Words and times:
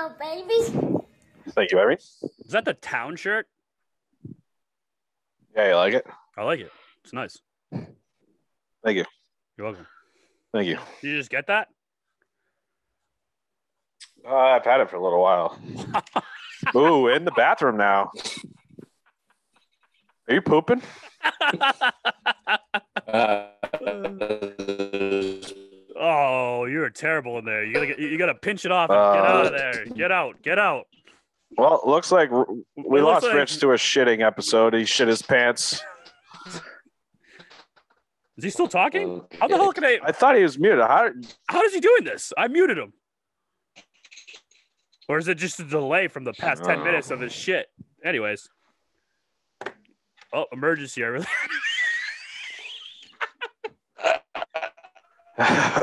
on, 0.00 0.14
baby. 0.18 1.04
Thank 1.50 1.72
you, 1.72 1.78
Irene. 1.78 1.98
Is 1.98 2.52
that 2.52 2.64
the 2.64 2.74
town 2.74 3.16
shirt? 3.16 3.46
Yeah, 5.54 5.68
you 5.68 5.74
like 5.76 5.94
it? 5.94 6.06
I 6.36 6.44
like 6.44 6.60
it. 6.60 6.70
It's 7.04 7.12
nice. 7.12 7.38
Thank 7.72 8.96
you. 8.96 9.04
You're 9.56 9.66
welcome. 9.66 9.86
Thank 10.52 10.68
you. 10.68 10.78
Did 11.02 11.10
you 11.10 11.16
just 11.18 11.30
get 11.30 11.48
that? 11.48 11.68
Uh, 14.26 14.34
I've 14.36 14.64
had 14.64 14.80
it 14.80 14.90
for 14.90 14.96
a 14.96 15.02
little 15.02 15.20
while. 15.20 15.58
Ooh, 16.76 17.08
in 17.08 17.24
the 17.24 17.32
bathroom 17.32 17.76
now. 17.76 18.10
Are 20.28 20.34
you 20.34 20.42
pooping? 20.42 20.82
oh, 26.00 26.64
you're 26.64 26.88
terrible 26.90 27.38
in 27.38 27.44
there. 27.44 27.64
You 27.64 27.72
gotta 27.74 27.86
get, 27.86 27.98
you 27.98 28.18
gotta 28.18 28.34
pinch 28.34 28.64
it 28.64 28.72
off 28.72 28.90
and 28.90 28.96
get 28.96 29.24
out 29.24 29.46
of 29.46 29.52
Uh, 29.52 29.56
there. 29.56 29.84
Get 29.86 30.10
out. 30.12 30.42
Get 30.42 30.58
out. 30.58 30.86
Well, 31.56 31.80
it 31.84 31.88
looks 31.88 32.10
like 32.12 32.30
we 32.76 33.00
It 33.00 33.02
lost 33.02 33.24
like- 33.26 33.34
Rich 33.34 33.58
to 33.60 33.70
a 33.72 33.76
shitting 33.76 34.24
episode. 34.24 34.74
He 34.74 34.84
shit 34.84 35.08
his 35.08 35.22
pants. 35.22 35.82
Is 38.36 38.44
he 38.44 38.50
still 38.50 38.68
talking? 38.68 39.22
How 39.38 39.48
the 39.48 39.56
hell 39.56 39.72
can 39.72 39.84
I? 39.84 39.98
I 40.02 40.12
thought 40.12 40.34
he 40.36 40.42
was 40.42 40.58
muted. 40.58 40.80
How, 40.80 41.10
How 41.48 41.62
is 41.62 41.74
he 41.74 41.80
doing 41.80 42.04
this? 42.04 42.32
I 42.38 42.48
muted 42.48 42.78
him. 42.78 42.94
Or 45.08 45.18
is 45.18 45.28
it 45.28 45.36
just 45.36 45.60
a 45.60 45.64
delay 45.64 46.08
from 46.08 46.24
the 46.24 46.32
past 46.32 46.64
10 46.64 46.82
minutes 46.84 47.10
of 47.10 47.20
his 47.20 47.32
shit? 47.32 47.66
Anyways. 48.04 48.48
Oh, 50.32 50.46
emergency. 50.52 51.04
I 51.04 51.08
really. 51.08 51.26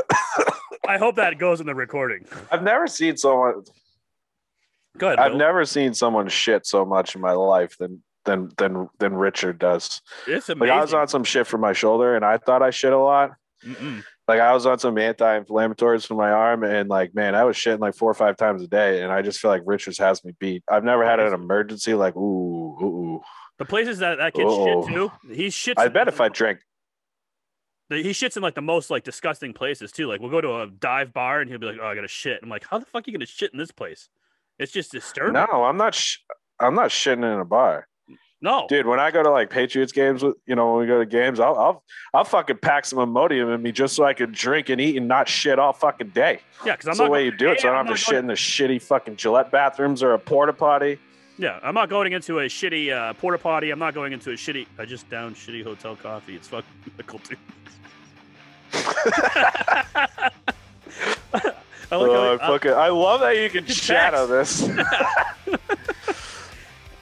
I 0.88 0.98
hope 0.98 1.16
that 1.16 1.38
goes 1.38 1.60
in 1.60 1.66
the 1.66 1.74
recording. 1.74 2.24
I've 2.50 2.62
never 2.62 2.86
seen 2.86 3.16
someone. 3.16 3.62
Good. 4.96 5.18
I've 5.18 5.34
never 5.34 5.64
seen 5.64 5.94
someone 5.94 6.28
shit 6.28 6.66
so 6.66 6.84
much 6.84 7.14
in 7.14 7.20
my 7.20 7.32
life 7.32 7.76
than 7.78 8.02
than 8.24 8.50
than 8.56 8.88
than 8.98 9.14
Richard 9.14 9.58
does. 9.58 10.00
It's 10.26 10.48
Like 10.48 10.56
amazing. 10.56 10.76
I 10.76 10.80
was 10.80 10.94
on 10.94 11.08
some 11.08 11.24
shit 11.24 11.46
for 11.46 11.58
my 11.58 11.72
shoulder, 11.72 12.16
and 12.16 12.24
I 12.24 12.38
thought 12.38 12.62
I 12.62 12.70
shit 12.70 12.92
a 12.92 12.98
lot. 12.98 13.32
Mm-mm. 13.64 14.02
Like 14.26 14.40
I 14.40 14.52
was 14.52 14.66
on 14.66 14.78
some 14.78 14.98
anti-inflammatories 14.98 16.06
for 16.06 16.14
my 16.14 16.30
arm, 16.30 16.64
and 16.64 16.88
like 16.88 17.14
man, 17.14 17.34
I 17.34 17.44
was 17.44 17.56
shitting 17.56 17.80
like 17.80 17.94
four 17.94 18.10
or 18.10 18.14
five 18.14 18.36
times 18.36 18.62
a 18.62 18.66
day, 18.66 19.02
and 19.02 19.12
I 19.12 19.22
just 19.22 19.40
feel 19.40 19.50
like 19.50 19.62
Richards 19.66 19.98
has 19.98 20.24
me 20.24 20.32
beat. 20.38 20.62
I've 20.70 20.84
never 20.84 21.04
had 21.04 21.20
an 21.20 21.32
emergency 21.32 21.94
like 21.94 22.16
ooh 22.16 22.76
ooh. 22.80 22.84
ooh. 22.86 23.20
The 23.58 23.64
places 23.64 23.98
that 23.98 24.18
that 24.18 24.34
kid 24.34 24.46
Oh. 24.46 24.86
shit 24.86 24.94
too, 24.94 25.12
he 25.32 25.46
shits. 25.48 25.74
I 25.76 25.88
bet 25.88 26.08
if 26.08 26.20
I 26.20 26.28
drank, 26.28 26.60
he 27.96 28.10
shits 28.10 28.36
in 28.36 28.42
like 28.42 28.54
the 28.54 28.60
most 28.62 28.90
like 28.90 29.02
disgusting 29.04 29.52
places 29.54 29.92
too. 29.92 30.06
Like 30.06 30.20
we'll 30.20 30.30
go 30.30 30.40
to 30.40 30.60
a 30.62 30.66
dive 30.68 31.12
bar 31.12 31.40
and 31.40 31.48
he'll 31.48 31.58
be 31.58 31.66
like, 31.66 31.78
"Oh, 31.80 31.86
I 31.86 31.94
gotta 31.94 32.08
shit." 32.08 32.40
I'm 32.42 32.48
like, 32.48 32.64
"How 32.68 32.78
the 32.78 32.84
fuck 32.86 33.06
are 33.06 33.10
you 33.10 33.16
gonna 33.16 33.26
shit 33.26 33.52
in 33.52 33.58
this 33.58 33.70
place?" 33.70 34.08
It's 34.58 34.72
just 34.72 34.92
disturbing. 34.92 35.34
no, 35.34 35.46
I'm 35.64 35.76
not. 35.76 35.94
Sh- 35.94 36.18
I'm 36.60 36.74
not 36.74 36.90
shitting 36.90 37.18
in 37.18 37.40
a 37.40 37.44
bar, 37.44 37.86
No, 38.42 38.66
dude. 38.68 38.84
When 38.86 38.98
I 38.98 39.10
go 39.12 39.22
to 39.22 39.30
like 39.30 39.48
Patriots 39.50 39.92
games, 39.92 40.22
with 40.24 40.34
you 40.46 40.56
know, 40.56 40.72
when 40.72 40.80
we 40.80 40.86
go 40.86 40.98
to 40.98 41.06
games, 41.06 41.38
I'll 41.40 41.56
I'll, 41.56 41.84
I'll 42.12 42.24
fucking 42.24 42.58
pack 42.58 42.84
some 42.84 42.98
Imodium 42.98 43.54
in 43.54 43.62
me 43.62 43.70
just 43.72 43.94
so 43.94 44.04
I 44.04 44.12
can 44.14 44.32
drink 44.32 44.68
and 44.68 44.80
eat 44.80 44.96
and 44.96 45.06
not 45.08 45.28
shit 45.28 45.58
all 45.58 45.72
fucking 45.72 46.08
day. 46.08 46.40
yeah, 46.66 46.72
because 46.74 46.86
I'm 46.86 46.90
That's 46.90 46.98
not 46.98 47.04
the 47.06 47.10
way 47.12 47.24
you 47.24 47.30
do 47.30 47.50
it, 47.50 47.60
so 47.60 47.68
I 47.68 47.70
don't 47.72 47.80
I'm 47.80 47.86
have 47.86 47.96
to 47.96 48.02
shit 48.02 48.16
in 48.16 48.26
the 48.26 48.34
shitty 48.34 48.82
fucking 48.82 49.16
Gillette 49.16 49.50
bathrooms 49.52 50.02
or 50.02 50.14
a 50.14 50.18
porta 50.18 50.52
potty. 50.52 50.98
Yeah, 51.38 51.60
I'm 51.62 51.74
not 51.74 51.88
going 51.88 52.12
into 52.12 52.40
a 52.40 52.46
shitty 52.46 52.92
uh, 52.92 53.14
porta 53.14 53.38
potty. 53.38 53.70
I'm 53.70 53.78
not 53.78 53.94
going 53.94 54.12
into 54.12 54.30
a 54.30 54.34
shitty. 54.34 54.66
I 54.76 54.84
just 54.84 55.08
downed 55.08 55.36
shitty 55.36 55.62
hotel 55.62 55.94
coffee. 55.94 56.34
It's 56.34 56.48
fucking 56.48 56.68
cool 57.06 57.20
too. 57.20 57.36
I 61.90 61.96
like 61.96 62.00
how- 62.00 62.00
Oh, 62.00 62.38
fucking, 62.38 62.72
I 62.72 62.88
love 62.88 63.20
that 63.20 63.36
you 63.36 63.48
can 63.50 63.66
shadow 63.66 64.26
this. 64.26 64.68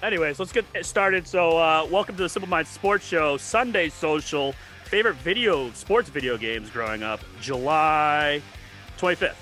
anyways, 0.03 0.39
let's 0.39 0.53
get 0.53 0.65
started. 0.83 1.27
So, 1.27 1.59
uh, 1.59 1.87
welcome 1.91 2.17
to 2.17 2.23
the 2.23 2.29
Simple 2.29 2.49
Mind 2.49 2.67
Sports 2.69 3.07
Show, 3.07 3.37
Sunday 3.37 3.89
Social. 3.89 4.55
Favorite 4.85 5.17
video, 5.17 5.71
sports 5.73 6.09
video 6.09 6.37
games 6.37 6.71
growing 6.71 7.03
up, 7.03 7.21
July 7.41 8.41
25th. 8.99 9.35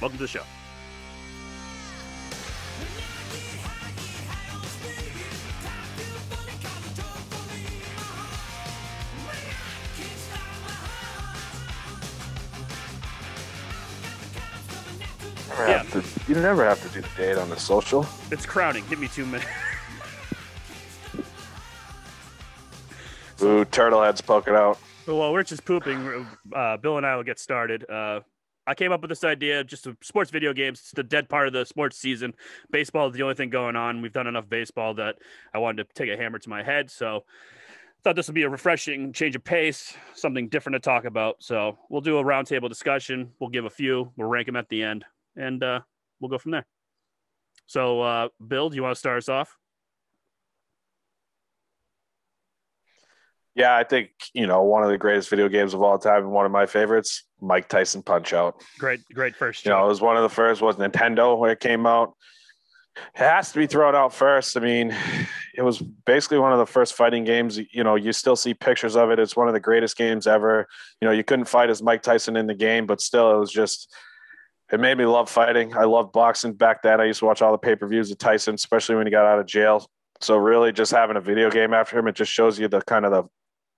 Welcome 0.00 0.18
to 0.18 0.22
the 0.22 0.28
show. 0.28 0.42
Never 15.58 15.66
have 15.66 15.92
to- 15.92 16.32
you 16.32 16.40
never 16.40 16.64
have 16.64 16.80
to 16.82 16.88
do 16.88 17.00
the 17.02 17.08
date 17.16 17.36
on 17.38 17.50
the 17.50 17.58
social. 17.58 18.06
It's 18.30 18.46
crowding. 18.46 18.84
Give 18.88 18.98
me 18.98 19.08
two 19.08 19.26
minutes. 19.26 19.50
Ooh, 23.42 23.64
turtle 23.66 24.02
heads 24.02 24.20
poking 24.20 24.54
out. 24.54 24.78
Well, 25.06 25.34
Rich 25.34 25.52
is 25.52 25.60
pooping. 25.60 26.26
Uh, 26.54 26.76
Bill 26.76 26.96
and 26.96 27.04
I 27.04 27.16
will 27.16 27.24
get 27.24 27.38
started. 27.38 27.88
Uh, 27.90 28.20
I 28.66 28.74
came 28.74 28.92
up 28.92 29.00
with 29.00 29.08
this 29.08 29.24
idea 29.24 29.64
just 29.64 29.88
sports 30.02 30.30
video 30.30 30.52
games. 30.52 30.78
It's 30.78 30.90
the 30.92 31.02
dead 31.02 31.28
part 31.28 31.48
of 31.48 31.52
the 31.52 31.66
sports 31.66 31.98
season. 31.98 32.34
Baseball 32.70 33.08
is 33.08 33.14
the 33.14 33.22
only 33.22 33.34
thing 33.34 33.50
going 33.50 33.74
on. 33.74 34.00
We've 34.00 34.12
done 34.12 34.28
enough 34.28 34.48
baseball 34.48 34.94
that 34.94 35.16
I 35.52 35.58
wanted 35.58 35.88
to 35.88 35.94
take 35.94 36.08
a 36.08 36.16
hammer 36.16 36.38
to 36.38 36.48
my 36.48 36.62
head. 36.62 36.88
So 36.88 37.24
I 37.26 38.00
thought 38.04 38.14
this 38.14 38.28
would 38.28 38.36
be 38.36 38.44
a 38.44 38.48
refreshing 38.48 39.12
change 39.12 39.34
of 39.34 39.42
pace, 39.42 39.92
something 40.14 40.48
different 40.48 40.74
to 40.76 40.80
talk 40.80 41.04
about. 41.04 41.36
So 41.40 41.76
we'll 41.90 42.00
do 42.00 42.18
a 42.18 42.24
roundtable 42.24 42.68
discussion. 42.68 43.32
We'll 43.40 43.50
give 43.50 43.64
a 43.64 43.70
few. 43.70 44.12
We'll 44.16 44.28
rank 44.28 44.46
them 44.46 44.54
at 44.56 44.68
the 44.68 44.84
end, 44.84 45.04
and 45.36 45.62
uh, 45.62 45.80
we'll 46.20 46.30
go 46.30 46.38
from 46.38 46.52
there. 46.52 46.66
So, 47.66 48.02
uh, 48.02 48.28
Bill, 48.46 48.68
do 48.68 48.76
you 48.76 48.82
want 48.82 48.94
to 48.94 48.98
start 48.98 49.18
us 49.18 49.28
off? 49.28 49.56
Yeah, 53.54 53.76
I 53.76 53.84
think 53.84 54.10
you 54.32 54.46
know 54.46 54.62
one 54.62 54.82
of 54.82 54.88
the 54.88 54.96
greatest 54.96 55.28
video 55.28 55.48
games 55.48 55.74
of 55.74 55.82
all 55.82 55.98
time 55.98 56.22
and 56.22 56.32
one 56.32 56.46
of 56.46 56.52
my 56.52 56.64
favorites, 56.64 57.24
Mike 57.40 57.68
Tyson 57.68 58.02
Punch 58.02 58.32
Out. 58.32 58.62
Great, 58.78 59.00
great 59.12 59.36
first. 59.36 59.64
You 59.64 59.70
know, 59.70 59.84
it 59.84 59.88
was 59.88 60.00
one 60.00 60.16
of 60.16 60.22
the 60.22 60.30
first. 60.30 60.62
Was 60.62 60.76
Nintendo 60.76 61.38
when 61.38 61.50
it 61.50 61.60
came 61.60 61.86
out? 61.86 62.14
It 63.14 63.18
has 63.18 63.52
to 63.52 63.58
be 63.58 63.66
thrown 63.66 63.94
out 63.94 64.14
first. 64.14 64.56
I 64.56 64.60
mean, 64.60 64.94
it 65.54 65.62
was 65.62 65.78
basically 65.80 66.38
one 66.38 66.52
of 66.52 66.58
the 66.58 66.66
first 66.66 66.94
fighting 66.94 67.24
games. 67.24 67.58
You 67.72 67.84
know, 67.84 67.94
you 67.94 68.12
still 68.12 68.36
see 68.36 68.54
pictures 68.54 68.96
of 68.96 69.10
it. 69.10 69.18
It's 69.18 69.36
one 69.36 69.48
of 69.48 69.54
the 69.54 69.60
greatest 69.60 69.98
games 69.98 70.26
ever. 70.26 70.66
You 71.00 71.08
know, 71.08 71.12
you 71.12 71.24
couldn't 71.24 71.44
fight 71.46 71.68
as 71.68 71.82
Mike 71.82 72.02
Tyson 72.02 72.36
in 72.36 72.46
the 72.46 72.54
game, 72.54 72.86
but 72.86 73.00
still, 73.00 73.34
it 73.34 73.38
was 73.38 73.52
just. 73.52 73.94
It 74.72 74.80
made 74.80 74.96
me 74.96 75.04
love 75.04 75.28
fighting. 75.30 75.76
I 75.76 75.84
loved 75.84 76.12
boxing 76.12 76.54
back 76.54 76.82
then. 76.82 77.00
I 77.00 77.04
used 77.04 77.18
to 77.20 77.26
watch 77.26 77.42
all 77.42 77.52
the 77.52 77.58
pay 77.58 77.76
per 77.76 77.86
views 77.86 78.10
of 78.10 78.18
Tyson, 78.18 78.54
especially 78.54 78.96
when 78.96 79.06
he 79.06 79.10
got 79.10 79.26
out 79.26 79.38
of 79.38 79.46
jail. 79.46 79.86
So 80.20 80.36
really, 80.36 80.72
just 80.72 80.90
having 80.92 81.16
a 81.16 81.20
video 81.20 81.50
game 81.50 81.74
after 81.74 81.98
him, 81.98 82.08
it 82.08 82.14
just 82.14 82.32
shows 82.32 82.58
you 82.58 82.68
the 82.68 82.80
kind 82.82 83.04
of 83.04 83.12
the 83.12 83.24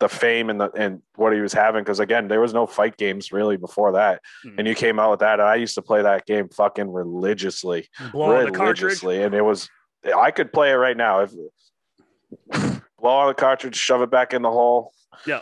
the 0.00 0.08
fame 0.08 0.50
and 0.50 0.60
the 0.60 0.70
and 0.76 1.02
what 1.16 1.32
he 1.32 1.40
was 1.40 1.52
having. 1.52 1.82
Because 1.82 1.98
again, 2.00 2.28
there 2.28 2.40
was 2.40 2.52
no 2.54 2.66
fight 2.66 2.96
games 2.96 3.32
really 3.32 3.56
before 3.56 3.92
that, 3.92 4.20
Mhm. 4.44 4.58
and 4.58 4.68
you 4.68 4.74
came 4.74 4.98
out 5.00 5.10
with 5.10 5.20
that. 5.20 5.40
And 5.40 5.48
I 5.48 5.54
used 5.56 5.74
to 5.76 5.82
play 5.82 6.02
that 6.02 6.26
game 6.26 6.48
fucking 6.48 6.92
religiously, 6.92 7.88
blow 8.12 8.36
on 8.36 8.52
the 8.52 8.58
religiously, 8.58 9.22
and 9.22 9.34
it 9.34 9.42
was. 9.42 9.68
I 10.16 10.30
could 10.32 10.52
play 10.52 10.70
it 10.70 10.74
right 10.74 10.96
now 10.96 11.20
if 11.20 11.32
blow 13.00 13.12
on 13.16 13.28
the 13.28 13.34
cartridge, 13.34 13.76
shove 13.76 14.02
it 14.02 14.10
back 14.10 14.34
in 14.34 14.42
the 14.42 14.50
hole. 14.50 14.92
Yeah. 15.26 15.40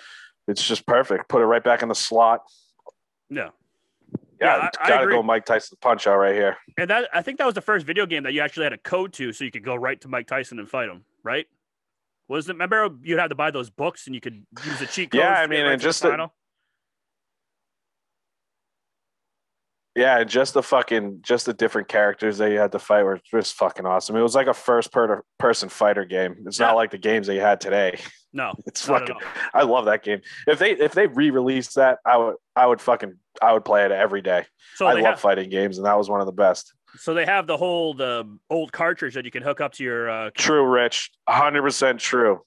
it's 0.48 0.66
just 0.66 0.86
perfect. 0.86 1.28
Put 1.28 1.40
it 1.40 1.46
right 1.46 1.62
back 1.62 1.82
in 1.82 1.88
the 1.88 1.94
slot. 1.94 2.40
Yeah. 3.30 3.50
Yeah, 4.42 4.56
Yeah, 4.56 4.62
I- 4.78 4.84
I 4.84 4.88
gotta 4.88 5.03
agree. 5.04 5.14
go 5.14 5.22
Mike 5.22 5.44
Tyson 5.44 5.78
punch 5.80 6.06
out 6.06 6.16
right 6.16 6.34
here. 6.34 6.56
And 6.76 6.91
that 6.91 7.08
I 7.14 7.22
think 7.22 7.38
that 7.38 7.47
was 7.47 7.54
the 7.54 7.60
first 7.60 7.86
video 7.86 8.06
game 8.06 8.25
that 8.25 8.32
you 8.32 8.41
actually 8.41 8.64
had 8.64 8.72
a 8.72 8.78
code 8.78 9.12
to, 9.14 9.32
so 9.32 9.44
you 9.44 9.50
could 9.50 9.64
go 9.64 9.75
right 9.76 10.00
to 10.00 10.08
Mike 10.08 10.26
Tyson 10.26 10.58
and 10.58 10.69
fight 10.69 10.88
him, 10.88 11.04
right? 11.22 11.47
Was 12.28 12.48
it? 12.48 12.52
Remember, 12.52 12.88
you'd 13.02 13.19
have 13.19 13.28
to 13.31 13.34
buy 13.34 13.50
those 13.50 13.70
books, 13.70 14.06
and 14.06 14.14
you 14.14 14.20
could 14.20 14.44
use 14.64 14.78
the 14.78 14.86
cheat 14.86 15.10
codes. 15.12 15.22
Yeah, 15.22 15.34
I 15.34 15.47
mean, 15.47 15.62
right 15.64 15.72
and 15.72 15.81
to 15.81 15.84
the 15.84 15.88
just 15.88 16.02
the- 16.02 16.31
Yeah, 19.94 20.20
and 20.20 20.31
just 20.31 20.54
the 20.54 20.62
fucking 20.62 21.19
just 21.22 21.44
the 21.47 21.52
different 21.52 21.88
characters 21.88 22.38
that 22.38 22.50
you 22.50 22.58
had 22.58 22.72
to 22.72 22.78
fight 22.78 23.02
were 23.02 23.20
just 23.31 23.55
fucking 23.55 23.84
awesome. 23.84 24.17
It 24.17 24.22
was 24.22 24.34
like 24.34 24.46
a 24.46 24.55
first 24.55 24.90
per- 24.90 25.22
person 25.38 25.69
fighter 25.69 26.06
game. 26.06 26.37
It's 26.46 26.58
Yeah. 26.58 26.67
not 26.69 26.76
like 26.76 26.90
the 26.93 26.99
games 26.99 27.26
that 27.26 27.34
you 27.34 27.43
had 27.43 27.61
today. 27.61 27.99
no, 28.32 28.55
It's 28.67 28.84
fucking. 28.87 29.17
I 29.52 29.62
love 29.62 29.84
that 29.87 30.02
game. 30.02 30.20
If 30.46 30.58
they 30.58 30.73
if 30.73 30.93
they 30.93 31.06
re 31.06 31.31
released 31.31 31.75
that, 31.76 31.99
I 32.05 32.17
would 32.17 32.37
I 32.56 32.67
would 32.67 32.81
fucking 32.81 33.14
I 33.40 33.52
would 33.52 33.64
play 33.64 33.84
it 33.84 33.93
every 33.93 34.23
day. 34.23 34.44
So 34.76 34.87
I 34.87 34.94
love 34.94 35.05
have, 35.05 35.20
fighting 35.20 35.50
games, 35.50 35.79
and 35.79 35.87
that 35.87 35.99
was 35.99 36.08
one 36.08 36.20
of 36.20 36.26
the 36.26 36.32
best. 36.32 36.73
so 36.96 37.14
they 37.14 37.26
have 37.26 37.46
the 37.46 37.56
whole 37.56 37.94
the 37.94 38.25
old 38.50 38.73
cartridge 38.73 39.14
that 39.14 39.25
you 39.25 39.31
can 39.31 39.43
hook 39.43 39.61
up 39.61 39.73
to 39.75 39.84
your 39.84 40.11
uh, 40.11 40.31
True, 40.37 40.64
Rich. 40.67 41.11
hundred 41.29 41.62
percent 41.62 42.00
true. 42.00 42.40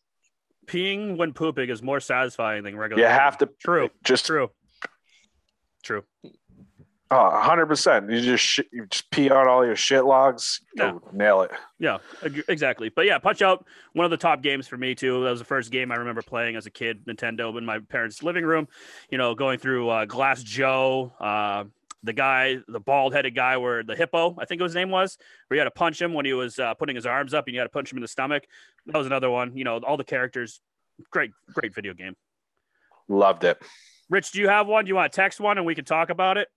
peeing 0.68 1.18
when 1.18 1.34
pooping 1.34 1.70
is 1.70 1.82
more 1.84 2.00
satisfying 2.00 2.64
than 2.64 2.76
regular. 2.76 3.02
You 3.02 3.08
have 3.08 3.38
to 3.40 3.50
True. 3.64 3.90
just 4.04 4.26
True. 4.26 4.50
True. 5.84 6.04
Hundred 7.12 7.68
percent. 7.68 8.10
You 8.10 8.22
just 8.22 8.44
sh- 8.44 8.60
you 8.72 8.86
just 8.88 9.10
pee 9.12 9.30
on 9.30 9.48
all 9.48 9.66
your 9.66 9.76
shit 9.76 10.06
logs. 10.06 10.62
Yeah. 10.76 10.92
Go 10.92 11.02
nail 11.14 11.42
it. 11.42 11.52
Yeah, 11.80 11.98
exactly. 12.48 12.90
But 12.90 13.06
yeah, 13.06 13.18
Punch 13.20 13.42
Out, 13.42 13.66
one 13.94 14.06
of 14.06 14.12
the 14.12 14.18
top 14.18 14.42
games 14.42 14.68
for 14.68 14.78
me 14.78 14.96
too. 14.96 15.24
That 15.24 15.30
was 15.30 15.40
the 15.40 15.46
first 15.46 15.72
game 15.72 15.92
I 15.92 15.96
remember 15.96 16.22
playing 16.22 16.56
as 16.56 16.66
a 16.66 16.72
kid, 16.72 17.06
Nintendo, 17.06 17.56
in 17.58 17.66
my 17.66 17.80
parents' 17.80 18.24
living 18.24 18.46
room. 18.46 18.68
You 19.10 19.18
know, 19.18 19.36
going 19.36 19.60
through 19.60 19.90
uh, 19.90 20.06
Glass 20.06 20.42
Joe, 20.42 21.14
uh, 21.20 21.66
the 22.04 22.14
guy, 22.14 22.58
the 22.68 22.80
bald 22.80 23.14
headed 23.14 23.36
guy, 23.36 23.58
where 23.58 23.84
the 23.84 23.96
hippo, 23.96 24.36
I 24.40 24.46
think 24.46 24.62
his 24.62 24.76
name 24.76 24.90
was, 24.90 25.18
where 25.48 25.56
you 25.56 25.60
had 25.60 25.66
to 25.66 25.72
punch 25.72 26.02
him 26.02 26.14
when 26.14 26.26
he 26.26 26.34
was 26.34 26.60
uh, 26.60 26.74
putting 26.76 26.96
his 26.96 27.06
arms 27.06 27.34
up 27.34 27.48
and 27.48 27.54
you 27.54 27.60
had 27.60 27.66
to 27.66 27.72
punch 27.72 27.92
him 27.92 27.98
in 27.98 28.02
the 28.02 28.08
stomach. 28.08 28.44
That 28.88 28.98
was 28.98 29.08
another 29.08 29.30
one. 29.30 29.58
You 29.58 29.64
know, 29.64 29.78
all 29.80 29.98
the 29.98 30.04
characters, 30.04 30.62
great, 31.12 31.32
great 31.54 31.74
video 31.74 31.94
game. 31.94 32.16
Loved 33.08 33.44
it. 33.44 33.62
Rich, 34.10 34.32
do 34.32 34.40
you 34.40 34.50
have 34.50 34.68
one? 34.68 34.86
Do 34.86 34.90
you 34.90 34.96
want 34.96 35.12
to 35.12 35.16
text 35.16 35.40
one 35.40 35.58
and 35.58 35.66
we 35.66 35.76
can 35.76 35.86
talk 35.86 36.10
about 36.10 36.38
it? 36.38 36.48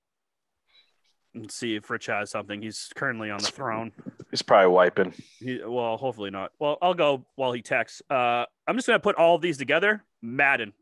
And 1.41 1.51
see 1.51 1.77
if 1.77 1.89
Rich 1.91 2.07
has 2.07 2.31
something. 2.31 2.63
He's 2.63 2.91
currently 2.95 3.31
on 3.31 3.39
the 3.39 3.47
throne. 3.47 3.93
He's 4.31 4.43
probably 4.43 4.69
wiping. 4.69 5.15
He, 5.39 5.61
well, 5.65 5.97
hopefully 5.97 6.31
not. 6.31 6.53
Well, 6.59 6.79
I'll 6.83 6.95
go 6.95 7.25
while 7.37 7.53
he 7.53 7.63
texts. 7.63 8.03
Uh, 8.11 8.45
I'm 8.67 8.77
just 8.77 8.87
gonna 8.87 9.01
put 9.01 9.17
all 9.17 9.39
these 9.39 9.59
together. 9.59 10.05
Madden. 10.23 10.73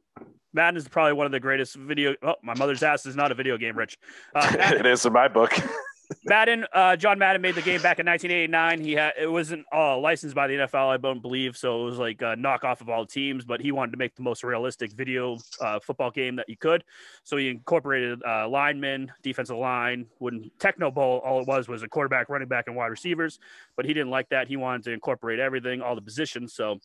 Madden 0.52 0.76
is 0.78 0.88
probably 0.88 1.12
one 1.12 1.26
of 1.26 1.32
the 1.32 1.40
greatest 1.40 1.76
video. 1.76 2.14
Oh, 2.22 2.36
my 2.42 2.54
mother's 2.54 2.82
ass 2.82 3.04
is 3.04 3.14
not 3.14 3.30
a 3.30 3.34
video 3.34 3.58
game, 3.58 3.76
Rich. 3.76 3.98
Uh, 4.34 4.50
it 4.58 4.86
is 4.86 5.04
in 5.04 5.12
my 5.12 5.28
book. 5.28 5.52
Madden, 6.24 6.66
uh, 6.72 6.96
John 6.96 7.18
Madden 7.18 7.42
made 7.42 7.54
the 7.54 7.62
game 7.62 7.82
back 7.82 7.98
in 7.98 8.06
1989. 8.06 8.80
He 8.80 8.92
had 8.92 9.12
it 9.18 9.30
wasn't 9.30 9.64
uh, 9.72 9.98
licensed 9.98 10.34
by 10.34 10.46
the 10.46 10.54
NFL, 10.54 10.88
I 10.88 10.96
don't 10.96 11.20
believe, 11.20 11.56
so 11.56 11.82
it 11.82 11.84
was 11.84 11.98
like 11.98 12.22
a 12.22 12.36
knockoff 12.36 12.80
of 12.80 12.88
all 12.88 13.06
teams. 13.06 13.44
But 13.44 13.60
he 13.60 13.72
wanted 13.72 13.92
to 13.92 13.98
make 13.98 14.14
the 14.14 14.22
most 14.22 14.44
realistic 14.44 14.92
video 14.92 15.38
uh, 15.60 15.80
football 15.80 16.10
game 16.10 16.36
that 16.36 16.48
you 16.48 16.56
could, 16.56 16.84
so 17.24 17.36
he 17.36 17.48
incorporated 17.48 18.22
uh, 18.26 18.48
linemen, 18.48 19.12
defensive 19.22 19.56
line. 19.56 20.06
When 20.18 20.50
Tecmo 20.58 20.92
Bowl, 20.92 21.20
all 21.24 21.40
it 21.40 21.46
was 21.46 21.68
was 21.68 21.82
a 21.82 21.88
quarterback, 21.88 22.28
running 22.28 22.48
back, 22.48 22.64
and 22.66 22.76
wide 22.76 22.86
receivers. 22.86 23.38
But 23.76 23.84
he 23.84 23.94
didn't 23.94 24.10
like 24.10 24.28
that. 24.30 24.48
He 24.48 24.56
wanted 24.56 24.84
to 24.84 24.92
incorporate 24.92 25.38
everything, 25.38 25.82
all 25.82 25.94
the 25.94 26.02
positions. 26.02 26.54
So 26.54 26.78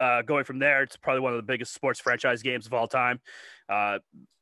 uh, 0.00 0.22
going 0.22 0.44
from 0.44 0.58
there, 0.58 0.82
it's 0.82 0.96
probably 0.96 1.20
one 1.20 1.32
of 1.32 1.38
the 1.38 1.42
biggest 1.42 1.74
sports 1.74 2.00
franchise 2.00 2.42
games 2.42 2.66
of 2.66 2.74
all 2.74 2.86
time. 2.86 3.20
Uh, 3.68 3.98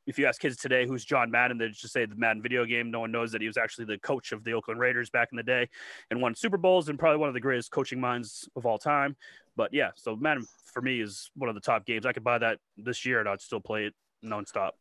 if 0.07 0.19
you 0.19 0.27
ask 0.27 0.41
kids 0.41 0.57
today 0.57 0.87
who's 0.87 1.05
John 1.05 1.31
Madden, 1.31 1.57
they 1.57 1.69
just 1.69 1.93
say 1.93 2.05
the 2.05 2.17
Madden 2.17 2.43
video 2.43 2.65
game. 2.65 2.91
No 2.91 3.01
one 3.01 3.13
knows 3.13 3.33
that 3.33 3.41
he 3.41 3.47
was 3.47 3.57
actually 3.57 3.87
the 3.87 3.99
coach 3.99 4.33
of 4.33 4.45
the 4.45 4.53
Oakland 4.53 4.79
Raiders 4.79 5.09
back 5.11 5.29
in 5.33 5.37
the 5.37 5.43
day 5.43 5.69
and 6.11 6.21
won 6.21 6.35
Super 6.35 6.59
Bowls 6.59 6.89
and 6.89 6.99
probably 6.99 7.19
one 7.19 7.29
of 7.29 7.35
the 7.35 7.41
greatest 7.41 7.71
coaching 7.71 8.01
minds 8.01 8.49
of 8.55 8.67
all 8.67 8.79
time. 8.79 9.17
But 9.57 9.73
yeah, 9.73 9.91
so 9.97 10.17
Madden 10.17 10.47
for 10.67 10.83
me 10.83 11.01
is 11.01 11.31
one 11.37 11.49
of 11.49 11.55
the 11.55 11.61
top 11.61 11.87
games. 11.87 12.05
I 12.05 12.13
could 12.13 12.25
buy 12.25 12.39
that 12.39 12.59
this 12.77 13.07
year 13.07 13.21
and 13.21 13.29
I'd 13.29 13.41
still 13.41 13.61
play 13.61 13.87
it 13.87 13.95
nonstop. 14.23 14.73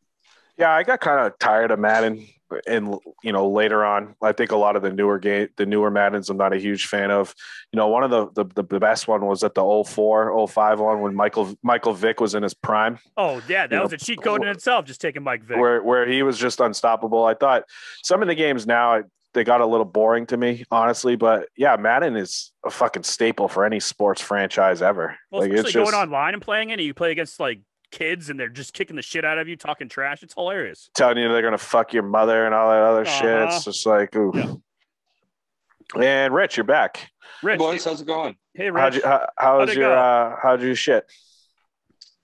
Yeah, 0.56 0.70
I 0.70 0.82
got 0.82 1.00
kind 1.00 1.26
of 1.26 1.38
tired 1.38 1.70
of 1.70 1.78
Madden, 1.80 2.26
and 2.66 2.96
you 3.22 3.32
know 3.32 3.50
later 3.50 3.84
on, 3.84 4.14
I 4.22 4.32
think 4.32 4.52
a 4.52 4.56
lot 4.56 4.76
of 4.76 4.82
the 4.82 4.92
newer 4.92 5.18
game, 5.18 5.48
the 5.56 5.66
newer 5.66 5.90
Maddens, 5.90 6.30
I'm 6.30 6.36
not 6.36 6.52
a 6.52 6.58
huge 6.58 6.86
fan 6.86 7.10
of. 7.10 7.34
You 7.72 7.76
know, 7.76 7.88
one 7.88 8.04
of 8.04 8.10
the 8.10 8.44
the, 8.44 8.64
the 8.64 8.78
best 8.78 9.08
one 9.08 9.26
was 9.26 9.42
at 9.42 9.54
the 9.54 9.84
04, 9.86 10.46
05 10.46 10.80
one 10.80 11.00
when 11.00 11.14
Michael 11.14 11.54
Michael 11.62 11.92
Vick 11.92 12.20
was 12.20 12.34
in 12.34 12.42
his 12.42 12.54
prime. 12.54 12.98
Oh 13.16 13.42
yeah, 13.48 13.66
that 13.66 13.74
you 13.74 13.82
was 13.82 13.90
know, 13.90 13.96
a 13.96 13.98
cheat 13.98 14.22
code 14.22 14.42
in 14.42 14.48
itself, 14.48 14.84
just 14.84 15.00
taking 15.00 15.22
Mike 15.22 15.42
Vick, 15.42 15.58
where 15.58 15.82
where 15.82 16.06
he 16.06 16.22
was 16.22 16.38
just 16.38 16.60
unstoppable. 16.60 17.24
I 17.24 17.34
thought 17.34 17.64
some 18.02 18.22
of 18.22 18.28
the 18.28 18.34
games 18.36 18.66
now 18.66 19.02
they 19.34 19.44
got 19.44 19.60
a 19.60 19.66
little 19.66 19.84
boring 19.84 20.26
to 20.26 20.36
me, 20.36 20.64
honestly. 20.70 21.16
But 21.16 21.48
yeah, 21.56 21.76
Madden 21.76 22.16
is 22.16 22.52
a 22.64 22.70
fucking 22.70 23.02
staple 23.02 23.48
for 23.48 23.64
any 23.64 23.80
sports 23.80 24.22
franchise 24.22 24.80
ever. 24.80 25.18
Well, 25.30 25.42
like, 25.42 25.50
especially 25.50 25.68
it's 25.68 25.72
just, 25.72 25.92
going 25.92 26.02
online 26.02 26.34
and 26.34 26.42
playing 26.42 26.70
it, 26.70 26.74
and 26.74 26.82
you 26.82 26.94
play 26.94 27.10
against 27.10 27.38
like 27.38 27.60
kids 27.94 28.28
and 28.28 28.38
they're 28.38 28.48
just 28.48 28.74
kicking 28.74 28.96
the 28.96 29.02
shit 29.02 29.24
out 29.24 29.38
of 29.38 29.48
you, 29.48 29.56
talking 29.56 29.88
trash. 29.88 30.22
It's 30.22 30.34
hilarious. 30.34 30.90
Telling 30.94 31.18
you 31.18 31.28
they're 31.28 31.42
gonna 31.42 31.56
fuck 31.56 31.92
your 31.92 32.02
mother 32.02 32.44
and 32.44 32.54
all 32.54 32.70
that 32.70 32.82
other 32.82 33.02
uh-huh. 33.02 33.20
shit. 33.20 33.42
It's 33.48 33.64
just 33.64 33.86
like, 33.86 34.14
ooh. 34.16 34.32
Yeah. 34.34 36.02
And 36.02 36.34
Rich, 36.34 36.56
you're 36.56 36.64
back. 36.64 37.10
Rich, 37.42 37.58
boys, 37.58 37.84
how's 37.84 38.00
it 38.00 38.06
going? 38.06 38.36
Hey, 38.52 38.70
Rich. 38.70 38.82
How'd 38.82 38.94
you, 38.94 39.02
how, 39.04 39.28
how's 39.38 39.74
your 39.74 39.96
uh, 39.96 40.36
how'd 40.42 40.62
you 40.62 40.74
shit? 40.74 41.04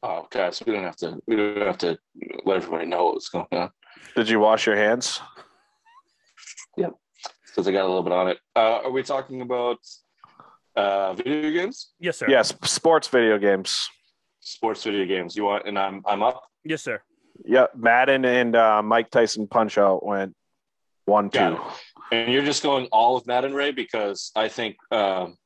Oh, 0.02 0.22
okay. 0.24 0.50
So 0.52 0.64
we 0.66 0.72
don't 0.72 0.84
have 0.84 0.96
to 0.96 1.18
we 1.26 1.36
don't 1.36 1.56
have 1.58 1.78
to 1.78 1.98
let 2.44 2.56
everybody 2.56 2.86
know 2.86 3.06
what's 3.06 3.28
going 3.28 3.46
on. 3.52 3.70
Did 4.16 4.28
you 4.28 4.40
wash 4.40 4.66
your 4.66 4.76
hands? 4.76 5.20
Yep. 6.76 6.94
Because 7.46 7.68
I 7.68 7.72
got 7.72 7.84
a 7.84 7.88
little 7.88 8.02
bit 8.02 8.12
on 8.12 8.28
it. 8.28 8.38
Uh, 8.56 8.80
are 8.84 8.90
we 8.90 9.02
talking 9.02 9.40
about 9.40 9.78
uh, 10.74 11.12
video 11.12 11.50
games? 11.50 11.90
Yes, 12.00 12.18
sir. 12.18 12.26
Yes, 12.28 12.54
sports 12.64 13.08
video 13.08 13.38
games 13.38 13.88
sports 14.40 14.84
video 14.84 15.06
games. 15.06 15.36
You 15.36 15.44
want, 15.44 15.66
and 15.66 15.78
I'm 15.78 16.02
I'm 16.06 16.22
up. 16.22 16.42
Yes, 16.64 16.82
sir. 16.82 17.00
Yeah, 17.44 17.66
Madden 17.74 18.24
and 18.24 18.54
uh, 18.54 18.82
Mike 18.82 19.10
Tyson 19.10 19.46
Punch 19.46 19.78
Out 19.78 20.04
went 20.04 20.34
one 21.06 21.30
two. 21.30 21.58
And 22.12 22.32
you're 22.32 22.44
just 22.44 22.62
going 22.62 22.86
all 22.86 23.16
of 23.16 23.26
Madden 23.26 23.54
Ray 23.54 23.72
because 23.72 24.32
I 24.34 24.48
think 24.48 24.76
um, 24.90 25.36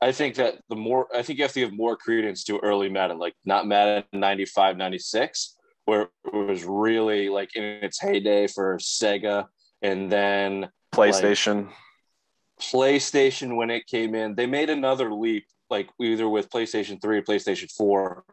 I 0.00 0.12
think 0.12 0.34
that 0.36 0.58
the 0.68 0.76
more 0.76 1.06
I 1.14 1.22
think 1.22 1.38
you 1.38 1.44
have 1.44 1.52
to 1.52 1.60
give 1.60 1.72
more 1.72 1.96
credence 1.96 2.44
to 2.44 2.58
early 2.58 2.88
Madden, 2.88 3.18
like 3.18 3.34
not 3.44 3.66
Madden 3.66 4.04
95, 4.12 4.76
96, 4.76 5.56
where 5.84 6.08
it 6.24 6.34
was 6.34 6.64
really 6.64 7.28
like 7.28 7.54
in 7.54 7.62
its 7.62 8.00
heyday 8.00 8.46
for 8.46 8.78
Sega, 8.78 9.46
and 9.80 10.10
then 10.10 10.68
PlayStation. 10.92 11.66
Like, 11.66 11.74
PlayStation 12.60 13.56
when 13.56 13.70
it 13.70 13.86
came 13.86 14.14
in, 14.14 14.34
they 14.34 14.46
made 14.46 14.70
another 14.70 15.12
leap 15.12 15.44
like 15.72 15.88
either 16.00 16.28
with 16.28 16.50
PlayStation 16.50 17.00
3 17.02 17.18
or 17.18 17.22
PlayStation 17.22 17.68
4 17.72 18.24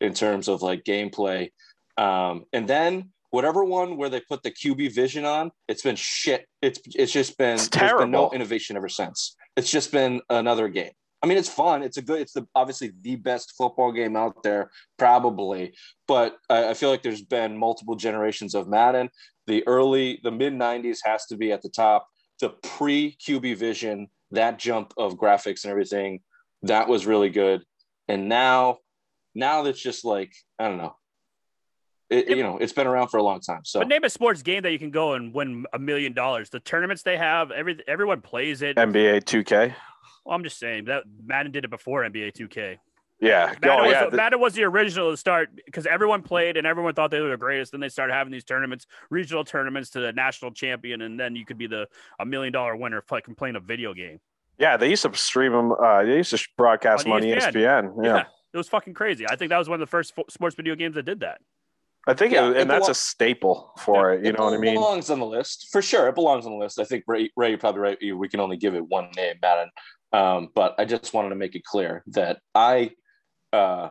in 0.00 0.12
terms 0.12 0.46
of 0.46 0.62
like 0.62 0.84
gameplay. 0.84 1.50
Um, 1.96 2.44
and 2.52 2.68
then 2.68 3.10
whatever 3.30 3.64
one 3.64 3.96
where 3.96 4.10
they 4.10 4.20
put 4.20 4.42
the 4.42 4.50
QB 4.50 4.94
vision 4.94 5.24
on, 5.24 5.50
it's 5.66 5.82
been 5.82 5.96
shit. 5.96 6.46
It's 6.62 6.78
it's 6.94 7.10
just 7.10 7.36
been, 7.38 7.54
it's 7.54 7.68
terrible. 7.68 8.04
Been 8.04 8.10
no 8.12 8.30
innovation 8.30 8.76
ever 8.76 8.88
since. 8.88 9.34
It's 9.56 9.70
just 9.70 9.90
been 9.90 10.20
another 10.30 10.68
game. 10.68 10.92
I 11.22 11.26
mean, 11.26 11.38
it's 11.38 11.48
fun. 11.48 11.82
It's 11.82 11.96
a 11.96 12.02
good. 12.02 12.20
It's 12.20 12.34
the 12.34 12.46
obviously 12.54 12.92
the 13.00 13.16
best 13.16 13.54
football 13.56 13.92
game 13.92 14.14
out 14.14 14.42
there, 14.42 14.70
probably. 14.98 15.72
But 16.06 16.36
I, 16.50 16.70
I 16.70 16.74
feel 16.74 16.90
like 16.90 17.02
there's 17.02 17.22
been 17.22 17.56
multiple 17.56 17.96
generations 17.96 18.54
of 18.54 18.68
Madden. 18.68 19.08
The 19.46 19.66
early, 19.66 20.20
the 20.22 20.30
mid 20.30 20.52
'90s 20.52 20.98
has 21.04 21.24
to 21.26 21.36
be 21.38 21.50
at 21.50 21.62
the 21.62 21.70
top. 21.70 22.06
The 22.40 22.50
pre 22.50 23.16
QB 23.26 23.56
vision, 23.56 24.08
that 24.32 24.58
jump 24.58 24.92
of 24.98 25.14
graphics 25.14 25.64
and 25.64 25.70
everything 25.70 26.20
that 26.64 26.88
was 26.88 27.06
really 27.06 27.30
good. 27.30 27.62
And 28.08 28.28
now, 28.28 28.78
now 29.34 29.62
that's 29.62 29.80
just 29.80 30.04
like 30.04 30.32
I 30.58 30.68
don't 30.68 30.78
know. 30.78 30.96
It, 32.10 32.28
you 32.28 32.42
know, 32.42 32.58
it's 32.58 32.72
been 32.72 32.86
around 32.86 33.08
for 33.08 33.16
a 33.16 33.22
long 33.22 33.40
time. 33.40 33.62
So, 33.64 33.80
but 33.80 33.88
name 33.88 34.04
a 34.04 34.10
sports 34.10 34.42
game 34.42 34.62
that 34.62 34.72
you 34.72 34.78
can 34.78 34.90
go 34.90 35.14
and 35.14 35.32
win 35.32 35.64
a 35.72 35.78
million 35.78 36.12
dollars. 36.12 36.50
The 36.50 36.60
tournaments 36.60 37.02
they 37.02 37.16
have, 37.16 37.50
every 37.50 37.78
everyone 37.88 38.20
plays 38.20 38.62
it. 38.62 38.76
NBA 38.76 39.24
2K. 39.24 39.74
Well, 40.24 40.34
I'm 40.34 40.44
just 40.44 40.58
saying 40.58 40.84
that 40.86 41.04
Madden 41.24 41.52
did 41.52 41.64
it 41.64 41.70
before 41.70 42.02
NBA 42.02 42.32
2K. 42.32 42.78
Yeah, 43.20 43.54
Madden, 43.62 43.70
oh, 43.70 43.84
was, 43.84 43.92
yeah. 43.92 44.08
Madden 44.12 44.40
was 44.40 44.52
the 44.54 44.64
original 44.64 45.10
to 45.10 45.16
start 45.16 45.48
because 45.64 45.86
everyone 45.86 46.22
played 46.22 46.56
and 46.56 46.66
everyone 46.66 46.94
thought 46.94 47.10
they 47.10 47.20
were 47.20 47.30
the 47.30 47.36
greatest. 47.36 47.72
Then 47.72 47.80
they 47.80 47.88
started 47.88 48.12
having 48.12 48.32
these 48.32 48.44
tournaments, 48.44 48.86
regional 49.08 49.44
tournaments 49.44 49.90
to 49.90 50.00
the 50.00 50.12
national 50.12 50.50
champion, 50.50 51.00
and 51.00 51.18
then 51.18 51.34
you 51.34 51.46
could 51.46 51.56
be 51.56 51.66
the 51.66 51.88
a 52.18 52.26
million 52.26 52.52
dollar 52.52 52.76
winner 52.76 52.98
if, 52.98 53.10
like 53.10 53.26
playing 53.36 53.56
a 53.56 53.60
video 53.60 53.94
game. 53.94 54.20
Yeah, 54.58 54.76
they 54.76 54.90
used 54.90 55.02
to 55.02 55.14
stream 55.14 55.52
them. 55.52 55.72
Uh, 55.72 56.04
they 56.04 56.16
used 56.16 56.30
to 56.30 56.48
broadcast 56.56 57.06
on 57.06 57.22
ESPN. 57.22 57.52
ESPN. 57.52 58.04
Yeah. 58.04 58.16
yeah. 58.16 58.24
it 58.52 58.56
was 58.56 58.68
fucking 58.68 58.94
crazy. 58.94 59.26
I 59.28 59.36
think 59.36 59.50
that 59.50 59.58
was 59.58 59.68
one 59.68 59.80
of 59.80 59.86
the 59.86 59.90
first 59.90 60.14
fo- 60.14 60.24
sports 60.28 60.54
video 60.54 60.74
games 60.74 60.94
that 60.94 61.04
did 61.04 61.20
that. 61.20 61.40
I 62.06 62.12
think, 62.12 62.34
yeah, 62.34 62.50
it, 62.50 62.58
and 62.58 62.70
that's 62.70 62.88
a 62.88 62.94
staple 62.94 63.72
for 63.78 64.12
yeah, 64.12 64.18
it. 64.18 64.26
You 64.26 64.32
know 64.32 64.44
what 64.44 64.54
I 64.54 64.58
mean? 64.58 64.72
It 64.72 64.74
belongs 64.74 65.08
on 65.08 65.20
the 65.20 65.26
list 65.26 65.68
for 65.72 65.80
sure. 65.80 66.06
It 66.06 66.14
belongs 66.14 66.44
on 66.44 66.52
the 66.52 66.58
list. 66.58 66.78
I 66.78 66.84
think 66.84 67.04
Ray, 67.06 67.30
Ray 67.34 67.50
you're 67.50 67.58
probably 67.58 67.80
right. 67.80 67.98
We 68.14 68.28
can 68.28 68.40
only 68.40 68.58
give 68.58 68.74
it 68.74 68.86
one 68.86 69.08
name, 69.16 69.36
Madden. 69.40 69.70
Um, 70.12 70.48
but 70.54 70.74
I 70.78 70.84
just 70.84 71.14
wanted 71.14 71.30
to 71.30 71.34
make 71.34 71.56
it 71.56 71.64
clear 71.64 72.04
that 72.08 72.40
I 72.54 72.90
uh, 73.52 73.88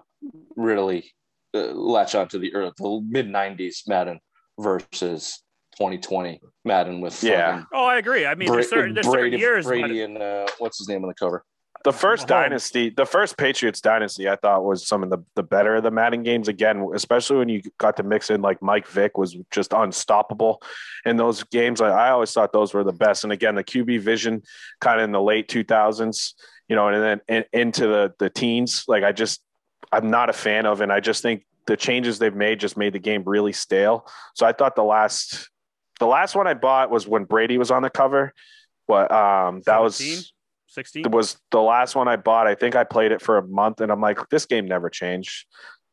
really 0.56 1.12
uh, 1.54 1.74
latch 1.74 2.14
on 2.16 2.28
to 2.30 2.40
the, 2.40 2.52
the 2.52 3.02
mid 3.08 3.28
'90s 3.28 3.88
Madden 3.88 4.20
versus 4.60 5.43
2020 5.78 6.40
Madden 6.66 7.02
with 7.02 7.24
yeah. 7.24 7.64
Oh, 7.74 7.86
I 7.86 7.98
agree. 7.98 8.26
I 8.26 8.36
mean, 8.36 8.48
Bra- 8.48 8.58
there's 8.58 8.70
certain, 8.70 8.94
there's 8.94 9.08
Brady, 9.08 9.38
certain 9.38 9.40
years. 9.40 9.66
Brady 9.66 10.02
and 10.02 10.18
uh, 10.18 10.48
what's 10.60 10.78
his 10.78 10.88
name 10.88 11.04
on 11.04 11.08
the 11.08 11.16
cover? 11.16 11.44
The 11.84 11.92
first 11.92 12.30
dynasty, 12.30 12.92
the 12.92 13.06
first 13.06 13.36
Patriots 13.36 13.82
dynasty, 13.82 14.30
I 14.30 14.38
thought 14.38 14.64
was 14.64 14.88
some 14.88 15.04
of 15.04 15.10
the, 15.10 15.18
the 15.36 15.44
better 15.44 15.76
of 15.76 15.84
the 15.84 15.92
Madden 15.92 16.24
games. 16.24 16.48
Again, 16.48 16.88
especially 16.96 17.38
when 17.38 17.50
you 17.50 17.62
got 17.78 17.98
to 17.98 18.04
mix 18.04 18.30
in 18.30 18.42
like 18.42 18.62
Mike 18.62 18.88
Vick 18.88 19.18
was 19.18 19.36
just 19.52 19.74
unstoppable 19.74 20.62
in 21.06 21.18
those 21.18 21.44
games. 21.44 21.82
I, 21.82 21.90
I 21.90 22.10
always 22.12 22.32
thought 22.32 22.54
those 22.54 22.74
were 22.74 22.86
the 22.86 22.94
best. 22.94 23.26
And 23.26 23.34
again, 23.34 23.56
the 23.56 23.66
QB 23.66 24.00
vision 24.00 24.44
kind 24.80 25.02
of 25.02 25.04
in 25.04 25.12
the 25.12 25.22
late 25.22 25.50
2000s, 25.50 26.36
you 26.70 26.78
know, 26.78 26.88
and 26.88 27.04
then 27.04 27.22
in, 27.28 27.44
into 27.52 27.88
the 27.88 28.14
the 28.18 28.30
teens. 28.30 28.86
Like 28.88 29.04
I 29.04 29.12
just, 29.12 29.42
I'm 29.92 30.10
not 30.10 30.30
a 30.30 30.34
fan 30.34 30.66
of, 30.66 30.80
and 30.80 30.92
I 30.92 31.02
just 31.02 31.22
think 31.22 31.46
the 31.68 31.76
changes 31.76 32.18
they've 32.18 32.34
made 32.34 32.62
just 32.62 32.78
made 32.78 32.94
the 32.94 33.00
game 33.00 33.24
really 33.26 33.52
stale. 33.52 34.08
So 34.36 34.46
I 34.46 34.54
thought 34.54 34.78
the 34.78 34.84
last 34.84 35.50
the 36.00 36.08
last 36.08 36.36
one 36.36 36.48
I 36.48 36.54
bought 36.54 36.90
was 36.90 37.08
when 37.08 37.26
Brady 37.26 37.58
was 37.58 37.72
on 37.72 37.82
the 37.82 37.90
cover. 37.90 38.34
But 38.88 39.12
um, 39.12 39.62
that 39.66 39.78
17? 39.78 39.84
was 39.84 40.34
16 40.68 41.12
was 41.12 41.38
the 41.52 41.62
last 41.62 41.96
one 41.96 42.08
I 42.08 42.16
bought. 42.16 42.48
I 42.48 42.56
think 42.56 42.76
I 42.76 42.84
played 42.84 43.12
it 43.12 43.22
for 43.22 43.38
a 43.38 43.48
month, 43.48 43.80
and 43.80 43.92
I'm 43.92 44.02
like, 44.02 44.18
this 44.30 44.46
game 44.46 44.66
never 44.66 44.90
changed. 44.90 45.46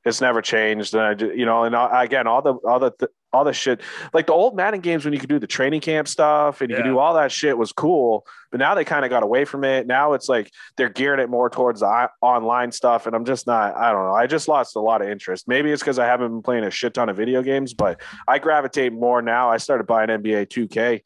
It's 0.05 0.21
never 0.21 0.41
changed, 0.41 0.95
and 0.95 1.03
I, 1.03 1.25
you 1.35 1.45
know, 1.45 1.65
and 1.65 1.77
again, 1.77 2.27
all 2.27 2.41
the 2.41 2.55
all 2.55 2.81
the 2.81 2.93
all 3.33 3.45
this 3.45 3.57
shit. 3.57 3.81
Like 4.13 4.27
the 4.27 4.33
old 4.33 4.57
Madden 4.57 4.81
games 4.81 5.05
when 5.05 5.15
you 5.15 5.21
could 5.21 5.29
do 5.29 5.39
the 5.39 5.47
training 5.47 5.81
camp 5.81 6.09
stuff 6.09 6.61
and 6.61 6.71
you 6.71 6.77
could 6.77 6.85
do 6.85 6.99
all 6.99 7.15
that 7.15 7.31
shit 7.31 7.57
was 7.57 7.73
cool. 7.73 8.27
But 8.51 8.59
now 8.59 8.75
they 8.75 8.85
kind 8.85 9.05
of 9.05 9.11
got 9.11 9.23
away 9.23 9.45
from 9.45 9.63
it. 9.65 9.87
Now 9.87 10.15
it's 10.15 10.29
like 10.29 10.51
they're 10.77 10.89
gearing 10.89 11.21
it 11.21 11.31
more 11.31 11.49
towards 11.49 11.81
the 11.81 12.09
online 12.21 12.73
stuff. 12.73 13.07
And 13.07 13.15
I'm 13.15 13.25
just 13.25 13.47
not, 13.47 13.77
I 13.77 13.93
don't 13.93 14.05
know. 14.05 14.15
I 14.15 14.27
just 14.27 14.49
lost 14.49 14.75
a 14.75 14.81
lot 14.81 15.03
of 15.03 15.09
interest. 15.09 15.47
Maybe 15.47 15.71
it's 15.71 15.83
because 15.83 15.99
I 15.99 16.07
haven't 16.07 16.29
been 16.29 16.43
playing 16.43 16.65
a 16.65 16.71
shit 16.71 16.95
ton 16.95 17.09
of 17.09 17.17
video 17.17 17.43
games, 17.43 17.73
but 17.75 18.01
I 18.27 18.39
gravitate 18.39 18.93
more 18.93 19.23
now. 19.23 19.51
I 19.51 19.59
started 19.59 19.87
buying 19.87 20.09
NBA 20.09 20.49
2K 20.49 21.03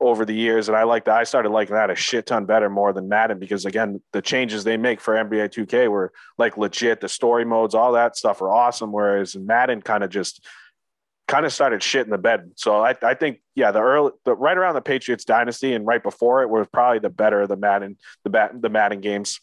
over 0.00 0.24
the 0.24 0.34
years 0.34 0.68
and 0.68 0.76
I 0.76 0.84
like 0.84 1.06
that. 1.06 1.16
I 1.16 1.24
started 1.24 1.50
liking 1.50 1.74
that 1.74 1.90
a 1.90 1.94
shit 1.94 2.26
ton 2.26 2.46
better 2.46 2.70
more 2.70 2.92
than 2.92 3.08
Madden 3.08 3.38
because 3.38 3.64
again, 3.64 4.00
the 4.12 4.22
changes 4.22 4.62
they 4.64 4.76
make 4.76 5.00
for 5.00 5.14
NBA 5.14 5.50
2K 5.50 5.88
were 5.88 6.12
like 6.36 6.56
legit. 6.56 7.00
The 7.00 7.08
story 7.08 7.44
modes, 7.44 7.74
all 7.74 7.92
that 7.92 8.16
stuff 8.16 8.40
are 8.40 8.52
awesome. 8.52 8.92
Whereas 8.92 9.36
Madden 9.36 9.82
kind 9.82 10.04
of 10.04 10.10
just 10.10 10.44
kind 11.28 11.44
of 11.44 11.52
started 11.52 11.82
shit 11.82 12.04
in 12.04 12.10
the 12.10 12.18
bed. 12.18 12.50
So 12.56 12.82
I, 12.82 12.96
I 13.02 13.14
think, 13.14 13.40
yeah, 13.54 13.70
the 13.70 13.80
early, 13.80 14.12
the 14.24 14.34
right 14.34 14.56
around 14.56 14.74
the 14.74 14.80
Patriots 14.80 15.24
dynasty 15.24 15.74
and 15.74 15.86
right 15.86 16.02
before 16.02 16.42
it 16.42 16.48
was 16.48 16.66
probably 16.72 16.98
the 16.98 17.10
better 17.10 17.42
of 17.42 17.50
the 17.50 17.56
Madden, 17.56 17.98
the 18.24 18.30
bat, 18.30 18.60
the 18.60 18.70
Madden 18.70 19.00
games. 19.00 19.38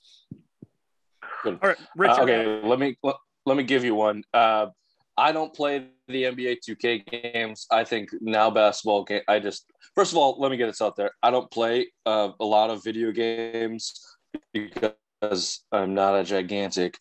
All 1.46 1.58
right, 1.62 1.78
Richard. 1.96 2.20
Uh, 2.20 2.24
okay, 2.24 2.62
let 2.68 2.80
me 2.80 2.98
let, 3.04 3.16
let 3.46 3.56
me 3.56 3.64
give 3.64 3.86
you 3.86 3.94
one. 3.94 4.24
Uh, 4.34 4.68
I 5.16 5.32
don't 5.32 5.54
play 5.54 5.86
the 6.08 6.24
NBA 6.24 6.58
2K 6.68 7.06
games. 7.06 7.68
I 7.72 7.84
think 7.84 8.10
now 8.20 8.50
basketball 8.50 9.04
game. 9.04 9.22
I 9.28 9.40
just 9.40 9.66
first 9.94 10.12
of 10.12 10.18
all, 10.18 10.38
let 10.40 10.50
me 10.50 10.58
get 10.58 10.66
this 10.66 10.82
out 10.82 10.96
there. 10.96 11.12
I 11.22 11.30
don't 11.30 11.50
play 11.52 11.92
uh, 12.08 12.32
a 12.40 12.46
lot 12.46 12.72
of 12.72 12.84
video 12.84 13.12
games 13.12 14.18
because 14.54 15.64
I'm 15.72 15.94
not 15.94 16.20
a 16.20 16.24
gigantic 16.24 16.98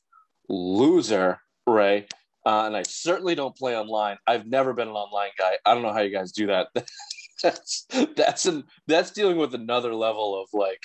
loser, 0.49 1.41
Ray. 1.67 2.07
Uh, 2.47 2.65
and 2.67 2.77
I 2.77 2.83
certainly 2.83 3.35
don't 3.35 3.57
play 3.57 3.77
online. 3.77 4.19
I've 4.27 4.47
never 4.47 4.73
been 4.73 4.89
an 4.89 4.95
online 4.95 5.31
guy. 5.39 5.57
I 5.65 5.75
don't 5.75 5.83
know 5.83 5.93
how 5.93 6.01
you 6.01 6.13
guys 6.15 6.33
do 6.33 6.49
that. 6.49 6.69
that's 7.43 7.87
that's 8.17 8.47
an 8.47 8.65
that's 8.87 9.11
dealing 9.11 9.37
with 9.37 9.55
another 9.55 9.95
level 9.95 10.41
of 10.41 10.49
like 10.53 10.83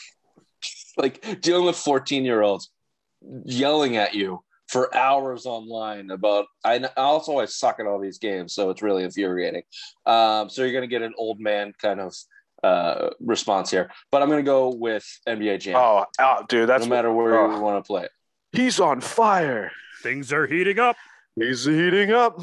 like 0.98 1.42
dealing 1.42 1.66
with 1.66 1.76
14 1.76 2.26
year 2.26 2.42
olds 2.42 2.70
yelling 3.46 3.98
at 3.98 4.14
you 4.14 4.44
for 4.68 4.96
hours 4.96 5.46
online 5.46 6.12
about 6.12 6.46
I 6.64 6.80
also 6.96 7.40
I 7.40 7.46
suck 7.46 7.80
at 7.80 7.88
all 7.88 8.00
these 8.00 8.20
games, 8.20 8.54
so 8.54 8.70
it's 8.70 8.82
really 8.82 9.04
infuriating. 9.04 9.64
Um, 10.06 10.50
so 10.50 10.64
you're 10.64 10.74
gonna 10.74 10.88
get 10.88 11.02
an 11.02 11.14
old 11.18 11.40
man 11.40 11.74
kind 11.82 12.00
of 12.00 12.16
uh, 12.64 13.10
response 13.20 13.72
here, 13.72 13.90
but 14.12 14.22
I'm 14.22 14.30
gonna 14.30 14.44
go 14.44 14.70
with 14.70 15.06
NBA 15.28 15.62
Jam. 15.62 15.76
Oh, 15.76 16.06
oh 16.20 16.46
dude, 16.48 16.70
that's 16.70 16.84
no 16.84 16.90
matter 16.90 17.12
where 17.12 17.40
oh. 17.40 17.56
you 17.56 17.62
want 17.62 17.84
to 17.84 17.88
play 17.88 18.04
it. 18.04 18.12
he's 18.52 18.80
on 18.80 19.02
fire. 19.02 19.72
Things 20.04 20.32
are 20.32 20.46
heating 20.46 20.80
up. 20.80 20.96
He's 21.40 21.66
heating 21.66 22.12
up, 22.12 22.40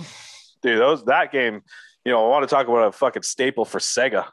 dude. 0.62 0.78
Those 0.80 1.04
that 1.04 1.32
game, 1.32 1.62
you 2.04 2.12
know, 2.12 2.24
I 2.24 2.28
want 2.28 2.48
to 2.48 2.54
talk 2.54 2.66
about 2.68 2.88
a 2.88 2.92
fucking 2.92 3.22
staple 3.22 3.64
for 3.64 3.78
Sega. 3.78 4.26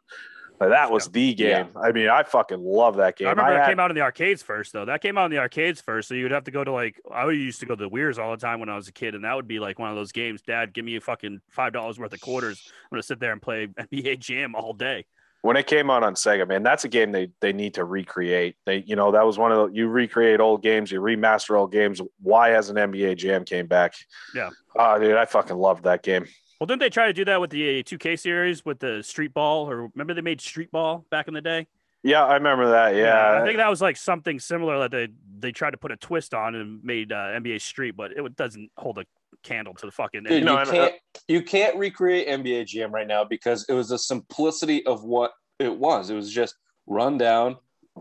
Like, 0.60 0.70
that 0.70 0.92
was 0.92 1.08
the 1.10 1.34
game. 1.34 1.70
I 1.76 1.92
mean, 1.92 2.08
I 2.08 2.24
fucking 2.24 2.64
love 2.64 2.98
that 2.98 3.18
game. 3.18 3.28
I 3.28 3.32
remember 3.32 3.52
that 3.52 3.62
had- 3.62 3.70
came 3.70 3.80
out 3.80 3.92
in 3.92 3.96
the 3.96 4.02
arcades 4.02 4.42
first, 4.42 4.72
though. 4.72 4.86
That 4.86 5.02
came 5.02 5.18
out 5.18 5.26
in 5.26 5.32
the 5.32 5.40
arcades 5.40 5.82
first, 5.82 6.08
so 6.08 6.14
you'd 6.14 6.32
have 6.32 6.46
to 6.46 6.52
go 6.52 6.64
to 6.64 6.72
like 6.72 7.02
I 7.12 7.30
used 7.32 7.60
to 7.62 7.66
go 7.66 7.76
to 7.76 7.82
the 7.84 7.90
Weirs 7.90 8.18
all 8.18 8.32
the 8.32 8.38
time 8.38 8.60
when 8.60 8.70
I 8.70 8.76
was 8.76 8.88
a 8.88 8.94
kid, 8.94 9.16
and 9.16 9.26
that 9.26 9.36
would 9.36 9.48
be 9.48 9.60
like 9.60 9.80
one 9.80 9.90
of 9.90 9.96
those 9.96 10.12
games. 10.12 10.42
Dad, 10.42 10.74
give 10.74 10.86
me 10.86 10.96
a 10.96 11.02
fucking 11.02 11.42
five 11.50 11.74
dollars 11.74 12.00
worth 12.00 12.14
of 12.14 12.22
quarters. 12.22 12.64
I'm 12.66 12.96
gonna 12.96 13.04
sit 13.04 13.20
there 13.20 13.34
and 13.34 13.42
play 13.42 13.68
NBA 13.68 14.20
Jam 14.20 14.56
all 14.56 14.74
day. 14.74 15.06
When 15.44 15.58
it 15.58 15.68
came 15.68 15.90
out 15.90 16.04
on 16.04 16.16
Sega, 16.16 16.48
man, 16.48 16.64
that's 16.64 16.86
a 16.86 16.88
game 16.88 17.12
they 17.12 17.30
they 17.42 17.52
need 17.52 17.74
to 17.76 17.84
recreate. 17.84 18.56
They, 18.66 18.78
you 18.88 18.96
know, 18.96 19.12
that 19.12 19.26
was 19.26 19.38
one 19.38 19.52
of 19.52 19.58
the 19.58 19.76
you 19.76 19.90
recreate 19.90 20.40
old 20.40 20.64
games, 20.64 20.90
you 20.90 21.02
remaster 21.02 21.60
old 21.60 21.72
games. 21.72 22.02
Why 22.22 22.50
hasn't 22.50 22.80
NBA 22.80 23.18
Jam 23.18 23.44
came 23.44 23.68
back? 23.68 23.94
Yeah. 24.34 24.50
Oh, 24.76 24.98
dude, 24.98 25.18
I 25.18 25.26
fucking 25.26 25.58
loved 25.58 25.84
that 25.84 26.02
game. 26.02 26.26
Well, 26.60 26.66
didn't 26.68 26.80
they 26.80 26.90
try 26.90 27.08
to 27.08 27.14
do 27.14 27.26
that 27.26 27.42
with 27.42 27.50
the 27.50 27.82
uh, 27.82 27.84
2K 27.84 28.18
series 28.18 28.64
with 28.64 28.80
the 28.80 29.04
Street 29.04 29.34
Ball? 29.34 29.70
Or 29.70 29.92
remember 29.94 30.14
they 30.14 30.22
made 30.22 30.40
Street 30.40 30.72
Ball 30.72 31.06
back 31.12 31.28
in 31.28 31.34
the 31.34 31.42
day? 31.42 31.68
Yeah, 32.04 32.24
I 32.24 32.36
remember 32.36 32.72
that. 32.72 32.96
Yeah, 32.96 33.42
I 33.42 33.46
think 33.46 33.58
that 33.58 33.70
was 33.70 33.82
like 33.82 33.98
something 33.98 34.40
similar 34.40 34.80
that 34.80 34.92
they 34.92 35.10
they 35.40 35.52
tried 35.52 35.72
to 35.72 35.78
put 35.78 35.92
a 35.92 35.98
twist 35.98 36.34
on 36.34 36.56
and 36.56 36.82
made 36.86 37.12
uh, 37.12 37.16
NBA 37.16 37.60
Street, 37.60 37.98
but 37.98 38.12
it 38.12 38.36
doesn't 38.38 38.72
hold 38.78 38.98
a 38.98 39.04
candle 39.44 39.74
to 39.76 39.86
the 39.86 39.92
fucking. 39.92 40.24
Dude, 40.24 40.44
know, 40.44 40.54
you 40.54 40.58
and, 40.60 40.70
uh, 40.70 40.72
can't 40.72 40.96
you 41.28 41.42
can't 41.42 41.78
recreate 41.78 42.28
NBA 42.28 42.68
Jam 42.68 42.92
right 42.92 43.08
now 43.08 43.24
because 43.24 43.66
it 43.70 43.74
was 43.74 43.90
the 43.90 43.98
simplicity 44.00 44.86
of 44.86 45.04
what 45.04 45.32
it 45.60 45.76
was. 45.78 46.10
It 46.10 46.16
was 46.16 46.32
just 46.32 46.56
run 46.88 47.18
down, 47.18 47.58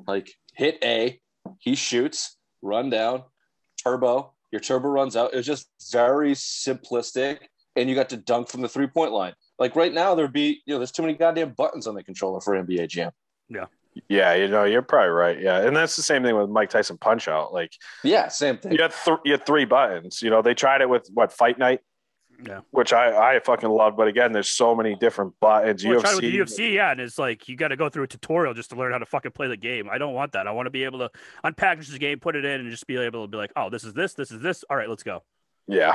like 0.07 0.31
hit 0.55 0.79
A, 0.83 1.21
he 1.59 1.75
shoots, 1.75 2.37
run 2.63 2.91
down, 2.91 3.23
turbo, 3.83 4.33
your 4.51 4.61
turbo 4.61 4.89
runs 4.89 5.17
out. 5.17 5.33
It 5.33 5.37
was 5.37 5.47
just 5.47 5.69
very 5.91 6.33
simplistic, 6.33 7.39
and 7.75 7.89
you 7.89 7.95
got 7.95 8.11
to 8.11 8.17
dunk 8.17 8.49
from 8.49 8.61
the 8.61 8.69
three 8.69 8.87
point 8.87 9.13
line. 9.13 9.35
Like 9.59 9.77
right 9.77 9.93
now, 9.93 10.15
there'd 10.15 10.33
be 10.33 10.63
you 10.67 10.75
know 10.75 10.79
there's 10.79 10.93
too 10.93 11.03
many 11.03 11.15
goddamn 11.15 11.53
buttons 11.53 11.87
on 11.87 11.95
the 11.95 12.03
controller 12.03 12.41
for 12.41 12.55
NBA 12.55 12.89
Jam. 12.89 13.11
yeah, 13.49 13.67
you 14.09 14.49
know, 14.49 14.65
you're 14.65 14.83
probably 14.83 15.11
right. 15.11 15.41
Yeah, 15.41 15.59
and 15.67 15.77
that's 15.77 15.97
the 15.97 16.03
same 16.03 16.23
thing 16.23 16.37
with 16.37 16.49
Mike 16.51 16.71
Tyson 16.71 16.99
Punch 16.99 17.29
Out. 17.29 17.53
Like 17.53 17.73
Yeah, 18.03 18.29
same 18.29 18.59
thing. 18.59 18.73
you 18.73 18.83
had 18.83 18.93
th- 19.05 19.19
you 19.25 19.33
had 19.33 19.45
three 19.47 19.65
buttons. 19.65 20.23
You 20.23 20.31
know, 20.31 20.43
they 20.43 20.55
tried 20.55 20.81
it 20.81 20.89
with 20.89 21.09
what 21.13 21.33
Fight 21.33 21.59
Night. 21.59 21.81
Yeah. 22.45 22.61
Which 22.73 22.93
I, 22.93 23.37
I 23.37 23.39
fucking 23.39 23.69
love, 23.69 23.97
but 23.97 24.09
again, 24.09 24.33
there's 24.33 24.49
so 24.49 24.75
many 24.75 24.97
different 24.97 25.35
buttons. 25.39 25.85
Well, 25.85 25.99
UFC, 25.99 26.01
try 26.01 26.13
with 26.15 26.21
the 26.23 26.39
UFC, 26.39 26.75
yeah, 26.75 26.91
and 26.91 27.01
it's 27.01 27.17
like 27.17 27.49
you 27.49 27.55
got 27.55 27.69
to 27.69 27.77
go 27.77 27.89
through 27.89 28.03
a 28.03 28.09
tutorial 28.09 28.53
just 28.53 28.71
to 28.71 28.77
learn 28.77 28.91
how 28.91 28.99
to 28.99 29.07
fucking 29.07 29.31
play 29.31 29.47
the 29.47 29.57
game. 29.57 29.89
I 29.89 29.99
don't 29.99 30.13
want 30.13 30.33
that. 30.33 30.49
I 30.49 30.51
want 30.51 30.67
to 30.67 30.71
be 30.71 30.83
able 30.83 30.99
to 31.01 31.11
unpackage 31.45 31.93
the 31.93 32.01
game, 32.01 32.19
put 32.19 32.35
it 32.35 32.45
in, 32.45 32.61
and 32.63 32.69
just 32.69 32.89
be 32.89 32.97
able 32.97 33.23
to 33.25 33.29
be 33.29 33.37
like, 33.37 33.53
oh, 33.55 33.71
this 33.71 33.85
is 33.85 33.95
this, 33.95 34.15
this 34.15 34.33
is 34.33 34.41
this. 34.41 34.65
All 34.69 34.77
right, 34.77 34.89
let's 34.89 35.05
go. 35.05 35.23
yeah. 35.69 35.95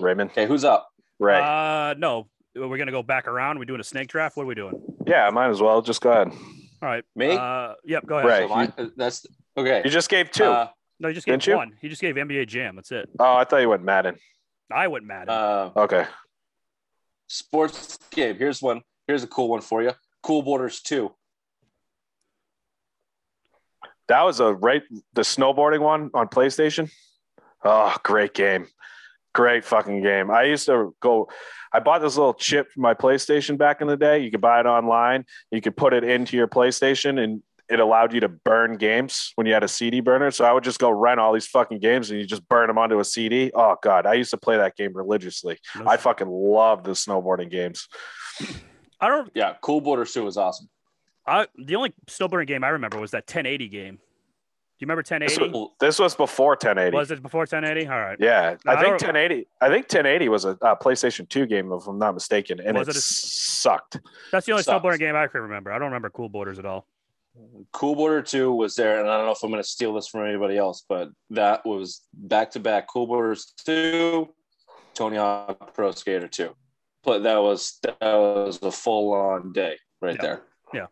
Raymond, 0.00 0.30
Okay, 0.32 0.46
who's 0.46 0.64
up? 0.64 0.88
Ray, 1.18 1.40
Uh, 1.40 1.94
no, 1.98 2.26
we're 2.56 2.78
gonna 2.78 2.90
go 2.92 3.02
back 3.02 3.28
around. 3.28 3.58
We're 3.58 3.64
doing 3.66 3.80
a 3.80 3.84
snake 3.84 4.08
draft. 4.08 4.36
What 4.36 4.44
are 4.44 4.46
we 4.46 4.54
doing? 4.54 4.74
yeah, 5.06 5.26
I 5.26 5.30
might 5.30 5.50
as 5.50 5.60
well. 5.60 5.82
Just 5.82 6.00
go 6.00 6.10
ahead. 6.10 6.28
All 6.82 6.88
right, 6.88 7.04
Me? 7.14 7.32
Uh, 7.36 7.74
yep, 7.84 8.04
go 8.06 8.18
ahead. 8.18 8.28
Right. 8.28 8.48
So 8.48 8.54
mine- 8.54 8.72
uh, 8.78 8.86
that's 8.96 9.26
okay. 9.56 9.82
You 9.84 9.90
just 9.90 10.08
gave 10.10 10.30
two. 10.30 10.44
Uh, 10.44 10.68
No, 11.00 11.08
he 11.08 11.14
just 11.14 11.26
gave 11.26 11.34
Didn't 11.34 11.46
you? 11.46 11.56
one. 11.56 11.72
He 11.80 11.88
just 11.88 12.00
gave 12.02 12.14
NBA 12.16 12.46
Jam. 12.48 12.76
That's 12.76 12.92
it. 12.92 13.08
oh, 13.18 13.34
I 13.36 13.44
thought 13.44 13.58
you 13.58 13.68
went 13.68 13.82
Madden. 13.82 14.16
I 14.72 14.88
went 14.88 15.04
mad. 15.04 15.28
uh, 15.28 15.70
Okay. 15.76 16.06
sports 17.28 17.98
game. 18.10 18.36
Here's 18.36 18.60
one. 18.62 18.82
Here's 19.06 19.22
a 19.22 19.26
cool 19.28 19.48
one 19.48 19.60
for 19.60 19.82
you. 19.82 19.92
Cool 20.22 20.42
Borders 20.42 20.80
2. 20.80 21.12
That 24.08 24.22
was 24.22 24.40
a 24.40 24.52
right 24.54 24.82
the 25.14 25.22
snowboarding 25.22 25.80
one 25.80 26.10
on 26.14 26.28
PlayStation. 26.28 26.90
Oh, 27.64 27.94
great 28.02 28.34
game. 28.34 28.68
Great 29.36 29.64
fucking 29.64 30.02
game. 30.02 30.30
I 30.30 30.44
used 30.44 30.64
to 30.66 30.94
go 31.00 31.28
I 31.76 31.78
bought 31.78 32.00
this 32.00 32.16
little 32.16 32.32
chip 32.32 32.72
for 32.72 32.80
my 32.80 32.94
PlayStation 32.94 33.58
back 33.58 33.82
in 33.82 33.86
the 33.86 33.98
day. 33.98 34.20
You 34.20 34.30
could 34.30 34.40
buy 34.40 34.60
it 34.60 34.66
online. 34.66 35.26
You 35.50 35.60
could 35.60 35.76
put 35.76 35.92
it 35.92 36.04
into 36.04 36.34
your 36.34 36.48
PlayStation 36.48 37.22
and 37.22 37.42
it 37.68 37.80
allowed 37.80 38.14
you 38.14 38.20
to 38.20 38.30
burn 38.30 38.78
games 38.78 39.32
when 39.34 39.46
you 39.46 39.52
had 39.52 39.62
a 39.62 39.68
CD 39.68 40.00
burner. 40.00 40.30
So 40.30 40.46
I 40.46 40.52
would 40.52 40.64
just 40.64 40.78
go 40.78 40.88
rent 40.88 41.20
all 41.20 41.34
these 41.34 41.48
fucking 41.48 41.80
games 41.80 42.10
and 42.10 42.18
you 42.18 42.24
just 42.24 42.48
burn 42.48 42.68
them 42.68 42.78
onto 42.78 42.98
a 42.98 43.04
CD. 43.04 43.50
Oh 43.54 43.76
god, 43.82 44.06
I 44.06 44.14
used 44.14 44.30
to 44.30 44.38
play 44.38 44.56
that 44.56 44.74
game 44.74 44.92
religiously. 44.94 45.58
No 45.76 45.86
I 45.86 45.98
fucking 45.98 46.28
love 46.28 46.82
the 46.82 46.92
snowboarding 46.92 47.50
games. 47.50 47.88
I 48.98 49.08
don't. 49.08 49.30
Yeah, 49.34 49.56
Cool 49.60 49.82
Borders 49.82 50.14
2 50.14 50.24
was 50.24 50.38
awesome. 50.38 50.70
I 51.26 51.46
the 51.56 51.76
only 51.76 51.92
snowboarding 52.06 52.46
game 52.46 52.64
I 52.64 52.68
remember 52.68 52.98
was 52.98 53.10
that 53.10 53.24
1080 53.24 53.68
game. 53.68 53.98
Do 54.78 54.84
you 54.84 54.88
remember 54.88 55.02
This 55.02 55.38
1080? 55.38 55.58
was, 55.58 55.70
this 55.80 55.98
was 55.98 56.14
before 56.14 56.50
1080. 56.50 56.94
Was 56.94 57.10
it 57.10 57.22
before 57.22 57.40
1080? 57.46 57.88
All 57.88 57.98
right. 57.98 58.18
Yeah, 58.20 58.56
No, 58.66 58.72
I 58.72 58.74
I 58.74 58.76
think 58.82 58.98
don't- 58.98 59.14
1080. 59.14 59.48
I 59.62 59.68
think 59.70 59.84
1080 59.86 60.28
was 60.28 60.44
a, 60.44 60.50
uh 60.60 60.74
PlayStation 60.76 61.26
2 61.26 61.46
game, 61.46 61.72
if 61.72 61.86
I'm 61.86 61.98
not 61.98 62.12
mistaken, 62.12 62.60
and 62.60 62.76
Was 62.76 62.88
it, 62.88 62.90
it 62.90 62.98
a- 62.98 63.00
sucked. 63.00 64.00
That's 64.32 64.44
the 64.44 64.52
only 64.52 64.64
Sucks. 64.64 64.84
snowboarding 64.84 64.98
game 64.98 65.16
I 65.16 65.28
can 65.28 65.40
remember. 65.40 65.72
I 65.72 65.78
don't 65.78 65.86
remember 65.86 66.10
Cool 66.10 66.28
Borders 66.28 66.58
at 66.58 66.66
all. 66.66 66.86
Cool 67.72 67.94
Border 67.94 68.20
2 68.20 68.52
was 68.52 68.74
there, 68.74 69.00
and 69.00 69.08
I 69.08 69.16
don't 69.16 69.24
know 69.24 69.32
if 69.32 69.42
I'm 69.42 69.50
going 69.50 69.62
to 69.62 69.68
steal 69.68 69.94
this 69.94 70.08
from 70.08 70.26
anybody 70.26 70.58
else, 70.58 70.84
but 70.86 71.08
that 71.30 71.64
was 71.64 72.02
back 72.12 72.50
to 72.50 72.60
back 72.60 72.86
Cool 72.86 73.06
Borders 73.06 73.54
2, 73.64 74.28
Tony 74.92 75.16
Hawk 75.16 75.72
Pro 75.74 75.90
Skater 75.92 76.28
2. 76.28 76.54
But 77.02 77.22
that 77.22 77.36
was 77.40 77.78
that 77.82 77.96
was 78.02 78.58
a 78.62 78.70
full 78.70 79.14
on 79.14 79.52
day 79.52 79.78
right 80.02 80.16
Yeah. 80.16 80.22
there. 80.22 80.42
Yeah, 80.74 80.86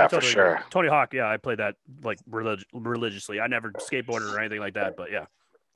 I 0.00 0.08
for 0.08 0.16
totally 0.16 0.32
agree. 0.32 0.42
sure. 0.42 0.64
Tony 0.70 0.88
Hawk, 0.88 1.14
yeah, 1.14 1.28
I 1.28 1.36
played 1.36 1.58
that 1.58 1.76
like 2.02 2.18
relig- 2.28 2.64
religiously. 2.72 3.40
I 3.40 3.46
never 3.46 3.70
skateboarded 3.72 4.32
or 4.32 4.38
anything 4.38 4.60
like 4.60 4.74
that, 4.74 4.96
but 4.96 5.10
yeah, 5.10 5.26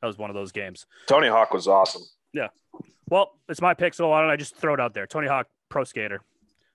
that 0.01 0.07
was 0.07 0.19
one 0.19 0.31
of 0.31 0.35
those 0.35 0.53
games. 0.53 0.87
Tony 1.07 1.29
Hawk 1.29 1.53
was 1.53 1.69
awesome. 1.69 2.03
Yeah. 2.33 2.49
Well, 3.09 3.39
it's 3.49 3.61
my 3.61 3.75
pick, 3.75 3.95
so 3.95 4.09
why 4.09 4.21
don't 4.21 4.31
I 4.31 4.37
just 4.37 4.57
throw 4.57 4.75
it 4.75 4.81
out 4.81 4.95
there? 4.95 5.07
Tony 5.07 5.29
Hawk 5.29 5.47
Pro 5.69 5.85
Skater. 5.85 6.21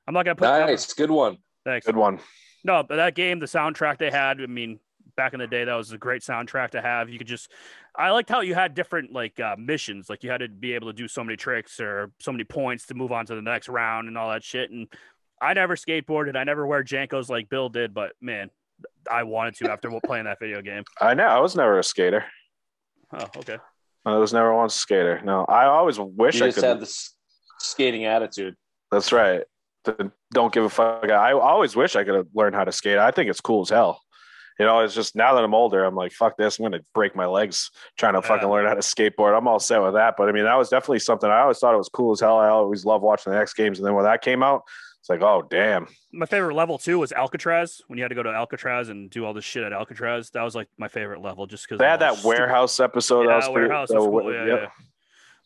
I'm 0.07 0.13
not 0.13 0.25
gonna 0.25 0.35
put 0.35 0.45
Nice, 0.45 0.93
good 0.93 1.11
one. 1.11 1.37
Thanks. 1.65 1.85
Good 1.85 1.95
one. 1.95 2.19
No, 2.63 2.83
but 2.83 2.95
that 2.97 3.15
game, 3.15 3.39
the 3.39 3.45
soundtrack 3.45 3.97
they 3.97 4.11
had, 4.11 4.41
I 4.41 4.45
mean, 4.45 4.79
back 5.15 5.33
in 5.33 5.39
the 5.39 5.47
day, 5.47 5.63
that 5.63 5.73
was 5.73 5.91
a 5.91 5.97
great 5.97 6.21
soundtrack 6.21 6.71
to 6.71 6.81
have. 6.81 7.09
You 7.09 7.17
could 7.17 7.27
just, 7.27 7.51
I 7.95 8.11
liked 8.11 8.29
how 8.29 8.41
you 8.41 8.55
had 8.55 8.73
different 8.73 9.11
like 9.11 9.39
uh, 9.39 9.55
missions, 9.57 10.09
like 10.09 10.23
you 10.23 10.29
had 10.31 10.39
to 10.39 10.47
be 10.47 10.73
able 10.73 10.87
to 10.87 10.93
do 10.93 11.07
so 11.07 11.23
many 11.23 11.37
tricks 11.37 11.79
or 11.79 12.11
so 12.19 12.31
many 12.31 12.43
points 12.43 12.85
to 12.87 12.93
move 12.93 13.11
on 13.11 13.25
to 13.27 13.35
the 13.35 13.41
next 13.41 13.67
round 13.69 14.07
and 14.07 14.17
all 14.17 14.29
that 14.29 14.43
shit. 14.43 14.71
And 14.71 14.87
I 15.41 15.53
never 15.53 15.75
skateboarded, 15.75 16.35
I 16.35 16.43
never 16.43 16.65
wear 16.65 16.83
JNCOs 16.83 17.29
like 17.29 17.49
Bill 17.49 17.69
did, 17.69 17.93
but 17.93 18.13
man, 18.21 18.49
I 19.09 19.23
wanted 19.23 19.55
to 19.55 19.71
after 19.71 19.91
playing 20.05 20.25
that 20.25 20.39
video 20.39 20.61
game. 20.61 20.83
I 20.99 21.13
know. 21.13 21.25
I 21.25 21.39
was 21.39 21.55
never 21.55 21.79
a 21.79 21.83
skater. 21.83 22.25
Oh, 23.13 23.27
okay. 23.37 23.57
I 24.05 24.17
was 24.17 24.33
never 24.33 24.55
once 24.55 24.75
a 24.75 24.79
skater. 24.79 25.21
No, 25.23 25.45
I 25.45 25.65
always 25.65 25.99
wish 25.99 26.39
You 26.39 26.45
I 26.45 26.47
just 26.47 26.59
could. 26.59 26.67
had 26.67 26.79
this 26.79 27.15
Skating 27.61 28.05
attitude. 28.05 28.55
That's 28.91 29.11
right. 29.11 29.43
Don't 30.33 30.53
give 30.53 30.63
a 30.63 30.69
fuck. 30.69 31.09
I 31.09 31.33
always 31.33 31.75
wish 31.75 31.95
I 31.95 32.03
could 32.03 32.15
have 32.15 32.27
learned 32.33 32.55
how 32.55 32.63
to 32.63 32.71
skate. 32.71 32.97
I 32.97 33.11
think 33.11 33.29
it's 33.29 33.41
cool 33.41 33.61
as 33.61 33.69
hell. 33.69 34.01
You 34.59 34.65
know, 34.65 34.79
it's 34.81 34.93
just 34.93 35.15
now 35.15 35.33
that 35.33 35.43
I'm 35.43 35.55
older, 35.55 35.83
I'm 35.83 35.95
like, 35.95 36.11
fuck 36.11 36.37
this. 36.37 36.59
I'm 36.59 36.63
going 36.63 36.79
to 36.79 36.85
break 36.93 37.15
my 37.15 37.25
legs 37.25 37.71
trying 37.97 38.13
to 38.13 38.19
yeah. 38.19 38.27
fucking 38.27 38.49
learn 38.49 38.67
how 38.67 38.75
to 38.75 38.81
skateboard. 38.81 39.35
I'm 39.35 39.47
all 39.47 39.59
set 39.59 39.81
with 39.81 39.93
that. 39.93 40.15
But 40.17 40.29
I 40.29 40.33
mean, 40.33 40.43
that 40.43 40.57
was 40.57 40.69
definitely 40.69 40.99
something 40.99 41.29
I 41.29 41.41
always 41.41 41.57
thought 41.57 41.73
it 41.73 41.77
was 41.77 41.89
cool 41.89 42.11
as 42.11 42.19
hell. 42.19 42.37
I 42.37 42.49
always 42.49 42.85
loved 42.85 43.03
watching 43.03 43.33
the 43.33 43.39
X 43.39 43.53
Games. 43.53 43.79
And 43.79 43.87
then 43.87 43.95
when 43.95 44.05
that 44.05 44.21
came 44.21 44.43
out, 44.43 44.63
it's 45.01 45.09
like, 45.09 45.23
oh, 45.23 45.41
damn. 45.49 45.87
My 46.13 46.27
favorite 46.27 46.53
level 46.53 46.77
too 46.77 46.99
was 46.99 47.11
Alcatraz 47.11 47.81
when 47.87 47.97
you 47.97 48.03
had 48.03 48.09
to 48.09 48.15
go 48.15 48.21
to 48.21 48.29
Alcatraz 48.29 48.89
and 48.89 49.09
do 49.09 49.25
all 49.25 49.33
this 49.33 49.43
shit 49.43 49.63
at 49.63 49.73
Alcatraz. 49.73 50.29
That 50.29 50.43
was 50.43 50.53
like 50.53 50.67
my 50.77 50.87
favorite 50.87 51.23
level 51.23 51.47
just 51.47 51.67
because 51.67 51.79
they 51.79 51.87
had 51.87 52.01
that 52.01 52.13
stupid... 52.13 52.27
warehouse 52.27 52.79
episode. 52.79 53.23
Yeah, 53.23 53.49
warehouse. 53.49 53.89
Pretty, 53.89 54.05
cool. 54.05 54.31
yeah, 54.31 54.45
yeah. 54.45 54.67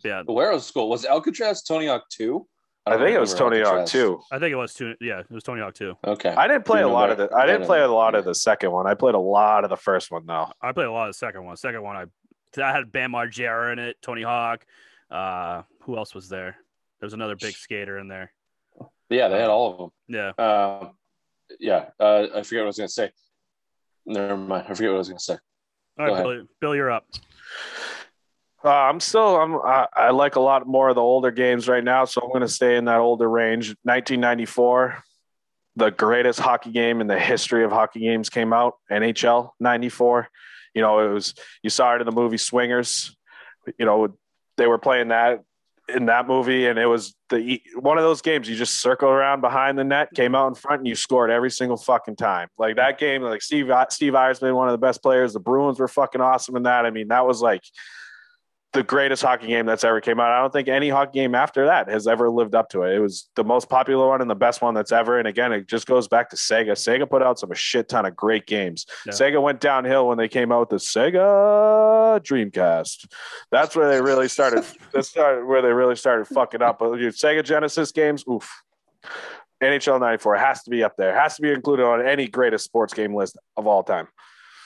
yeah. 0.03 0.23
The 0.25 0.33
warehouse 0.33 0.67
school 0.67 0.89
was 0.89 1.05
Alcatraz 1.05 1.63
Tony 1.63 1.87
Hawk 1.87 2.09
2? 2.09 2.45
I, 2.85 2.95
I 2.95 2.97
think 2.97 3.15
it 3.15 3.19
was 3.19 3.33
Tony 3.33 3.61
Hawk 3.61 3.87
too. 3.87 4.19
I 4.29 4.39
think 4.39 4.51
it 4.51 4.57
was 4.57 4.73
two. 4.73 4.93
Yeah, 4.99 5.21
it 5.21 5.31
was 5.31 5.41
Tony 5.41 5.61
Hawk 5.61 5.73
too. 5.73 5.95
Okay. 6.05 6.29
I 6.29 6.47
didn't 6.47 6.65
play 6.65 6.81
a 6.81 6.87
lot 6.87 7.09
of 7.09 7.17
the. 7.17 7.33
I 7.33 7.47
didn't 7.47 7.65
play 7.65 7.81
a 7.81 7.87
lot 7.87 8.13
of 8.13 8.25
the 8.25 8.35
second 8.35 8.71
one. 8.71 8.85
I 8.85 8.93
played 8.93 9.15
a 9.15 9.19
lot 9.19 9.63
of 9.63 9.71
the 9.71 9.77
first 9.77 10.11
one 10.11 10.25
though. 10.27 10.51
I 10.61 10.71
played 10.71 10.87
a 10.87 10.91
lot 10.91 11.07
of 11.07 11.15
the 11.15 11.17
second 11.17 11.45
one. 11.45 11.57
Second 11.57 11.81
one, 11.81 11.95
I 11.95 12.61
I 12.61 12.71
had 12.73 12.91
Bam 12.91 13.13
Margera 13.13 13.73
in 13.73 13.79
it. 13.79 13.97
Tony 14.01 14.21
Hawk. 14.21 14.65
Uh, 15.09 15.63
who 15.81 15.97
else 15.97 16.13
was 16.13 16.29
there? 16.29 16.57
There 16.99 17.07
was 17.07 17.13
another 17.13 17.35
big 17.35 17.55
skater 17.55 17.97
in 17.97 18.07
there. 18.07 18.31
Yeah, 19.09 19.27
they 19.27 19.39
had 19.39 19.49
all 19.49 19.71
of 19.71 19.77
them. 19.77 19.89
Yeah. 20.07 20.43
Uh, 20.43 20.89
yeah. 21.59 21.89
Uh, 21.99 22.27
I 22.35 22.43
forget 22.43 22.61
what 22.61 22.63
I 22.63 22.67
was 22.67 22.77
gonna 22.77 22.89
say. 22.89 23.11
Never 24.05 24.37
mind. 24.37 24.65
I 24.67 24.73
forget 24.73 24.89
what 24.89 24.95
I 24.95 24.99
was 24.99 25.09
gonna 25.09 25.19
say. 25.19 25.37
All 25.97 26.05
right, 26.05 26.23
Bill, 26.23 26.47
Bill, 26.59 26.75
you're 26.75 26.91
up. 26.91 27.05
Uh, 28.63 28.69
I'm 28.69 28.99
still 28.99 29.37
I'm 29.37 29.55
I, 29.55 29.87
I, 29.93 30.09
like 30.09 30.35
a 30.37 30.39
lot 30.39 30.65
more 30.65 30.89
of 30.89 30.95
the 30.95 31.01
older 31.01 31.29
games 31.29 31.67
right 31.67 31.83
now, 31.83 32.05
so 32.05 32.19
I'm 32.21 32.29
going 32.29 32.41
to 32.41 32.47
stay 32.47 32.77
in 32.77 32.85
that 32.85 32.99
older 32.99 33.29
range. 33.29 33.69
1994, 33.83 35.03
the 35.75 35.91
greatest 35.91 36.39
hockey 36.39 36.71
game 36.71 36.99
in 36.99 37.05
the 37.05 37.19
history 37.19 37.63
of 37.63 37.71
hockey 37.71 37.99
games 37.99 38.29
came 38.29 38.53
out. 38.53 38.73
NHL 38.91 39.51
94. 39.59 40.27
You 40.73 40.81
know, 40.81 40.99
it 40.99 41.13
was 41.13 41.35
you 41.61 41.69
saw 41.69 41.95
it 41.95 42.01
in 42.01 42.05
the 42.05 42.11
movie 42.11 42.37
Swingers. 42.37 43.15
You 43.77 43.85
know, 43.85 44.17
they 44.57 44.65
were 44.65 44.79
playing 44.79 45.09
that 45.09 45.43
in 45.93 46.05
that 46.07 46.27
movie, 46.27 46.67
and 46.67 46.79
it 46.79 46.87
was 46.87 47.15
the 47.29 47.61
one 47.75 47.97
of 47.97 48.03
those 48.03 48.21
games 48.21 48.49
you 48.49 48.55
just 48.55 48.81
circle 48.81 49.09
around 49.09 49.41
behind 49.41 49.77
the 49.77 49.83
net, 49.83 50.09
came 50.15 50.35
out 50.35 50.47
in 50.47 50.55
front, 50.55 50.79
and 50.79 50.87
you 50.87 50.95
scored 50.95 51.29
every 51.29 51.51
single 51.51 51.77
fucking 51.77 52.15
time. 52.15 52.47
Like 52.57 52.77
that 52.77 52.97
game, 52.97 53.21
like 53.21 53.41
Steve 53.41 53.71
Steve 53.89 54.13
Yzerman, 54.13 54.55
one 54.55 54.67
of 54.67 54.71
the 54.71 54.77
best 54.77 55.01
players. 55.01 55.33
The 55.33 55.39
Bruins 55.39 55.79
were 55.79 55.87
fucking 55.87 56.21
awesome 56.21 56.55
in 56.55 56.63
that. 56.63 56.85
I 56.85 56.91
mean, 56.91 57.09
that 57.09 57.25
was 57.25 57.41
like 57.41 57.63
the 58.75 58.83
greatest 58.83 59.23
hockey 59.23 59.47
game 59.47 59.65
that's 59.65 59.83
ever 59.83 59.99
came 60.01 60.19
out. 60.19 60.31
I 60.31 60.39
don't 60.39 60.53
think 60.53 60.67
any 60.67 60.89
hockey 60.89 61.19
game 61.19 61.33
after 61.33 61.65
that 61.65 61.89
has 61.89 62.07
ever 62.07 62.29
lived 62.29 62.53
up 62.53 62.69
to 62.69 62.83
it. 62.83 62.95
It 62.95 62.99
was 62.99 63.29
the 63.35 63.43
most 63.43 63.69
popular 63.69 64.07
one 64.07 64.21
and 64.21 64.29
the 64.29 64.35
best 64.35 64.61
one 64.61 64.73
that's 64.73 64.91
ever. 64.91 65.17
And 65.17 65.27
again, 65.27 65.51
it 65.51 65.67
just 65.67 65.87
goes 65.87 66.07
back 66.07 66.29
to 66.29 66.35
Sega. 66.35 66.71
Sega 66.71 67.09
put 67.09 67.23
out 67.23 67.39
some 67.39 67.51
a 67.51 67.55
shit 67.55 67.89
ton 67.89 68.05
of 68.05 68.15
great 68.15 68.45
games. 68.45 68.85
Yeah. 69.05 69.13
Sega 69.13 69.41
went 69.41 69.59
downhill 69.59 70.07
when 70.07 70.17
they 70.17 70.27
came 70.27 70.51
out 70.51 70.59
with 70.59 70.69
the 70.69 70.75
Sega 70.75 72.19
Dreamcast. 72.21 73.07
That's 73.51 73.75
where 73.75 73.89
they 73.89 74.01
really 74.01 74.27
started. 74.27 74.63
that's 74.93 75.09
started 75.09 75.45
where 75.45 75.61
they 75.61 75.73
really 75.73 75.95
started 75.95 76.25
fucking 76.27 76.61
up. 76.61 76.79
But 76.79 76.91
Sega 76.91 77.43
Genesis 77.43 77.91
games, 77.91 78.23
oof. 78.29 78.49
NHL 79.63 79.99
94 79.99 80.35
has 80.35 80.63
to 80.63 80.69
be 80.69 80.83
up 80.83 80.97
there. 80.97 81.17
Has 81.17 81.37
to 81.37 81.41
be 81.41 81.51
included 81.51 81.85
on 81.85 82.05
any 82.05 82.27
greatest 82.27 82.65
sports 82.65 82.93
game 82.93 83.15
list 83.15 83.37
of 83.55 83.67
all 83.67 83.83
time. 83.83 84.07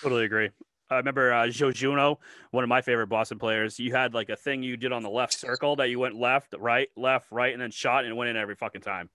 Totally 0.01 0.25
agree. 0.25 0.49
I 0.89 0.98
remember 0.98 1.31
uh, 1.31 1.48
Joe 1.50 1.72
Juneau, 1.72 2.19
one 2.51 2.63
of 2.63 2.67
my 2.67 2.81
favorite 2.81 3.08
Boston 3.08 3.38
players. 3.38 3.79
You 3.79 3.91
had 3.91 4.13
like 4.13 4.29
a 4.29 4.36
thing 4.36 4.63
you 4.63 4.75
did 4.75 4.91
on 4.91 5.03
the 5.03 5.10
left 5.10 5.34
circle 5.34 5.75
that 5.75 5.89
you 5.89 6.00
went 6.00 6.15
left, 6.15 6.55
right, 6.58 6.89
left, 6.96 7.31
right, 7.31 7.53
and 7.53 7.62
then 7.62 7.72
shot 7.72 8.05
and 8.05 8.17
went 8.17 8.29
in 8.29 8.38
every 8.38 8.55
fucking 8.55 8.81
time. 8.81 9.10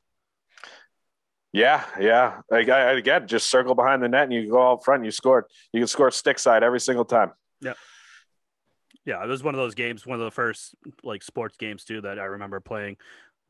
Yeah, 1.52 1.85
yeah. 2.00 2.40
Like 2.50 2.69
I, 2.69 2.93
again, 2.93 3.28
just 3.28 3.49
circle 3.49 3.75
behind 3.75 4.02
the 4.02 4.09
net 4.09 4.25
and 4.25 4.33
you 4.33 4.50
go 4.50 4.73
out 4.73 4.85
front. 4.85 5.00
And 5.00 5.04
you 5.04 5.12
scored. 5.12 5.45
You 5.73 5.81
can 5.81 5.87
score 5.87 6.11
stick 6.11 6.38
side 6.38 6.62
every 6.62 6.81
single 6.81 7.04
time. 7.04 7.31
Yeah. 7.61 7.75
Yeah, 9.04 9.23
it 9.23 9.28
was 9.28 9.43
one 9.43 9.54
of 9.54 9.59
those 9.59 9.75
games, 9.75 10.07
one 10.07 10.19
of 10.19 10.25
the 10.25 10.31
first 10.31 10.75
like 11.02 11.23
sports 11.23 11.57
games 11.57 11.85
too 11.85 12.00
that 12.00 12.19
I 12.19 12.25
remember 12.25 12.59
playing 12.59 12.97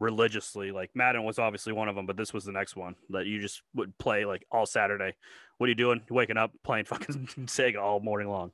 religiously. 0.05 0.71
Like 0.71 0.91
Madden 0.95 1.25
was 1.25 1.39
obviously 1.39 1.73
one 1.73 1.89
of 1.89 1.97
them, 1.97 2.07
but 2.07 2.17
this 2.17 2.33
was 2.33 2.45
the 2.45 2.53
next 2.53 2.77
one 2.77 2.95
that 3.11 3.27
you 3.27 3.41
just 3.41 3.63
would 3.75 3.97
play 3.99 4.25
like 4.25 4.47
all 4.53 4.67
Saturday. 4.67 5.15
What 5.59 5.67
are 5.67 5.71
you 5.71 5.75
doing? 5.75 6.03
waking 6.11 6.37
up 6.37 6.53
playing 6.63 6.85
fucking 6.93 7.27
Sega 7.47 7.81
all 7.81 8.01
morning 8.01 8.29
long. 8.29 8.53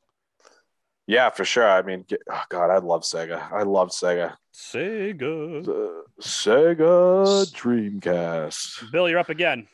Yeah, 1.07 1.31
for 1.31 1.45
sure. 1.45 1.69
I 1.69 1.83
mean, 1.83 2.07
oh 2.31 2.43
God, 2.49 2.71
I 2.71 2.79
love 2.79 3.03
Sega. 3.03 3.51
I 3.53 3.65
love 3.65 3.91
Sega. 3.91 4.37
Sega. 4.55 5.65
The 5.65 6.05
Sega 6.23 7.53
Dreamcast. 7.53 8.93
Bill, 8.93 9.09
you're 9.09 9.19
up 9.19 9.29
again. 9.29 9.67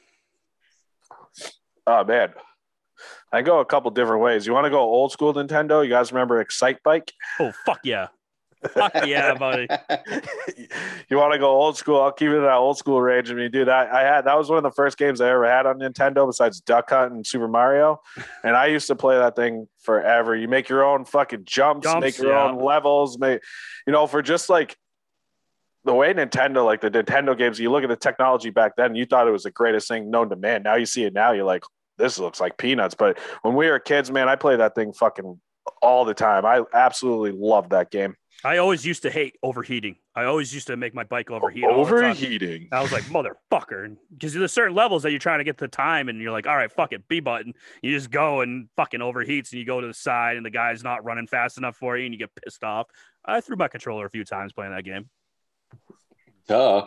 Oh 1.87 2.05
man, 2.05 2.33
I 3.33 3.43
go 3.43 3.61
a 3.61 3.65
couple 3.67 3.91
different 3.91 4.23
ways. 4.23 4.47
You 4.47 4.55
want 4.55 4.65
to 4.65 4.71
go 4.71 4.81
old 4.81 5.13
school 5.13 5.35
Nintendo? 5.35 5.85
You 5.85 5.91
guys 5.91 6.11
remember 6.11 6.41
Excite 6.41 6.83
Bike? 6.83 7.13
Oh 7.39 7.53
fuck 7.67 7.81
yeah! 7.85 8.09
Fuck 8.71 9.07
yeah, 9.07 9.35
buddy. 9.35 9.69
you 11.09 11.17
want 11.17 11.33
to 11.33 11.39
go 11.39 11.49
old 11.51 11.77
school? 11.77 12.01
I'll 12.01 12.13
keep 12.13 12.29
it 12.29 12.37
in 12.37 12.43
that 12.43 12.55
old 12.55 12.79
school 12.79 13.01
range. 13.01 13.31
I 13.31 13.35
mean, 13.35 13.51
dude, 13.51 13.69
I, 13.69 14.01
I 14.01 14.03
had 14.03 14.23
that 14.23 14.37
was 14.37 14.49
one 14.49 14.59
of 14.59 14.65
the 14.65 14.71
first 14.71 14.99
games 14.99 15.21
I 15.21 15.31
ever 15.31 15.47
had 15.47 15.67
on 15.67 15.79
Nintendo 15.79 16.27
besides 16.27 16.61
Duck 16.61 16.91
Hunt 16.91 17.13
and 17.13 17.27
Super 17.27 17.49
Mario. 17.49 18.01
And 18.45 18.57
I 18.57 18.67
used 18.67 18.87
to 18.89 18.95
play 18.95 19.17
that 19.17 19.35
thing 19.35 19.67
forever. 19.81 20.37
You 20.37 20.47
make 20.47 20.69
your 20.69 20.85
own 20.85 21.05
fucking 21.05 21.45
jumps, 21.45 21.85
jumps 21.85 22.01
make 22.01 22.19
your 22.19 22.33
yeah. 22.33 22.45
own 22.45 22.63
levels, 22.63 23.19
make 23.19 23.43
you 23.87 23.93
know, 23.93 24.07
for 24.07 24.23
just 24.23 24.49
like 24.49 24.77
the 25.85 25.95
way 25.95 26.13
Nintendo, 26.13 26.65
like 26.65 26.81
the 26.81 26.91
Nintendo 26.91 27.37
games, 27.37 27.59
you 27.59 27.71
look 27.71 27.83
at 27.83 27.89
the 27.89 27.97
technology 27.97 28.51
back 28.51 28.77
then, 28.77 28.95
you 28.95 29.05
thought 29.05 29.27
it 29.27 29.33
was 29.33 29.45
the 29.45 29.51
greatest 29.51 29.89
thing 29.89 30.11
known 30.11 30.29
to 30.29 30.37
man. 30.37 30.63
Now 30.63 30.77
you 30.77 30.87
see 30.87 31.05
it 31.05 31.13
now, 31.13 31.33
you're 31.33 31.45
like, 31.45 31.65
this 31.99 32.19
looks 32.19 32.41
like 32.41 32.57
peanuts. 32.59 32.95
But 32.95 33.19
when 33.43 33.55
we 33.55 33.69
were 33.69 33.79
kids, 33.79 34.11
man, 34.11 34.29
I 34.29 34.37
played 34.37 34.61
that 34.61 34.75
thing 34.75 34.93
fucking 34.93 35.41
all 35.83 36.05
the 36.05 36.15
time. 36.15 36.45
I 36.45 36.63
absolutely 36.75 37.33
loved 37.33 37.71
that 37.71 37.91
game. 37.91 38.17
I 38.45 38.59
always 38.59 38.85
used 38.85 39.03
to 39.03 39.11
hate 39.11 39.37
overheating. 39.43 39.97
I 40.15 40.25
always 40.25 40.53
used 40.53 40.67
to 40.69 40.77
make 40.77 40.95
my 40.95 41.05
bike 41.05 41.31
overheat. 41.31 41.65
Overheating. 41.65 42.69
I 42.71 42.83
was 42.83 42.93
like, 42.93 43.05
motherfucker. 43.05 43.97
Because 44.13 44.35
there's 44.35 44.53
certain 44.53 44.75
levels 44.75 45.03
that 45.03 45.11
you're 45.11 45.19
trying 45.19 45.39
to 45.39 45.45
get 45.45 45.59
the 45.59 45.69
time 45.69 46.09
and 46.09 46.21
you're 46.21 46.33
like, 46.33 46.47
all 46.47 46.57
right, 46.57 46.71
fuck 46.71 46.93
it, 46.93 47.09
B 47.09 47.21
button. 47.21 47.55
You 47.83 47.95
just 47.95 48.11
go 48.11 48.43
and 48.43 48.69
fucking 48.77 49.01
overheats 49.01 49.53
and 49.53 49.59
you 49.59 49.65
go 49.65 49.81
to 49.81 49.87
the 49.87 49.95
side 49.95 50.37
and 50.37 50.45
the 50.45 50.51
guy's 50.51 50.85
not 50.85 51.05
running 51.05 51.27
fast 51.27 51.59
enough 51.59 51.77
for 51.77 51.97
you 51.97 52.05
and 52.05 52.15
you 52.15 52.19
get 52.19 52.31
pissed 52.35 52.63
off. 52.63 52.89
I 53.25 53.41
threw 53.41 53.57
my 53.57 53.69
controller 53.69 54.07
a 54.07 54.11
few 54.11 54.25
times 54.25 54.53
playing 54.53 54.73
that 54.73 54.85
game. 54.85 55.09
Duh. 56.47 56.87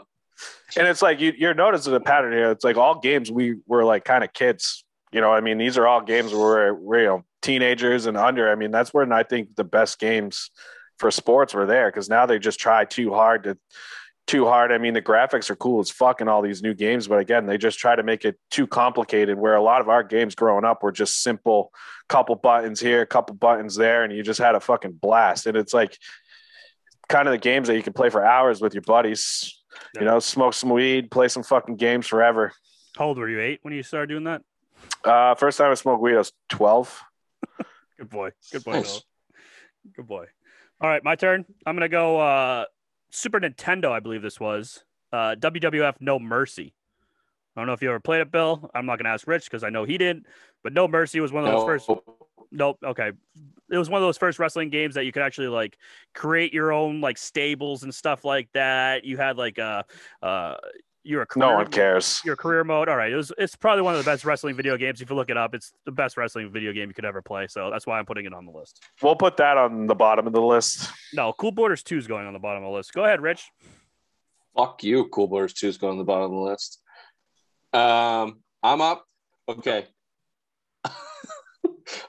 And 0.77 0.88
it's 0.88 1.01
like 1.01 1.19
you, 1.19 1.33
you're 1.38 1.53
noticing 1.53 1.93
a 1.93 1.99
pattern 1.99 2.31
here. 2.31 2.51
It's 2.51 2.63
like 2.63 2.77
all 2.77 2.99
games 2.99 3.29
we 3.29 3.57
were 3.67 3.83
like 3.83 4.05
kind 4.05 4.23
of 4.23 4.31
kids. 4.31 4.85
You 5.12 5.21
know, 5.21 5.33
I 5.33 5.41
mean, 5.41 5.57
these 5.57 5.77
are 5.77 5.88
all 5.88 6.01
games 6.01 6.31
where 6.31 6.41
we're, 6.41 6.73
we're 6.73 6.99
you 6.99 7.07
know 7.07 7.23
teenagers 7.41 8.05
and 8.05 8.15
under. 8.15 8.49
I 8.49 8.55
mean, 8.55 8.71
that's 8.71 8.93
when 8.93 9.12
I 9.12 9.23
think 9.23 9.55
the 9.55 9.63
best 9.63 9.99
games 9.99 10.51
for 10.99 11.09
sports 11.09 11.53
were 11.53 11.65
there 11.65 11.89
because 11.89 12.09
now 12.09 12.25
they 12.25 12.38
just 12.38 12.59
try 12.59 12.85
too 12.85 13.13
hard 13.13 13.45
to 13.45 13.57
too 14.27 14.45
hard. 14.45 14.71
I 14.71 14.77
mean, 14.77 14.93
the 14.93 15.01
graphics 15.01 15.49
are 15.49 15.55
cool 15.55 15.79
as 15.79 15.89
fuck 15.89 16.21
in 16.21 16.27
all 16.27 16.43
these 16.43 16.62
new 16.62 16.75
games, 16.75 17.07
but 17.07 17.17
again, 17.17 17.47
they 17.47 17.57
just 17.57 17.79
try 17.79 17.95
to 17.95 18.03
make 18.03 18.25
it 18.25 18.38
too 18.51 18.67
complicated. 18.67 19.39
Where 19.39 19.55
a 19.55 19.62
lot 19.62 19.81
of 19.81 19.89
our 19.89 20.03
games 20.03 20.35
growing 20.35 20.65
up 20.65 20.83
were 20.83 20.91
just 20.91 21.23
simple, 21.23 21.71
couple 22.07 22.35
buttons 22.35 22.79
here, 22.79 23.05
couple 23.07 23.35
buttons 23.35 23.75
there, 23.75 24.03
and 24.03 24.13
you 24.13 24.21
just 24.21 24.39
had 24.39 24.53
a 24.53 24.59
fucking 24.59 24.93
blast. 24.93 25.47
And 25.47 25.57
it's 25.57 25.73
like 25.73 25.97
kind 27.07 27.27
of 27.27 27.31
the 27.31 27.39
games 27.39 27.67
that 27.69 27.75
you 27.75 27.81
can 27.81 27.93
play 27.93 28.12
for 28.12 28.23
hours 28.23 28.62
with 28.62 28.75
your 28.75 28.83
buddies. 28.83 29.57
Yeah. 29.95 30.01
You 30.01 30.07
know, 30.07 30.19
smoke 30.19 30.53
some 30.53 30.69
weed, 30.69 31.09
play 31.09 31.27
some 31.27 31.41
fucking 31.41 31.77
games 31.77 32.05
forever. 32.05 32.53
How 32.97 33.05
old 33.05 33.17
were 33.17 33.29
you? 33.29 33.39
Eight 33.39 33.59
when 33.63 33.73
you 33.73 33.81
started 33.81 34.09
doing 34.09 34.25
that? 34.25 34.43
Uh, 35.03 35.33
first 35.35 35.57
time 35.57 35.71
I 35.71 35.73
smoked 35.73 36.01
weed, 36.01 36.15
I 36.15 36.19
was 36.19 36.33
twelve. 36.49 37.01
Good 37.97 38.09
boy. 38.09 38.31
Good 38.51 38.63
boy. 38.63 38.83
Good 39.95 40.07
boy. 40.07 40.25
All 40.82 40.89
right, 40.89 41.04
my 41.04 41.15
turn. 41.15 41.46
I'm 41.65 41.76
gonna 41.76 41.89
go 41.89 42.20
uh, 42.20 42.65
Super 43.10 43.39
Nintendo. 43.39 43.92
I 43.92 44.00
believe 44.00 44.22
this 44.22 44.39
was 44.39 44.86
uh, 45.12 45.36
WWF 45.38 45.96
No 46.00 46.20
Mercy. 46.20 46.74
I 47.56 47.60
don't 47.60 47.68
know 47.68 47.74
if 47.74 47.82
you 47.82 47.89
ever 47.89 48.00
played 48.00 48.22
it, 48.22 48.32
Bill. 48.32 48.70
I'm 48.74 48.86
not 48.86 48.98
gonna 48.98 49.10
ask 49.10 49.28
Rich 49.28 49.46
because 49.46 49.65
I 49.65 49.70
know 49.70 49.84
he 49.84 49.98
didn't. 49.98 50.26
But 50.63 50.72
No 50.72 50.88
Mercy 50.88 51.20
was 51.20 51.34
one 51.34 51.44
of 51.44 51.52
those 51.52 51.62
no. 51.62 51.65
first. 51.65 51.89
Nope. 52.52 52.78
Okay. 52.84 53.12
It 53.70 53.78
was 53.78 53.89
one 53.89 54.02
of 54.02 54.08
those 54.08 54.18
first 54.18 54.39
wrestling 54.39 54.70
games 54.70 54.96
that 54.96 55.04
you 55.04 55.12
could 55.12 55.22
actually 55.22 55.50
like 55.50 55.78
create 56.15 56.54
your 56.54 56.72
own 56.72 57.02
like 57.02 57.18
stables 57.18 57.84
and 57.84 57.94
stuff 57.94 58.24
like 58.24 58.50
that. 58.54 59.04
You 59.04 59.18
had 59.18 59.38
like 59.38 59.58
a 59.58 59.86
uh, 60.24 60.26
uh 60.26 60.58
you're 61.10 61.24
a 61.24 61.26
career, 61.26 61.48
no 61.48 61.56
one 61.56 61.67
cares. 61.67 62.22
Your 62.24 62.36
career 62.36 62.63
mode. 62.63 62.88
All 62.88 62.95
right, 62.95 63.12
it 63.12 63.15
was. 63.15 63.34
It's 63.38 63.56
probably 63.56 63.82
one 63.82 63.95
of 63.95 64.04
the 64.04 64.10
best 64.10 64.24
wrestling 64.24 64.56
video 64.56 64.78
games. 64.78 65.02
If 65.02 65.10
you 65.10 65.15
look 65.15 65.30
it 65.30 65.38
up, 65.38 65.56
it's 65.56 65.74
the 65.86 65.91
best 65.91 66.17
wrestling 66.17 66.52
video 66.52 66.72
game 66.72 66.88
you 66.88 66.93
could 66.93 67.06
ever 67.06 67.22
play. 67.22 67.48
So 67.48 67.69
that's 67.72 67.88
why 67.88 67.98
I'm 67.98 68.06
putting 68.06 68.26
it 68.26 68.34
on 68.34 68.45
the 68.45 68.52
list. 68.52 68.84
We'll 69.02 69.15
put 69.15 69.38
that 69.38 69.58
on 69.58 69.88
the 69.88 69.95
bottom 69.95 70.28
of 70.28 70.34
the 70.34 70.41
list. 70.41 70.89
No, 71.13 71.34
Cool 71.34 71.52
Borders 71.52 71.82
Two 71.82 71.98
is 71.98 72.06
going 72.06 72.28
on 72.28 72.34
the 72.34 72.39
bottom 72.39 72.63
of 72.63 72.69
the 72.69 72.76
list. 72.76 72.93
Go 72.93 73.04
ahead, 73.04 73.22
Rich. 73.22 73.43
Fuck 74.56 74.84
you. 74.84 75.06
Cool 75.06 75.28
Borders 75.28 75.54
Two 75.54 75.67
is 75.67 75.78
going 75.78 75.93
on 75.93 75.98
the 75.98 76.04
bottom 76.04 76.26
of 76.26 76.32
the 76.32 76.38
list. 76.38 76.80
Um, 77.74 78.41
I'm 78.62 78.82
up. 78.82 79.04
Okay. 79.48 79.88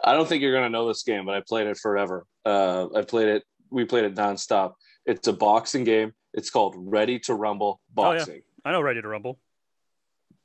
I 0.05 0.13
don't 0.13 0.29
think 0.29 0.43
you're 0.43 0.55
gonna 0.55 0.69
know 0.69 0.87
this 0.89 1.03
game, 1.03 1.25
but 1.25 1.35
I 1.35 1.43
played 1.47 1.67
it 1.67 1.79
forever. 1.79 2.27
Uh, 2.45 2.89
I 2.95 3.03
played 3.03 3.29
it. 3.29 3.45
We 3.71 3.87
played 3.87 4.05
it 4.05 4.15
nonstop. 4.15 4.75
It's 5.07 5.29
a 5.29 5.33
boxing 5.33 5.85
game 5.85 6.13
It's 6.35 6.51
called 6.51 6.75
Ready 6.77 7.19
to 7.21 7.35
Rumble 7.35 7.81
Oh, 7.97 8.13
yeah. 8.13 8.25
I 8.65 8.73
know 8.73 8.81
Ready 8.81 9.01
to 9.03 9.09
Rumble. 9.09 9.39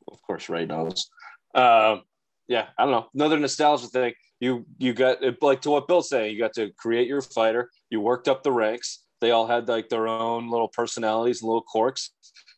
Of 0.08 0.22
course, 0.22 0.50
Ray 0.50 0.66
knows. 0.66 1.10
Um, 1.54 2.04
yeah, 2.48 2.68
I 2.78 2.84
don't 2.84 2.92
know. 2.92 3.08
Another 3.14 3.40
nostalgia 3.40 3.88
thing. 3.88 4.14
You 4.40 4.66
you 4.78 4.94
got 4.94 5.20
like 5.42 5.62
to 5.62 5.72
what 5.72 5.88
Bill's 5.88 6.10
saying. 6.10 6.34
You 6.34 6.40
got 6.40 6.54
to 6.54 6.72
create 6.78 7.08
your 7.08 7.22
fighter. 7.22 7.70
You 7.90 8.02
worked 8.02 8.28
up 8.28 8.44
the 8.44 8.52
ranks. 8.52 9.04
They 9.22 9.32
all 9.32 9.48
had 9.48 9.68
like 9.68 9.90
their 9.90 10.08
own 10.08 10.50
little 10.50 10.68
personalities 10.68 11.42
little 11.42 11.62
quirks. 11.62 12.12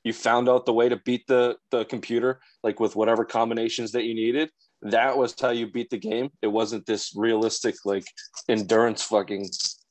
You 0.03 0.13
found 0.13 0.49
out 0.49 0.65
the 0.65 0.73
way 0.73 0.89
to 0.89 0.97
beat 0.97 1.27
the 1.27 1.57
the 1.71 1.85
computer, 1.85 2.41
like 2.63 2.79
with 2.79 2.95
whatever 2.95 3.23
combinations 3.25 3.91
that 3.91 4.03
you 4.03 4.15
needed. 4.15 4.49
That 4.81 5.17
was 5.17 5.35
how 5.39 5.49
you 5.49 5.67
beat 5.67 5.89
the 5.89 5.97
game. 5.97 6.29
It 6.41 6.47
wasn't 6.47 6.85
this 6.85 7.13
realistic 7.15 7.75
like 7.85 8.05
endurance 8.49 9.03
fucking 9.03 9.49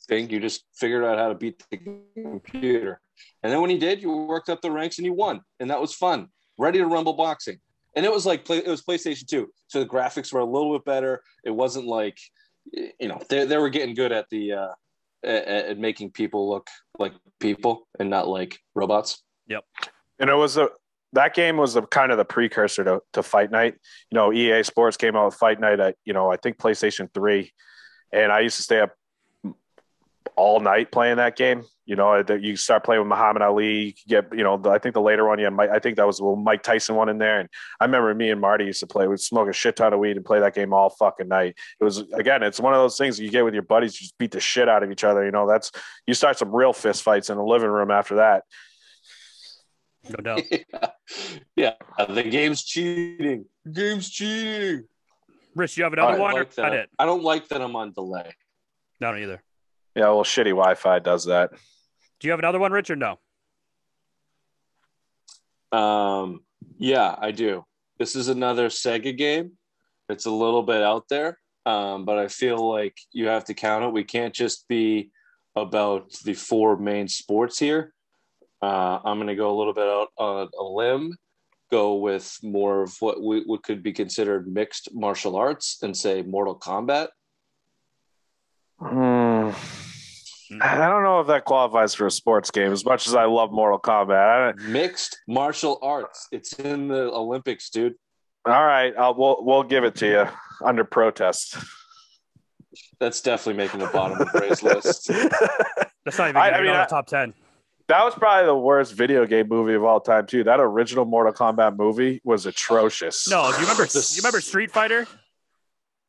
thing. 0.09 0.31
You 0.31 0.41
just 0.41 0.65
figured 0.75 1.05
out 1.05 1.19
how 1.19 1.29
to 1.29 1.35
beat 1.35 1.63
the 1.71 1.79
computer. 2.15 3.01
And 3.47 3.53
then 3.53 3.61
when 3.61 3.71
he 3.71 3.79
did, 3.79 4.03
you 4.03 4.11
worked 4.11 4.49
up 4.49 4.61
the 4.61 4.73
ranks 4.73 4.99
and 4.99 5.05
you 5.05 5.13
won, 5.13 5.41
and 5.61 5.71
that 5.71 5.81
was 5.81 5.95
fun. 5.95 6.27
Ready 6.59 6.81
to 6.81 6.87
rumble 6.87 7.13
boxing, 7.13 7.61
and 7.95 8.05
it 8.05 8.11
was 8.11 8.27
like 8.27 8.51
it 8.51 8.67
was 8.67 8.83
PlayStation 8.83 9.25
Two, 9.25 9.53
so 9.69 9.79
the 9.79 9.87
graphics 9.87 10.33
were 10.33 10.41
a 10.41 10.45
little 10.45 10.77
bit 10.77 10.85
better. 10.85 11.23
It 11.45 11.53
wasn't 11.53 11.87
like 11.87 12.19
you 12.73 13.07
know 13.07 13.21
they, 13.31 13.45
they 13.47 13.57
were 13.57 13.69
getting 13.69 13.95
good 13.95 14.11
at 14.11 14.29
the 14.31 14.53
uh, 14.53 14.73
at, 15.23 15.47
at 15.47 15.79
making 15.79 16.11
people 16.11 16.51
look 16.51 16.67
like 16.99 17.13
people 17.39 17.87
and 18.01 18.11
not 18.11 18.27
like 18.27 18.59
robots. 18.75 19.23
Yep. 19.47 19.63
And 20.19 20.29
it 20.29 20.35
was 20.35 20.57
a 20.57 20.71
that 21.13 21.33
game 21.33 21.57
was 21.57 21.75
the 21.75 21.83
kind 21.83 22.11
of 22.11 22.19
the 22.19 22.25
precursor 22.25 22.83
to, 22.83 23.01
to 23.13 23.23
Fight 23.23 23.53
Night. 23.53 23.75
You 24.11 24.17
know, 24.17 24.33
EA 24.33 24.65
Sports 24.65 24.97
came 24.97 25.15
out 25.15 25.27
with 25.27 25.35
Fight 25.37 25.61
Night 25.61 25.79
at 25.79 25.95
you 26.05 26.15
know 26.15 26.33
I 26.33 26.37
think 26.37 26.59
PlayStation 26.59 27.09
Three, 27.15 27.53
and 28.13 28.33
I 28.33 28.41
used 28.41 28.57
to 28.57 28.65
stay 28.65 28.81
up 28.81 28.91
all 30.37 30.61
night 30.61 30.91
playing 30.91 31.17
that 31.17 31.37
game. 31.37 31.65
You 31.85 31.95
know, 31.95 32.21
that 32.21 32.43
you 32.43 32.57
start 32.57 32.83
playing 32.83 33.01
with 33.01 33.09
Muhammad 33.09 33.43
Ali. 33.43 33.85
You 33.85 33.93
could 33.93 34.09
get 34.09 34.37
you 34.37 34.43
know 34.43 34.57
the, 34.57 34.71
I 34.71 34.79
think 34.79 34.95
the 34.95 35.01
later 35.01 35.27
one, 35.27 35.39
yeah, 35.39 35.51
Mike, 35.51 35.71
I 35.71 35.79
think 35.79 35.97
that 35.97 36.07
was 36.07 36.19
the 36.19 36.25
little 36.25 36.37
Mike 36.37 36.65
Tyson 36.65 36.97
one 36.97 37.09
in 37.09 37.19
there. 37.19 37.39
And 37.39 37.49
I 37.81 37.85
remember 37.85 38.13
me 38.13 38.31
and 38.31 38.41
Marty 38.41 38.65
used 38.65 38.81
to 38.81 38.89
play. 38.89 39.07
We'd 39.07 39.21
smoke 39.21 39.49
a 39.49 39.53
shit 39.53 39.77
ton 39.77 39.93
of 39.93 40.01
weed 40.01 40.17
and 40.17 40.25
play 40.25 40.41
that 40.41 40.55
game 40.55 40.73
all 40.73 40.91
fucking 40.91 41.29
night. 41.29 41.57
It 41.81 41.85
was 41.85 41.99
again, 42.13 42.43
it's 42.43 42.59
one 42.59 42.75
of 42.75 42.81
those 42.81 42.99
things 42.99 43.21
you 43.21 43.31
get 43.31 43.45
with 43.45 43.55
your 43.55 43.63
buddies. 43.63 44.01
You 44.01 44.07
just 44.07 44.19
beat 44.19 44.33
the 44.33 44.41
shit 44.41 44.69
out 44.69 44.83
of 44.83 44.91
each 44.91 45.05
other. 45.05 45.25
You 45.25 45.31
know, 45.31 45.47
that's 45.47 45.71
you 46.07 46.15
start 46.15 46.39
some 46.39 46.55
real 46.55 46.73
fist 46.73 47.05
fights 47.05 47.31
in 47.31 47.37
the 47.37 47.45
living 47.45 47.71
room 47.71 47.93
after 47.93 48.17
that. 48.17 48.43
No 50.09 50.23
doubt. 50.23 50.43
yeah, 51.57 51.75
the 52.09 52.23
game's 52.25 52.65
cheating. 52.65 53.45
The 53.65 53.71
game's 53.71 54.11
cheating. 54.11 54.85
Rich, 55.55 55.79
you 55.79 55.85
have 55.85 55.93
another 55.95 56.17
I 56.17 56.19
one? 56.19 56.35
like 56.35 56.59
or 56.59 56.63
not 56.63 56.71
that. 56.71 56.73
it? 56.75 56.91
I 56.99 57.07
don't 57.07 57.23
like 57.23 57.49
that 57.49 57.63
I'm 57.63 57.75
on 57.77 57.93
delay. 57.93 58.35
I 59.01 59.05
don't 59.05 59.19
either. 59.23 59.43
Yeah, 59.97 60.11
well, 60.11 60.25
shitty 60.25 60.51
Wi-Fi 60.51 60.99
does 60.99 61.25
that. 61.25 61.53
Do 62.21 62.29
you 62.29 62.31
have 62.31 62.39
another 62.39 62.59
one, 62.59 62.71
Rich, 62.71 62.91
or 62.91 62.97
no? 62.97 63.19
Um, 65.73 66.45
yeah, 66.77 67.17
I 67.19 67.31
do. 67.31 67.65
This 67.99 68.15
is 68.15 68.29
another 68.29 68.69
Sega 68.69 69.17
game. 69.17 69.53
It's 70.11 70.27
a 70.27 70.31
little 70.31 70.63
bit 70.63 70.83
out 70.83 71.09
there, 71.09 71.39
um, 71.65 72.05
but 72.05 72.19
I 72.19 72.29
feel 72.29 72.71
like 72.71 72.95
you 73.13 73.29
have 73.29 73.47
to 73.47 73.55
count 73.55 73.85
it. 73.85 73.93
We 73.93 74.05
can't 74.05 74.35
just 74.35 74.69
be 74.69 75.11
about 75.57 76.13
the 76.25 76.35
four 76.35 76.77
main 76.77 77.09
sports 77.09 77.59
here. 77.59 77.95
Uh, 78.61 78.99
I'm 79.03 79.17
going 79.17 79.29
to 79.29 79.35
go 79.35 79.51
a 79.51 79.57
little 79.57 79.73
bit 79.73 79.89
out 79.89 80.09
on 80.19 80.49
a 80.59 80.63
limb, 80.63 81.17
go 81.71 81.95
with 81.95 82.37
more 82.43 82.83
of 82.83 82.95
what, 83.01 83.23
we, 83.23 83.41
what 83.45 83.63
could 83.63 83.83
be 83.83 83.95
considered 83.95 84.47
mixed 84.47 84.91
martial 84.93 85.37
arts 85.37 85.79
and 85.83 85.97
say 85.97 86.21
Mortal 86.21 86.59
Kombat. 86.59 87.09
Hmm. 88.79 89.26
I 90.63 90.89
don't 90.89 91.03
know 91.03 91.21
if 91.21 91.27
that 91.29 91.45
qualifies 91.45 91.95
for 91.95 92.07
a 92.07 92.11
sports 92.11 92.51
game 92.51 92.73
as 92.73 92.85
much 92.85 93.07
as 93.07 93.15
I 93.15 93.25
love 93.25 93.51
Mortal 93.53 93.79
Kombat. 93.79 94.17
I 94.29 94.45
don't- 94.53 94.69
Mixed 94.71 95.19
martial 95.29 95.79
arts. 95.83 96.29
It's 96.33 96.53
in 96.55 96.89
the 96.89 97.11
Olympics, 97.13 97.71
dude. 97.71 97.95
all 98.47 98.65
right, 98.65 98.93
I'll, 98.99 99.15
we'll 99.17 99.45
we'll 99.45 99.63
give 99.65 99.85
it 99.85 99.95
to 99.97 100.07
you 100.07 100.27
under 100.67 100.85
protest. 100.85 101.57
That's 103.01 103.21
definitely 103.21 103.63
making 103.63 103.81
the 103.81 103.87
bottom 103.87 104.21
of 104.21 104.33
Ray's 104.35 104.63
list. 104.63 105.09
That's 106.05 106.19
not 106.19 106.29
even 106.29 106.37
I- 106.37 106.51
I 106.51 106.61
mean, 106.61 106.71
on 106.71 106.77
I- 106.77 106.85
the 106.85 106.91
top 106.91 107.07
ten. 107.07 107.35
That 107.89 108.03
was 108.05 108.15
probably 108.15 108.47
the 108.47 108.57
worst 108.57 108.95
video 108.95 109.27
game 109.27 109.47
movie 109.49 109.75
of 109.75 109.85
all 109.85 110.01
time, 110.01 110.27
too. 110.27 110.43
That 110.43 110.59
original 110.59 111.05
Mortal 111.05 111.33
Kombat 111.33 111.77
movie 111.77 112.21
was 112.25 112.45
atrocious. 112.45 113.29
No, 113.29 113.45
do 113.53 113.59
you 113.59 113.63
remember? 113.63 113.85
You 113.95 114.17
remember 114.17 114.41
Street 114.41 114.73
Fighter? 114.73 115.07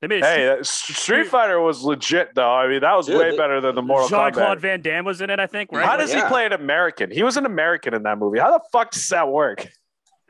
They 0.01 0.07
made 0.07 0.23
Hey, 0.23 0.45
that- 0.45 0.65
Street 0.65 1.25
Fighter 1.27 1.59
was 1.59 1.83
legit, 1.83 2.35
though. 2.35 2.51
I 2.53 2.67
mean, 2.67 2.81
that 2.81 2.93
was 2.95 3.07
Dude, 3.07 3.17
way 3.17 3.31
the- 3.31 3.37
better 3.37 3.59
than 3.61 3.73
the 3.75 3.81
Mortal 3.81 4.07
Jean 4.09 4.31
Claude 4.31 4.57
Kombat. 4.57 4.61
Van 4.61 4.81
Damme 4.81 5.05
was 5.05 5.21
in 5.21 5.29
it, 5.31 5.39
I 5.39 5.47
think. 5.47 5.71
Right? 5.71 5.83
How 5.85 5.97
does 5.97 6.13
Yeah. 6.13 6.23
he 6.23 6.27
play 6.27 6.45
an 6.45 6.53
American? 6.53 7.09
He 7.09 7.23
was 7.23 7.35
an 7.37 7.45
American 7.47 7.93
in 7.95 8.03
that 8.03 8.19
movie. 8.19 8.39
How 8.39 8.51
the 8.51 8.63
fuck 8.71 8.91
does 8.91 9.09
that 9.09 9.27
work? 9.27 9.67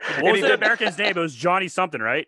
what 0.00 0.18
and 0.18 0.26
was 0.28 0.36
he 0.36 0.40
the 0.42 0.54
American's 0.54 0.96
name? 0.96 1.10
It 1.10 1.20
was 1.20 1.34
Johnny 1.34 1.68
something, 1.68 2.00
right? 2.00 2.26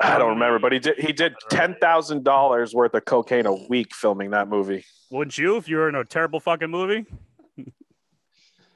I 0.00 0.18
don't 0.18 0.30
remember, 0.30 0.58
but 0.58 0.72
he 0.72 0.78
did. 0.78 0.98
He 0.98 1.12
did 1.12 1.34
ten 1.50 1.74
thousand 1.80 2.22
dollars 2.24 2.74
worth 2.74 2.94
of 2.94 3.04
cocaine 3.04 3.46
a 3.46 3.54
week 3.68 3.94
filming 3.94 4.30
that 4.30 4.48
movie. 4.48 4.84
Wouldn't 5.10 5.38
you 5.38 5.56
if 5.56 5.68
you 5.68 5.76
were 5.78 5.88
in 5.88 5.94
a 5.94 6.04
terrible 6.04 6.38
fucking 6.38 6.70
movie? 6.70 7.06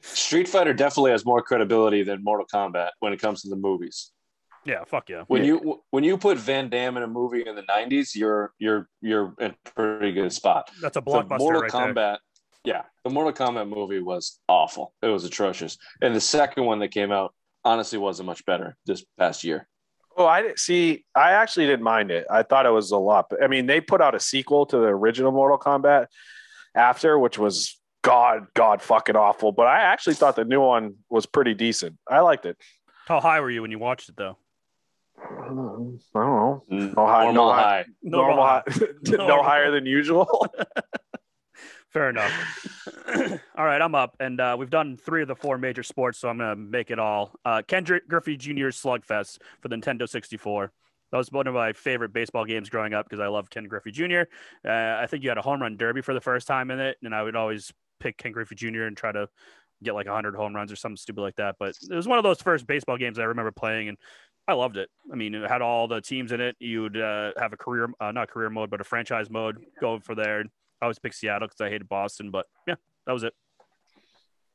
Street 0.01 0.49
Fighter 0.49 0.73
definitely 0.73 1.13
has 1.13 1.25
more 1.25 1.43
credibility 1.43 2.03
than 2.03 2.25
Mortal 2.25 2.47
Kombat 2.53 2.91
when 3.01 3.13
it 3.13 3.21
comes 3.21 3.43
to 3.43 3.49
the 3.49 3.57
movies. 3.57 4.11
Yeah, 4.65 4.85
fuck 4.85 5.09
yeah. 5.09 5.25
When 5.27 5.43
Yeah. 5.43 5.47
you 5.55 5.83
when 5.91 6.05
you 6.05 6.17
put 6.17 6.39
Van 6.39 6.69
Damme 6.69 6.97
in 6.99 7.03
a 7.03 7.07
movie 7.09 7.45
in 7.47 7.57
the 7.57 7.63
'90s, 7.63 8.15
you're 8.15 8.53
you're 8.59 8.89
you're 9.01 9.35
in 9.41 9.51
a 9.53 9.71
pretty 9.71 10.13
good 10.13 10.33
spot. 10.33 10.71
That's 10.81 10.97
a 10.97 11.01
The 11.01 11.11
blockbuster 11.11 11.39
Mortal 11.39 11.63
right 11.63 11.71
Kombat, 11.71 11.95
there. 11.95 12.19
yeah, 12.65 12.83
the 13.05 13.11
Mortal 13.11 13.33
Kombat 13.33 13.69
movie 13.69 14.01
was 14.01 14.39
awful. 14.49 14.95
It 15.03 15.09
was 15.09 15.25
atrocious, 15.25 15.79
and 16.01 16.15
the 16.15 16.21
second 16.21 16.65
one 16.65 16.79
that 16.79 16.89
came 16.89 17.11
out 17.11 17.35
honestly 17.65 17.99
wasn't 17.99 18.27
much 18.27 18.45
better 18.45 18.77
this 18.87 19.05
past 19.19 19.43
year. 19.45 19.69
Oh, 20.17 20.27
I 20.27 20.43
didn't 20.43 20.59
see. 20.59 21.05
I 21.15 21.33
actually 21.33 21.67
didn't 21.67 21.83
mind 21.85 22.11
it. 22.11 22.27
I 22.31 22.43
thought 22.43 22.67
it 22.67 22.71
was 22.71 22.91
a 22.91 22.99
lot. 22.99 23.31
But 23.31 23.43
I 23.43 23.47
mean, 23.49 23.67
they 23.67 23.81
put 23.81 24.01
out 24.01 24.15
a 24.15 24.21
sequel 24.21 24.67
to 24.67 24.77
the 24.77 24.87
original 24.89 25.33
Mortal 25.33 25.59
Kombat 25.59 26.07
after, 26.75 27.19
which 27.19 27.39
was 27.39 27.81
god, 28.03 28.47
god 28.55 28.83
fucking 28.83 29.17
awful. 29.17 29.53
But 29.53 29.67
I 29.67 29.81
actually 29.81 30.15
thought 30.15 30.37
the 30.37 30.45
new 30.45 30.61
one 30.61 30.97
was 31.09 31.25
pretty 31.27 31.55
decent. 31.55 31.97
I 32.09 32.21
liked 32.21 32.45
it. 32.47 32.57
How 33.07 33.21
high 33.21 33.41
were 33.41 33.51
you 33.51 33.63
when 33.63 33.71
you 33.73 33.79
watched 33.81 34.09
it, 34.09 34.17
though? 34.17 34.37
I 35.19 35.47
don't 35.47 35.57
know. 35.57 35.99
I 36.15 36.19
don't 36.19 36.71
know. 36.71 36.93
No 36.95 37.07
high- 37.07 37.25
Normal 37.25 37.35
no 37.47 37.53
high. 37.53 37.61
high. 37.61 37.85
Normal, 38.03 38.45
high. 38.45 38.63
no 39.09 39.17
Normal. 39.17 39.43
higher 39.45 39.71
than 39.71 39.87
usual. 39.87 40.47
Fair 41.91 42.09
enough. 42.09 42.33
all 43.57 43.65
right, 43.67 43.83
I'm 43.83 43.95
up, 43.95 44.17
and 44.19 44.41
uh, 44.41 44.57
we've 44.59 44.71
done 44.71 44.97
three 44.97 45.21
of 45.21 45.29
the 45.29 45.37
four 45.37 45.59
major 45.59 45.83
sports, 45.83 46.19
so 46.19 46.29
I'm 46.31 46.39
gonna 46.39 46.57
make 46.57 46.91
it 46.91 46.99
all. 46.99 47.35
Uh, 47.45 47.61
Ken 47.67 47.85
Dr- 47.85 48.09
Griffey 48.09 48.37
Jr.'s 48.39 48.81
Slugfest 48.83 49.39
for 49.61 49.69
the 49.69 49.77
Nintendo 49.77 50.09
64. 50.09 50.73
That 51.11 51.19
was 51.19 51.31
one 51.31 51.47
of 51.47 51.53
my 51.53 51.75
favorite 51.75 52.15
baseball 52.15 52.47
games 52.47 52.71
growing 52.71 52.95
up 52.95 53.05
because 53.07 53.21
I 53.21 53.27
love 53.27 53.51
Ken 53.51 53.65
Griffey 53.65 53.91
Jr. 53.91 54.23
Uh, 54.67 54.97
I 54.99 55.07
think 55.07 55.23
you 55.23 55.29
had 55.29 55.37
a 55.37 55.43
home 55.43 55.61
run 55.61 55.77
derby 55.77 56.01
for 56.01 56.15
the 56.15 56.21
first 56.23 56.47
time 56.47 56.71
in 56.71 56.81
it, 56.81 56.97
and 57.03 57.15
I 57.15 57.23
would 57.23 57.37
always 57.37 57.71
pick 58.01 58.17
Ken 58.17 58.33
Griffey 58.33 58.55
Jr. 58.55 58.85
and 58.85 58.97
try 58.97 59.13
to 59.13 59.29
get 59.83 59.93
like 59.95 60.07
100 60.07 60.35
home 60.35 60.57
runs 60.57 60.73
or 60.73 60.77
something 60.77 60.97
stupid 60.97 61.21
like 61.21 61.37
that. 61.37 61.57
But 61.59 61.75
it 61.91 61.95
was 61.95 62.09
one 62.09 62.17
of 62.17 62.25
those 62.25 62.41
first 62.41 62.67
baseball 62.67 62.97
games 62.97 63.19
I 63.19 63.25
remember 63.25 63.53
playing, 63.53 63.91
and 63.91 63.99
I 64.49 64.55
loved 64.55 64.77
it. 64.77 64.89
I 65.13 65.15
mean, 65.17 65.35
it 65.35 65.49
had 65.49 65.63
all 65.63 65.87
the 65.87 66.01
teams 66.01 66.33
in 66.33 66.41
it. 66.41 66.57
You'd 66.59 66.97
uh, 66.97 67.33
have 67.39 67.53
a 67.53 67.57
career, 67.57 67.89
uh, 68.01 68.11
not 68.13 68.29
career 68.29 68.51
mode, 68.51 68.71
but 68.71 68.81
a 68.81 68.85
franchise 68.85 69.31
mode 69.31 69.65
go 69.81 70.01
for 70.01 70.15
there. 70.15 70.41
I 70.41 70.85
always 70.85 70.99
picked 70.99 71.15
Seattle 71.15 71.47
because 71.47 71.61
I 71.61 71.71
hated 71.71 71.89
Boston, 71.89 72.31
but 72.31 72.47
yeah, 72.67 72.75
that 73.07 73.13
was 73.13 73.23
it. 73.23 73.35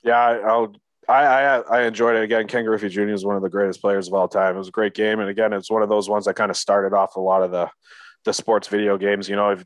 yeah, 0.04 0.17
I, 0.17 0.38
I'll. 0.39 0.76
I, 1.10 1.23
I 1.23 1.60
I 1.60 1.82
enjoyed 1.84 2.17
it 2.17 2.23
again. 2.23 2.47
Ken 2.47 2.65
Griffey 2.65 2.89
Jr. 2.89 3.08
is 3.10 3.23
one 3.23 3.38
of 3.38 3.41
the 3.41 3.50
greatest 3.50 3.80
players 3.80 4.10
of 4.10 4.13
all 4.13 4.28
time. 4.28 4.56
It 4.56 4.58
was 4.58 4.67
a 4.67 4.71
great 4.71 4.93
game, 4.93 5.21
and 5.21 5.30
again, 5.30 5.54
it's 5.54 5.71
one 5.71 5.82
of 5.82 5.88
those 5.88 6.10
ones 6.10 6.26
that 6.26 6.34
kind 6.34 6.52
of 6.52 6.58
started 6.58 6.93
off 6.93 7.15
a 7.15 7.21
lot 7.21 7.43
of 7.43 7.52
the 7.52 7.69
the 8.26 8.34
sports 8.34 8.67
video 8.67 8.97
games. 8.97 9.30
You 9.30 9.38
know, 9.38 9.52
if, 9.52 9.63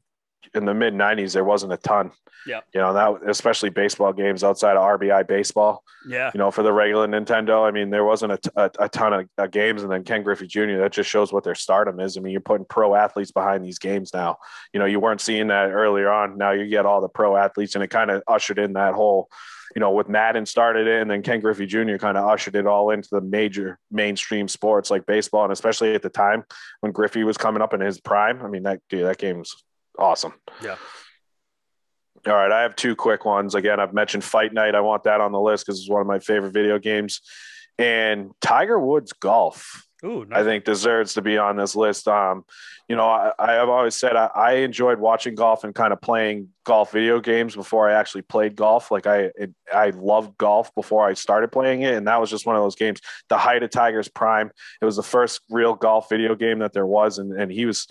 in 0.53 0.65
the 0.65 0.73
mid 0.73 0.93
'90s, 0.93 1.33
there 1.33 1.43
wasn't 1.43 1.73
a 1.73 1.77
ton. 1.77 2.11
Yeah. 2.45 2.61
You 2.73 2.81
know 2.81 2.93
that 2.93 3.29
especially 3.29 3.69
baseball 3.69 4.13
games 4.13 4.43
outside 4.43 4.75
of 4.77 4.83
RBI 4.83 5.27
baseball. 5.27 5.83
Yeah, 6.07 6.31
You 6.33 6.39
know, 6.39 6.49
for 6.49 6.63
the 6.63 6.73
regular 6.73 7.07
Nintendo, 7.07 7.67
I 7.67 7.71
mean, 7.71 7.89
there 7.89 8.03
wasn't 8.03 8.33
a 8.55 8.71
a 8.79 8.89
ton 8.89 9.13
of 9.13 9.29
uh, 9.37 9.47
games, 9.47 9.83
and 9.83 9.91
then 9.91 10.03
Ken 10.03 10.23
Griffey 10.23 10.47
Jr. 10.47 10.77
That 10.77 10.91
just 10.91 11.09
shows 11.09 11.31
what 11.31 11.43
their 11.43 11.55
stardom 11.55 11.99
is. 11.99 12.17
I 12.17 12.21
mean, 12.21 12.31
you're 12.31 12.41
putting 12.41 12.65
pro 12.65 12.95
athletes 12.95 13.31
behind 13.31 13.63
these 13.63 13.79
games 13.79 14.13
now. 14.13 14.37
You 14.73 14.79
know, 14.79 14.85
you 14.85 14.99
weren't 14.99 15.21
seeing 15.21 15.47
that 15.47 15.71
earlier 15.71 16.09
on. 16.09 16.37
Now 16.37 16.51
you 16.51 16.67
get 16.67 16.85
all 16.85 17.01
the 17.01 17.09
pro 17.09 17.35
athletes, 17.35 17.75
and 17.75 17.83
it 17.83 17.89
kind 17.89 18.09
of 18.09 18.23
ushered 18.27 18.59
in 18.59 18.73
that 18.73 18.93
whole 18.93 19.29
you 19.75 19.79
know, 19.79 19.91
with 19.91 20.09
Madden 20.09 20.45
started 20.45 20.87
it, 20.87 21.01
and 21.01 21.09
then 21.09 21.21
Ken 21.21 21.39
Griffey 21.39 21.65
Jr. 21.65 21.95
kind 21.97 22.17
of 22.17 22.27
ushered 22.27 22.55
it 22.55 22.67
all 22.67 22.89
into 22.91 23.09
the 23.11 23.21
major 23.21 23.79
mainstream 23.89 24.47
sports 24.47 24.91
like 24.91 25.05
baseball, 25.05 25.43
and 25.43 25.53
especially 25.53 25.93
at 25.93 26.01
the 26.01 26.09
time 26.09 26.43
when 26.81 26.91
Griffey 26.91 27.23
was 27.23 27.37
coming 27.37 27.61
up 27.61 27.73
in 27.73 27.79
his 27.79 27.99
prime. 27.99 28.41
I 28.41 28.47
mean, 28.47 28.63
that 28.63 28.81
dude, 28.89 29.05
that 29.05 29.17
game's 29.17 29.55
awesome. 30.01 30.33
Yeah. 30.63 30.75
All 32.27 32.33
right, 32.33 32.51
I 32.51 32.61
have 32.61 32.75
two 32.75 32.95
quick 32.95 33.25
ones. 33.25 33.55
Again, 33.55 33.79
I've 33.79 33.93
mentioned 33.93 34.23
Fight 34.23 34.53
Night. 34.53 34.75
I 34.75 34.81
want 34.81 35.03
that 35.03 35.21
on 35.21 35.31
the 35.31 35.39
list 35.39 35.65
because 35.65 35.79
it's 35.79 35.89
one 35.89 36.01
of 36.01 36.07
my 36.07 36.19
favorite 36.19 36.51
video 36.51 36.77
games. 36.77 37.21
And 37.79 38.31
Tiger 38.41 38.79
Woods 38.79 39.13
golf. 39.13 39.87
Ooh, 40.03 40.25
nice. 40.25 40.39
I 40.39 40.43
think 40.43 40.65
deserves 40.65 41.13
to 41.13 41.21
be 41.21 41.37
on 41.37 41.57
this 41.57 41.75
list. 41.75 42.07
Um, 42.07 42.43
you 42.87 42.95
know, 42.95 43.05
I, 43.07 43.31
I 43.37 43.51
have 43.53 43.69
always 43.69 43.95
said 43.95 44.15
I, 44.15 44.29
I 44.35 44.51
enjoyed 44.53 44.99
watching 44.99 45.35
golf 45.35 45.63
and 45.63 45.73
kind 45.75 45.93
of 45.93 46.01
playing 46.01 46.49
golf 46.63 46.91
video 46.91 47.19
games 47.19 47.55
before 47.55 47.89
I 47.89 47.93
actually 47.93 48.23
played 48.23 48.55
golf. 48.55 48.91
Like 48.91 49.05
I, 49.05 49.29
it, 49.35 49.53
I 49.71 49.91
loved 49.91 50.37
golf 50.37 50.73
before 50.75 51.07
I 51.07 51.13
started 51.13 51.51
playing 51.51 51.83
it, 51.83 51.93
and 51.93 52.07
that 52.07 52.19
was 52.19 52.29
just 52.29 52.45
one 52.45 52.55
of 52.55 52.63
those 52.63 52.75
games. 52.75 52.99
The 53.29 53.37
height 53.37 53.63
of 53.63 53.69
Tiger's 53.69 54.09
prime. 54.09 54.51
It 54.81 54.85
was 54.85 54.95
the 54.95 55.03
first 55.03 55.41
real 55.49 55.75
golf 55.75 56.09
video 56.09 56.35
game 56.35 56.59
that 56.59 56.73
there 56.73 56.87
was, 56.87 57.19
and 57.19 57.31
and 57.39 57.51
he 57.51 57.65
was, 57.65 57.87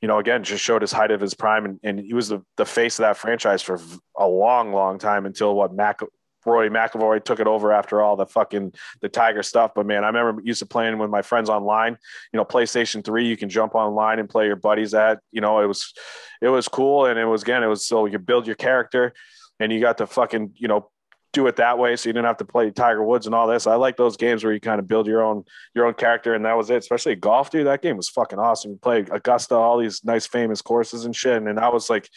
you 0.00 0.08
know, 0.08 0.18
again 0.18 0.44
just 0.44 0.64
showed 0.64 0.82
his 0.82 0.92
height 0.92 1.10
of 1.10 1.20
his 1.20 1.34
prime, 1.34 1.64
and, 1.64 1.80
and 1.82 2.00
he 2.00 2.14
was 2.14 2.28
the 2.28 2.42
the 2.56 2.64
face 2.64 2.98
of 2.98 3.04
that 3.04 3.16
franchise 3.16 3.62
for 3.62 3.78
a 4.16 4.26
long, 4.26 4.72
long 4.72 4.98
time 4.98 5.26
until 5.26 5.54
what 5.54 5.74
Mac 5.74 6.00
Rory 6.46 6.70
McIlroy 6.70 7.22
took 7.22 7.40
it 7.40 7.46
over 7.46 7.72
after 7.72 8.00
all 8.00 8.16
the 8.16 8.26
fucking 8.26 8.72
the 9.02 9.08
Tiger 9.08 9.42
stuff. 9.42 9.72
But 9.74 9.86
man, 9.86 10.04
I 10.04 10.08
remember 10.08 10.40
used 10.42 10.60
to 10.60 10.66
playing 10.66 10.98
with 10.98 11.10
my 11.10 11.22
friends 11.22 11.50
online. 11.50 11.98
You 12.32 12.38
know, 12.38 12.44
PlayStation 12.44 13.04
Three, 13.04 13.26
you 13.26 13.36
can 13.36 13.48
jump 13.48 13.74
online 13.74 14.18
and 14.18 14.28
play 14.28 14.46
your 14.46 14.56
buddies 14.56 14.94
at. 14.94 15.18
You 15.32 15.40
know, 15.40 15.60
it 15.60 15.66
was 15.66 15.92
it 16.40 16.48
was 16.48 16.68
cool, 16.68 17.06
and 17.06 17.18
it 17.18 17.26
was 17.26 17.42
again, 17.42 17.62
it 17.62 17.66
was 17.68 17.86
so 17.86 18.06
you 18.06 18.18
build 18.18 18.46
your 18.46 18.56
character, 18.56 19.12
and 19.58 19.72
you 19.72 19.80
got 19.80 19.98
to 19.98 20.06
fucking 20.06 20.52
you 20.56 20.68
know 20.68 20.90
do 21.32 21.46
it 21.46 21.56
that 21.56 21.78
way, 21.78 21.96
so 21.96 22.08
you 22.08 22.12
didn't 22.12 22.26
have 22.26 22.38
to 22.38 22.44
play 22.44 22.70
Tiger 22.70 23.04
Woods 23.04 23.26
and 23.26 23.34
all 23.34 23.46
this. 23.46 23.66
I 23.66 23.76
like 23.76 23.96
those 23.96 24.16
games 24.16 24.42
where 24.42 24.52
you 24.52 24.60
kind 24.60 24.78
of 24.78 24.88
build 24.88 25.06
your 25.06 25.22
own 25.22 25.44
your 25.74 25.86
own 25.86 25.94
character, 25.94 26.34
and 26.34 26.44
that 26.44 26.56
was 26.56 26.70
it. 26.70 26.76
Especially 26.76 27.14
golf, 27.14 27.50
dude. 27.50 27.66
That 27.66 27.82
game 27.82 27.96
was 27.96 28.08
fucking 28.08 28.38
awesome. 28.38 28.72
You 28.72 28.78
play 28.78 29.04
Augusta, 29.10 29.54
all 29.54 29.78
these 29.78 30.04
nice 30.04 30.26
famous 30.26 30.62
courses 30.62 31.04
and 31.04 31.14
shit, 31.14 31.36
and 31.36 31.46
then 31.46 31.58
I 31.58 31.68
was 31.68 31.88
like 31.88 32.08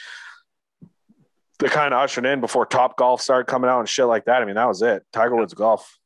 the 1.60 1.69
kind 1.69 1.93
of 1.93 1.99
ushered 1.99 2.26
in 2.26 2.41
before 2.41 2.65
Top 2.65 2.97
Golf 2.97 3.21
started 3.21 3.45
coming 3.45 3.69
out 3.69 3.80
and 3.80 3.88
shit 3.88 4.06
like 4.06 4.26
that. 4.26 4.41
I 4.41 4.45
mean, 4.45 4.56
that 4.56 4.67
was 4.67 4.82
it. 4.82 5.04
Tiger 5.13 5.36
Woods 5.36 5.54
golf. 5.54 5.99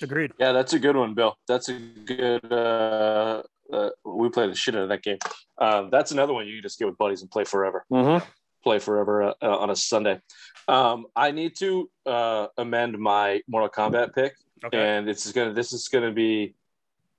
Agreed. 0.00 0.32
Yeah, 0.38 0.52
that's 0.52 0.72
a 0.72 0.78
good 0.78 0.96
one, 0.96 1.14
Bill. 1.14 1.36
That's 1.46 1.68
a 1.68 1.78
good. 1.78 2.50
Uh, 2.50 3.42
uh, 3.72 3.90
we 4.04 4.28
played 4.30 4.50
the 4.50 4.54
shit 4.54 4.74
out 4.74 4.82
of 4.82 4.88
that 4.88 5.02
game. 5.02 5.18
Um, 5.58 5.90
that's 5.90 6.12
another 6.12 6.32
one 6.32 6.46
you 6.46 6.54
can 6.54 6.62
just 6.62 6.78
get 6.78 6.86
with 6.86 6.96
buddies 6.96 7.20
and 7.20 7.30
play 7.30 7.44
forever. 7.44 7.84
Mm-hmm. 7.92 8.24
Play 8.64 8.78
forever 8.80 9.22
uh, 9.22 9.34
uh, 9.40 9.56
on 9.58 9.70
a 9.70 9.76
Sunday. 9.76 10.20
Um, 10.66 11.06
I 11.14 11.30
need 11.30 11.56
to 11.58 11.88
uh, 12.04 12.48
amend 12.58 12.98
my 12.98 13.40
Mortal 13.48 13.68
Kombat 13.70 14.14
pick, 14.14 14.34
Okay. 14.64 14.76
and 14.76 15.08
it's 15.08 15.30
gonna. 15.32 15.52
This 15.52 15.72
is 15.72 15.88
gonna 15.88 16.12
be. 16.12 16.54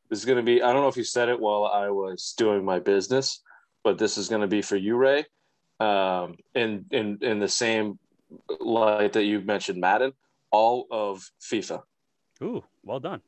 This 0.10 0.19
is 0.19 0.25
gonna 0.25 0.43
be. 0.43 0.62
I 0.62 0.73
don't 0.73 0.82
know 0.82 0.89
if 0.89 0.97
you 0.97 1.04
said 1.06 1.30
it 1.30 1.39
while 1.39 1.65
I 1.65 1.89
was 1.89 2.34
doing 2.38 2.65
my 2.65 2.80
business, 2.80 3.41
but 3.84 3.97
this 3.97 4.17
is 4.17 4.28
gonna 4.28 4.47
be 4.47 4.62
for 4.62 4.75
you, 4.75 4.97
Ray. 4.97 5.25
Um, 5.80 6.36
in 6.54 6.86
in 6.91 7.19
in 7.21 7.39
the 7.39 7.47
same 7.47 7.97
light 8.60 9.13
that 9.13 9.23
you 9.23 9.39
mentioned, 9.39 9.80
Madden. 9.80 10.12
All 10.52 10.88
of 10.91 11.30
FIFA. 11.41 11.84
Ooh, 12.43 12.63
well 12.84 12.99
done. 12.99 13.21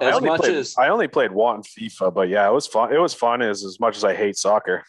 I 0.00 0.06
As 0.06 0.16
only, 0.16 0.28
much 0.28 0.40
played, 0.40 0.56
as 0.56 0.74
I 0.78 0.88
only 0.88 1.08
played 1.08 1.32
one 1.32 1.62
FIFA, 1.62 2.12
but 2.14 2.28
yeah, 2.28 2.48
it 2.48 2.52
was 2.52 2.66
fun. 2.66 2.92
It 2.92 2.98
was 2.98 3.14
fun 3.14 3.40
as 3.42 3.64
as 3.64 3.78
much 3.80 3.96
as 3.96 4.04
I 4.04 4.14
hate 4.14 4.36
soccer. 4.36 4.84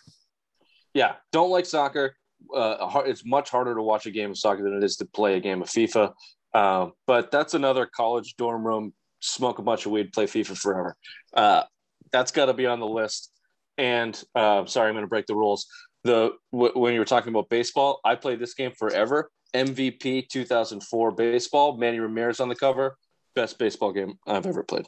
Yeah, 0.94 1.16
don't 1.32 1.50
like 1.50 1.66
soccer. 1.66 2.16
Uh, 2.54 3.04
it's 3.06 3.26
much 3.26 3.50
harder 3.50 3.74
to 3.74 3.82
watch 3.82 4.06
a 4.06 4.12
game 4.12 4.32
of 4.32 4.38
soccer 4.38 4.64
than 4.64 4.74
it 4.74 4.84
is 4.84 4.98
to 4.98 5.06
play 5.06 5.36
a 5.36 5.40
game 5.40 5.62
of 5.62 5.70
FIFA. 5.70 6.14
Um, 6.54 6.94
but 7.08 7.32
that's 7.32 7.54
another 7.54 7.86
college 7.86 8.36
dorm 8.38 8.66
room, 8.66 8.94
smoke 9.22 9.60
a 9.60 9.64
bunch 9.64 9.86
of 9.86 9.92
weed, 9.92 10.14
play 10.14 10.26
FIFA 10.26 10.58
forever. 10.58 10.96
Uh, 11.34 11.64
that's 12.12 12.32
got 12.32 12.46
to 12.46 12.54
be 12.54 12.66
on 12.66 12.80
the 12.80 12.88
list. 12.88 13.32
And 13.78 14.22
uh, 14.36 14.66
sorry, 14.66 14.90
I'm 14.90 14.94
going 14.94 15.04
to 15.04 15.10
break 15.10 15.26
the 15.26 15.36
rules. 15.36 15.66
The 16.04 16.34
w- 16.52 16.74
when 16.76 16.94
you 16.94 17.00
were 17.00 17.06
talking 17.06 17.34
about 17.34 17.50
baseball, 17.50 18.00
I 18.06 18.16
played 18.16 18.40
this 18.40 18.54
game 18.54 18.72
forever. 18.78 19.32
MVP 19.56 20.30
2004 20.30 21.12
baseball. 21.12 21.78
Manny 21.78 22.00
Ramirez 22.00 22.40
on 22.40 22.50
the 22.50 22.56
cover. 22.56 22.98
Best 23.36 23.58
baseball 23.58 23.92
game 23.92 24.20
I've 24.28 24.46
ever 24.46 24.64
played. 24.64 24.86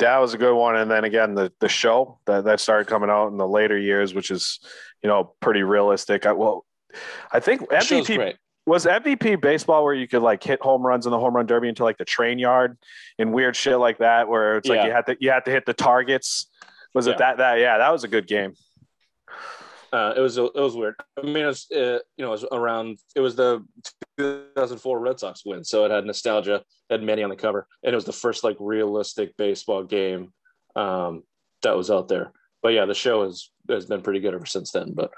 That 0.00 0.18
was 0.18 0.34
a 0.34 0.38
good 0.38 0.54
one. 0.54 0.76
And 0.76 0.90
then 0.90 1.04
again, 1.04 1.34
the 1.34 1.52
the 1.60 1.68
show 1.68 2.18
that 2.26 2.44
that 2.44 2.60
started 2.60 2.88
coming 2.88 3.10
out 3.10 3.28
in 3.28 3.36
the 3.36 3.46
later 3.46 3.78
years, 3.78 4.12
which 4.14 4.30
is 4.30 4.58
you 5.02 5.08
know 5.08 5.34
pretty 5.40 5.62
realistic. 5.62 6.26
I, 6.26 6.32
well, 6.32 6.64
I 7.32 7.40
think 7.40 7.62
MVP 7.62 8.34
was 8.66 8.86
MVP 8.86 9.40
baseball 9.40 9.84
where 9.84 9.94
you 9.94 10.08
could 10.08 10.22
like 10.22 10.42
hit 10.42 10.60
home 10.62 10.84
runs 10.84 11.06
in 11.06 11.12
the 11.12 11.18
home 11.18 11.34
run 11.36 11.46
derby 11.46 11.68
into 11.68 11.84
like 11.84 11.98
the 11.98 12.04
train 12.04 12.38
yard 12.38 12.76
and 13.18 13.32
weird 13.32 13.54
shit 13.54 13.78
like 13.78 13.98
that, 13.98 14.28
where 14.28 14.56
it's 14.56 14.68
like 14.68 14.78
Yeah. 14.78 14.86
you 14.86 14.92
had 14.92 15.06
to 15.06 15.16
you 15.20 15.30
had 15.30 15.44
to 15.44 15.50
hit 15.50 15.66
the 15.66 15.74
targets. 15.74 16.46
Was 16.94 17.06
Yeah. 17.06 17.12
it 17.12 17.18
that 17.18 17.36
that 17.38 17.58
yeah 17.58 17.78
that 17.78 17.92
was 17.92 18.02
a 18.04 18.08
good 18.08 18.26
game. 18.26 18.54
Uh, 19.94 20.12
it 20.16 20.20
was 20.20 20.36
it 20.36 20.54
was 20.56 20.74
weird. 20.74 20.96
I 21.16 21.22
mean, 21.22 21.36
it 21.36 21.46
was 21.46 21.66
uh, 21.70 22.00
you 22.16 22.24
know 22.24 22.28
it 22.28 22.42
was 22.42 22.44
around. 22.50 22.98
It 23.14 23.20
was 23.20 23.36
the 23.36 23.64
2004 24.18 24.98
Red 24.98 25.20
Sox 25.20 25.42
win, 25.46 25.62
so 25.62 25.84
it 25.84 25.92
had 25.92 26.04
nostalgia. 26.04 26.56
It 26.56 26.94
had 26.94 27.02
Manny 27.04 27.22
on 27.22 27.30
the 27.30 27.36
cover, 27.36 27.68
and 27.84 27.92
it 27.92 27.94
was 27.94 28.04
the 28.04 28.12
first 28.12 28.42
like 28.42 28.56
realistic 28.58 29.36
baseball 29.36 29.84
game 29.84 30.32
um, 30.74 31.22
that 31.62 31.76
was 31.76 31.92
out 31.92 32.08
there. 32.08 32.32
But 32.60 32.70
yeah, 32.70 32.86
the 32.86 32.94
show 32.94 33.22
has 33.22 33.50
has 33.70 33.86
been 33.86 34.02
pretty 34.02 34.18
good 34.18 34.34
ever 34.34 34.46
since 34.46 34.72
then. 34.72 34.94
But 34.94 35.12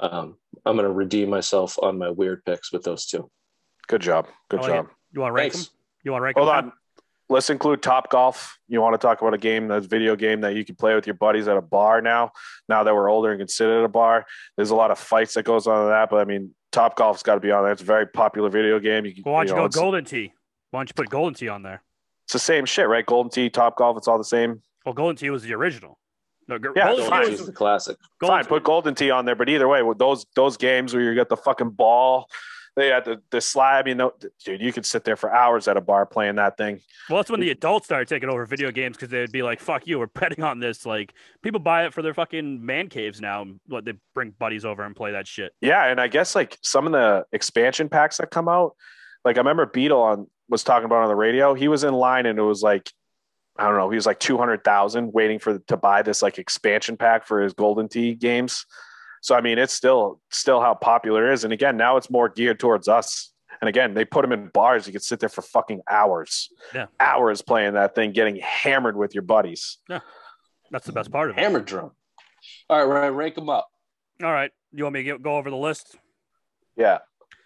um, 0.00 0.36
I'm 0.66 0.74
gonna 0.74 0.90
redeem 0.90 1.30
myself 1.30 1.78
on 1.80 1.96
my 1.96 2.10
weird 2.10 2.44
picks 2.44 2.72
with 2.72 2.82
those 2.82 3.06
two. 3.06 3.30
Good 3.86 4.02
job. 4.02 4.26
Good 4.50 4.58
I 4.58 4.62
like 4.62 4.72
job. 4.72 4.88
You 5.12 5.20
want 5.20 5.30
to 5.30 5.34
rank 5.34 5.52
Thanks. 5.52 5.68
them? 5.68 5.76
You 6.02 6.10
want 6.10 6.22
to 6.22 6.24
rank 6.24 6.36
Hold 6.38 6.48
them? 6.48 6.56
on. 6.56 6.72
Let's 7.30 7.50
include 7.50 7.82
Top 7.82 8.10
Golf. 8.10 8.58
You 8.68 8.80
want 8.80 8.94
to 8.94 8.98
talk 8.98 9.20
about 9.20 9.34
a 9.34 9.38
game, 9.38 9.70
a 9.70 9.80
video 9.80 10.16
game 10.16 10.40
that 10.40 10.54
you 10.56 10.64
can 10.64 10.76
play 10.76 10.94
with 10.94 11.06
your 11.06 11.14
buddies 11.14 11.46
at 11.46 11.56
a 11.58 11.62
bar 11.62 12.00
now. 12.00 12.32
Now 12.68 12.84
that 12.84 12.94
we're 12.94 13.10
older 13.10 13.30
and 13.30 13.38
can 13.38 13.48
sit 13.48 13.68
at 13.68 13.84
a 13.84 13.88
bar, 13.88 14.24
there's 14.56 14.70
a 14.70 14.74
lot 14.74 14.90
of 14.90 14.98
fights 14.98 15.34
that 15.34 15.42
goes 15.44 15.66
on 15.66 15.84
in 15.84 15.90
that. 15.90 16.08
But 16.08 16.20
I 16.20 16.24
mean, 16.24 16.54
Top 16.72 16.96
Golf's 16.96 17.22
got 17.22 17.34
to 17.34 17.40
be 17.40 17.50
on 17.50 17.64
there. 17.64 17.72
It's 17.72 17.82
a 17.82 17.84
very 17.84 18.06
popular 18.06 18.48
video 18.48 18.78
game. 18.78 19.04
You, 19.04 19.14
can- 19.14 19.24
Well, 19.26 19.34
why 19.34 19.44
don't 19.44 19.56
you, 19.56 19.62
know, 19.62 19.68
go 19.68 19.80
Golden 19.80 20.04
Tee? 20.04 20.32
Why 20.70 20.80
don't 20.80 20.88
you 20.88 20.94
put 20.94 21.10
Golden 21.10 21.34
Tee 21.34 21.48
on 21.48 21.62
there? 21.62 21.82
it's 22.24 22.32
the 22.34 22.38
same 22.38 22.66
shit, 22.66 22.88
right? 22.88 23.04
Golden 23.06 23.30
Tee, 23.30 23.48
Top 23.48 23.76
Golf, 23.76 23.96
it's 23.96 24.06
all 24.08 24.18
the 24.18 24.24
same. 24.24 24.60
Well, 24.84 24.94
Golden 24.94 25.16
Tee 25.16 25.30
was 25.30 25.42
the 25.42 25.54
original. 25.54 25.98
No, 26.46 26.58
Yeah, 26.76 26.86
Golden 26.88 27.08
fine. 27.10 27.24
Tee 27.24 27.30
was 27.32 27.40
is 27.40 27.48
a 27.48 27.52
classic. 27.52 27.96
Golden 28.20 28.38
Fine, 28.42 28.48
put 28.48 28.64
Golden 28.64 28.94
Tee 28.94 29.10
on 29.10 29.24
there. 29.26 29.34
But 29.34 29.48
either 29.50 29.68
way, 29.68 29.82
with 29.82 29.98
those 29.98 30.24
those 30.34 30.56
games 30.56 30.94
where 30.94 31.02
you 31.02 31.14
got 31.14 31.28
the 31.28 31.36
fucking 31.36 31.70
ball, 31.70 32.26
they 32.78 32.88
had 32.88 33.04
the 33.04 33.20
the 33.30 33.40
slab. 33.40 33.88
You 33.88 33.96
know, 33.96 34.12
dude, 34.44 34.60
you 34.60 34.72
could 34.72 34.86
sit 34.86 35.04
there 35.04 35.16
for 35.16 35.34
hours 35.34 35.66
at 35.66 35.76
a 35.76 35.80
bar 35.80 36.06
playing 36.06 36.36
that 36.36 36.56
thing. 36.56 36.80
Well, 37.10 37.18
that's 37.18 37.30
when 37.30 37.40
the 37.40 37.50
adults 37.50 37.86
started 37.86 38.06
taking 38.06 38.28
over 38.28 38.46
video 38.46 38.70
games 38.70 38.96
because 38.96 39.08
they'd 39.10 39.32
be 39.32 39.42
like, 39.42 39.60
"Fuck 39.60 39.86
you, 39.86 39.98
we're 39.98 40.06
betting 40.20 40.44
on 40.44 40.60
this." 40.60 40.86
Like 40.86 41.14
people 41.42 41.60
buy 41.60 41.86
it 41.86 41.92
for 41.92 42.02
their 42.02 42.14
fucking 42.14 42.64
man 42.64 42.88
caves 42.88 43.20
now. 43.20 43.46
What 43.66 43.84
they 43.84 43.94
bring 44.14 44.30
buddies 44.30 44.64
over 44.64 44.84
and 44.84 44.94
play 44.94 45.12
that 45.12 45.26
shit. 45.26 45.52
Yeah, 45.60 45.84
and 45.86 46.00
I 46.00 46.06
guess 46.06 46.34
like 46.34 46.56
some 46.62 46.86
of 46.86 46.92
the 46.92 47.26
expansion 47.32 47.88
packs 47.88 48.18
that 48.18 48.30
come 48.30 48.48
out, 48.48 48.76
like 49.24 49.36
I 49.36 49.40
remember 49.40 49.66
Beetle 49.66 50.00
on 50.00 50.28
was 50.48 50.62
talking 50.62 50.86
about 50.86 51.02
on 51.02 51.08
the 51.08 51.16
radio. 51.16 51.54
He 51.54 51.68
was 51.68 51.82
in 51.82 51.94
line 51.94 52.26
and 52.26 52.38
it 52.38 52.42
was 52.42 52.62
like, 52.62 52.90
I 53.58 53.64
don't 53.64 53.76
know, 53.76 53.90
he 53.90 53.96
was 53.96 54.06
like 54.06 54.20
two 54.20 54.38
hundred 54.38 54.62
thousand 54.62 55.12
waiting 55.12 55.40
for 55.40 55.58
to 55.58 55.76
buy 55.76 56.02
this 56.02 56.22
like 56.22 56.38
expansion 56.38 56.96
pack 56.96 57.26
for 57.26 57.42
his 57.42 57.54
Golden 57.54 57.88
Tee 57.88 58.14
games. 58.14 58.64
So 59.20 59.34
I 59.34 59.40
mean, 59.40 59.58
it's 59.58 59.72
still 59.72 60.20
still 60.30 60.60
how 60.60 60.74
popular 60.74 61.30
it 61.30 61.34
is. 61.34 61.44
And 61.44 61.52
again, 61.52 61.76
now 61.76 61.96
it's 61.96 62.10
more 62.10 62.28
geared 62.28 62.58
towards 62.60 62.88
us. 62.88 63.32
And 63.60 63.68
again, 63.68 63.92
they 63.94 64.04
put 64.04 64.22
them 64.22 64.32
in 64.32 64.48
bars. 64.48 64.86
You 64.86 64.92
could 64.92 65.02
sit 65.02 65.18
there 65.20 65.28
for 65.28 65.42
fucking 65.42 65.80
hours, 65.90 66.48
Yeah. 66.72 66.86
hours 67.00 67.42
playing 67.42 67.74
that 67.74 67.94
thing, 67.96 68.12
getting 68.12 68.36
hammered 68.36 68.96
with 68.96 69.14
your 69.14 69.22
buddies. 69.22 69.78
Yeah, 69.88 70.00
that's 70.70 70.86
the 70.86 70.92
best 70.92 71.10
part 71.10 71.30
of 71.30 71.36
it. 71.36 71.40
Hammer 71.40 71.60
drum. 71.60 71.90
All 72.70 72.78
right, 72.78 72.84
Ryan, 72.84 73.14
rank 73.14 73.34
them 73.34 73.48
up. 73.50 73.68
All 74.22 74.32
right, 74.32 74.52
you 74.72 74.84
want 74.84 74.94
me 74.94 75.00
to 75.00 75.04
get, 75.04 75.22
go 75.22 75.36
over 75.36 75.50
the 75.50 75.56
list? 75.56 75.96
Yeah, 76.76 76.98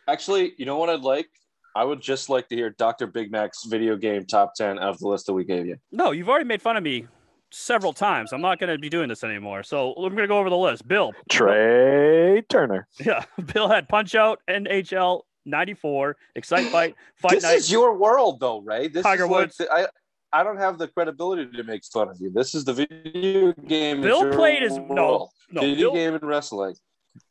Actually, 0.09 0.53
you 0.59 0.67
know 0.67 0.77
what 0.79 0.91
I'd 0.91 1.01
like? 1.03 1.29
I 1.77 1.85
would 1.85 2.01
just 2.03 2.29
like 2.29 2.49
to 2.49 2.57
hear 2.57 2.71
Dr. 2.71 3.07
Big 3.07 3.31
Mac's 3.31 3.65
video 3.65 3.97
game 3.97 4.27
top 4.27 4.53
10 4.57 4.79
of 4.79 4.99
the 4.99 5.07
list 5.09 5.27
that 5.27 5.33
we 5.33 5.45
gave 5.45 5.65
you. 5.67 5.77
No, 5.93 6.11
you've 6.11 6.29
already 6.29 6.45
made 6.45 6.61
fun 6.61 6.77
of 6.77 6.83
me 6.83 7.07
several 7.53 7.93
times. 7.93 8.33
I'm 8.33 8.41
not 8.41 8.59
going 8.59 8.71
to 8.73 8.79
be 8.79 8.89
doing 8.89 9.09
this 9.09 9.23
anymore. 9.25 9.63
So 9.63 9.93
I'm 9.93 10.15
going 10.15 10.17
to 10.23 10.27
go 10.27 10.39
over 10.39 10.51
the 10.51 10.57
list. 10.57 10.87
Bill, 10.89 11.13
Trey 11.31 12.43
Turner. 12.49 12.89
yeah, 12.99 13.25
Bill 13.55 13.69
had 13.69 13.89
Punch 13.89 14.15
Out, 14.15 14.41
NHL 14.49 15.23
94, 15.45 16.17
Excite 16.37 16.67
Fight, 16.69 16.95
Fight 17.17 17.33
this 17.33 17.43
Night. 17.45 17.57
is 17.57 17.71
your 17.71 17.97
world, 17.97 18.41
though, 18.41 18.59
Ray. 18.61 18.89
This 18.89 19.03
Tiger 19.05 19.25
is 19.25 19.31
Woods. 19.31 19.57
the- 19.57 19.71
I, 19.73 19.87
I 20.33 20.45
don't 20.45 20.57
have 20.57 20.79
the 20.79 20.89
credibility 20.89 21.47
to 21.57 21.63
make 21.63 21.85
fun 21.85 22.09
of 22.09 22.17
you. 22.21 22.31
This 22.31 22.55
is 22.55 22.65
the 22.65 22.73
video 22.73 23.53
game. 23.53 24.01
Bill 24.01 24.33
played 24.33 24.63
his 24.63 24.77
no, 24.79 24.83
world. 24.85 25.31
no. 25.51 25.61
video 25.61 25.93
Bill, 25.93 25.95
game 25.95 26.15
and 26.15 26.23
wrestling. 26.25 26.75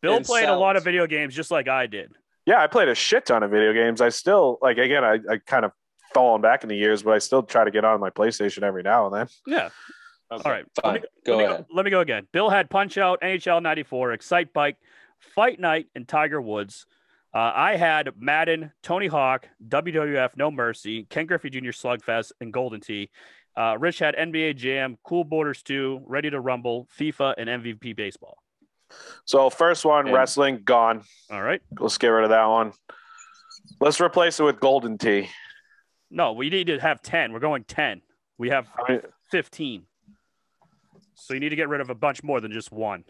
Bill 0.01 0.17
and 0.17 0.25
played 0.25 0.47
a 0.47 0.55
lot 0.55 0.75
of 0.75 0.83
video 0.83 1.07
games 1.07 1.33
just 1.33 1.49
like 1.49 1.67
I 1.67 1.87
did. 1.87 2.11
Yeah, 2.45 2.61
I 2.61 2.67
played 2.67 2.89
a 2.89 2.95
shit 2.95 3.25
ton 3.25 3.41
of 3.43 3.49
video 3.49 3.73
games. 3.73 4.01
I 4.01 4.09
still 4.09 4.59
like 4.61 4.77
again, 4.77 5.03
I, 5.03 5.17
I 5.29 5.37
kind 5.45 5.65
of 5.65 5.71
fallen 6.13 6.41
back 6.41 6.61
in 6.63 6.69
the 6.69 6.75
years, 6.75 7.01
but 7.01 7.13
I 7.13 7.19
still 7.19 7.41
try 7.41 7.63
to 7.63 7.71
get 7.71 7.85
on 7.85 7.99
my 7.99 8.09
PlayStation 8.11 8.61
every 8.63 8.83
now 8.83 9.07
and 9.07 9.15
then. 9.15 9.27
Yeah. 9.47 9.69
Okay, 10.31 10.43
All 10.45 10.51
right, 10.51 10.65
fine. 10.81 10.93
Let 10.93 11.01
me, 11.01 11.07
go 11.25 11.31
let 11.35 11.37
me 11.39 11.45
ahead. 11.45 11.65
Go, 11.69 11.75
let 11.75 11.85
me 11.85 11.91
go 11.91 11.99
again. 11.99 12.27
Bill 12.31 12.49
had 12.49 12.69
Punch 12.69 12.97
Out, 12.97 13.19
NHL 13.21 13.61
94, 13.61 14.13
Excite 14.13 14.53
Bike, 14.53 14.77
Fight 15.35 15.59
Night, 15.59 15.87
and 15.93 16.07
Tiger 16.07 16.41
Woods. 16.41 16.85
Uh, 17.33 17.51
I 17.53 17.75
had 17.75 18.09
Madden, 18.17 18.71
Tony 18.83 19.07
Hawk, 19.07 19.47
WWF 19.67 20.31
No 20.37 20.51
Mercy, 20.51 21.05
Ken 21.09 21.25
Griffey 21.25 21.49
Jr. 21.49 21.69
Slugfest, 21.69 22.31
and 22.39 22.51
Golden 22.53 22.79
Tee. 22.81 23.09
Uh, 23.55 23.75
Rich 23.77 23.99
had 23.99 24.15
NBA 24.15 24.55
Jam, 24.55 24.97
Cool 25.03 25.25
Borders 25.25 25.61
2, 25.63 26.03
Ready 26.05 26.29
to 26.29 26.39
Rumble, 26.39 26.87
FIFA, 26.97 27.35
and 27.37 27.49
MVP 27.49 27.95
Baseball. 27.95 28.37
So 29.25 29.49
first 29.49 29.83
one, 29.85 30.07
And- 30.07 30.15
wrestling 30.15 30.61
gone. 30.63 31.03
All 31.29 31.41
right. 31.41 31.61
Let's 31.79 31.97
get 31.97 32.07
rid 32.09 32.23
of 32.23 32.29
that 32.29 32.45
one. 32.45 32.73
Let's 33.79 33.99
replace 34.01 34.39
it 34.39 34.43
with 34.43 34.59
Golden 34.59 34.97
Tee. 34.97 35.29
No, 36.09 36.33
we 36.33 36.49
need 36.49 36.67
to 36.67 36.79
have 36.79 37.01
10. 37.01 37.31
We're 37.31 37.39
going 37.39 37.63
10. 37.63 38.01
We 38.37 38.49
have 38.49 38.67
I 38.77 38.91
mean, 38.93 39.01
15. 39.31 39.85
So 41.23 41.35
you 41.35 41.39
need 41.39 41.49
to 41.49 41.55
get 41.55 41.69
rid 41.69 41.81
of 41.81 41.91
a 41.91 41.95
bunch 41.95 42.23
more 42.23 42.41
than 42.41 42.51
just 42.51 42.71
one. 42.71 43.03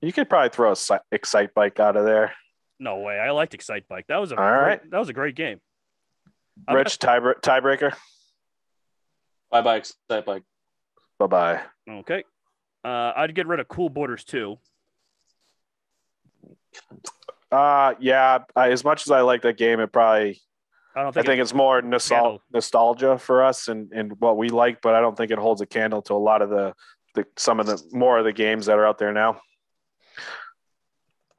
you 0.00 0.10
could 0.10 0.30
probably 0.30 0.48
throw 0.48 0.72
a 0.72 1.00
Excite 1.12 1.52
Bike 1.52 1.78
out 1.78 1.96
of 1.96 2.06
there. 2.06 2.32
No 2.80 3.00
way. 3.00 3.18
I 3.18 3.30
liked 3.30 3.52
Excite 3.52 3.86
Bike. 3.88 4.06
That 4.08 4.16
was 4.16 4.32
a 4.32 4.36
All 4.36 4.48
great, 4.48 4.60
right. 4.62 4.90
that 4.90 4.98
was 4.98 5.10
a 5.10 5.12
great 5.12 5.34
game. 5.34 5.60
I'm 6.66 6.76
Rich 6.76 6.98
tie 6.98 7.20
tiebreaker. 7.20 7.94
Bye 9.50 9.60
bye, 9.60 9.76
Excite 9.76 10.24
Bike. 10.24 10.44
Bye 11.18 11.26
bye. 11.26 11.60
okay. 11.88 12.24
Uh, 12.82 13.12
I'd 13.14 13.34
get 13.34 13.46
rid 13.46 13.60
of 13.60 13.68
Cool 13.68 13.90
Borders 13.90 14.24
too. 14.24 14.56
Uh, 17.52 17.94
yeah. 18.00 18.38
I, 18.56 18.70
as 18.70 18.82
much 18.84 19.06
as 19.06 19.10
I 19.10 19.20
like 19.20 19.42
that 19.42 19.58
game, 19.58 19.80
it 19.80 19.92
probably 19.92 20.40
I 20.96 21.02
don't 21.02 21.12
think. 21.12 21.26
I 21.26 21.26
think, 21.26 21.26
think 21.26 21.40
it's 21.42 21.54
more 21.54 21.82
nostal- 21.82 22.38
nostalgia 22.52 23.18
for 23.18 23.44
us 23.44 23.68
and, 23.68 23.92
and 23.92 24.18
what 24.20 24.36
we 24.38 24.48
like, 24.48 24.80
but 24.80 24.94
I 24.94 25.00
don't 25.00 25.16
think 25.16 25.30
it 25.30 25.38
holds 25.38 25.60
a 25.60 25.66
candle 25.66 26.00
to 26.02 26.14
a 26.14 26.16
lot 26.16 26.40
of 26.42 26.50
the, 26.50 26.74
the 27.18 27.26
some 27.36 27.60
of 27.60 27.66
the 27.66 27.82
more 27.92 28.18
of 28.18 28.24
the 28.24 28.32
games 28.32 28.66
that 28.66 28.78
are 28.78 28.86
out 28.86 28.98
there 28.98 29.12
now. 29.12 29.40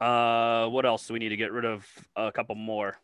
Uh, 0.00 0.68
what 0.68 0.86
else 0.86 1.06
do 1.06 1.12
we 1.12 1.18
need 1.18 1.28
to 1.28 1.36
get 1.36 1.52
rid 1.52 1.64
of? 1.64 1.86
A 2.16 2.32
couple 2.32 2.54
more. 2.54 2.96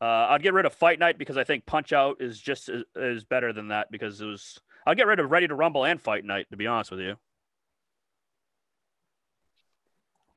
Uh, 0.00 0.26
I'd 0.30 0.42
get 0.42 0.54
rid 0.54 0.66
of 0.66 0.72
Fight 0.72 0.98
Night 0.98 1.18
because 1.18 1.36
I 1.36 1.44
think 1.44 1.66
Punch 1.66 1.92
Out 1.92 2.20
is 2.20 2.40
just 2.40 2.68
is, 2.68 2.84
is 2.96 3.24
better 3.24 3.52
than 3.52 3.68
that 3.68 3.90
because 3.90 4.20
it 4.20 4.26
was. 4.26 4.58
I'll 4.86 4.94
get 4.94 5.06
rid 5.06 5.20
of 5.20 5.30
Ready 5.30 5.46
to 5.46 5.54
Rumble 5.54 5.84
and 5.84 6.00
Fight 6.00 6.24
Night 6.24 6.46
to 6.50 6.56
be 6.56 6.66
honest 6.66 6.90
with 6.90 7.00
you. 7.00 7.16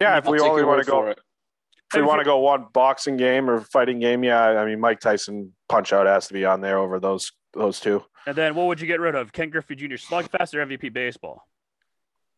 Yeah, 0.02 0.18
if 0.18 0.26
I'll 0.26 0.34
we 0.34 0.40
only 0.40 0.64
want 0.64 0.84
to 0.84 0.92
go, 0.92 1.08
if 1.08 1.18
we 1.96 2.02
want 2.02 2.20
to 2.20 2.26
go 2.26 2.40
one 2.40 2.66
boxing 2.74 3.18
game 3.18 3.50
or 3.50 3.62
fighting 3.62 4.00
game, 4.00 4.24
yeah, 4.24 4.42
I 4.42 4.66
mean 4.66 4.80
Mike 4.80 5.00
Tyson 5.00 5.54
Punch 5.70 5.94
Out 5.94 6.06
has 6.06 6.28
to 6.28 6.34
be 6.34 6.46
on 6.46 6.62
there 6.62 6.78
over 6.78 7.00
those 7.00 7.32
those 7.56 7.80
two. 7.80 8.04
And 8.28 8.36
then 8.36 8.56
what 8.56 8.68
would 8.68 8.82
you 8.82 8.88
get 8.88 9.00
rid 9.00 9.16
of? 9.16 9.32
Ken 9.32 9.50
Griffey 9.50 9.76
Jr. 9.76 9.96
Slugfest 9.96 10.54
or 10.54 10.66
MVP 10.66 10.92
Baseball? 10.94 11.48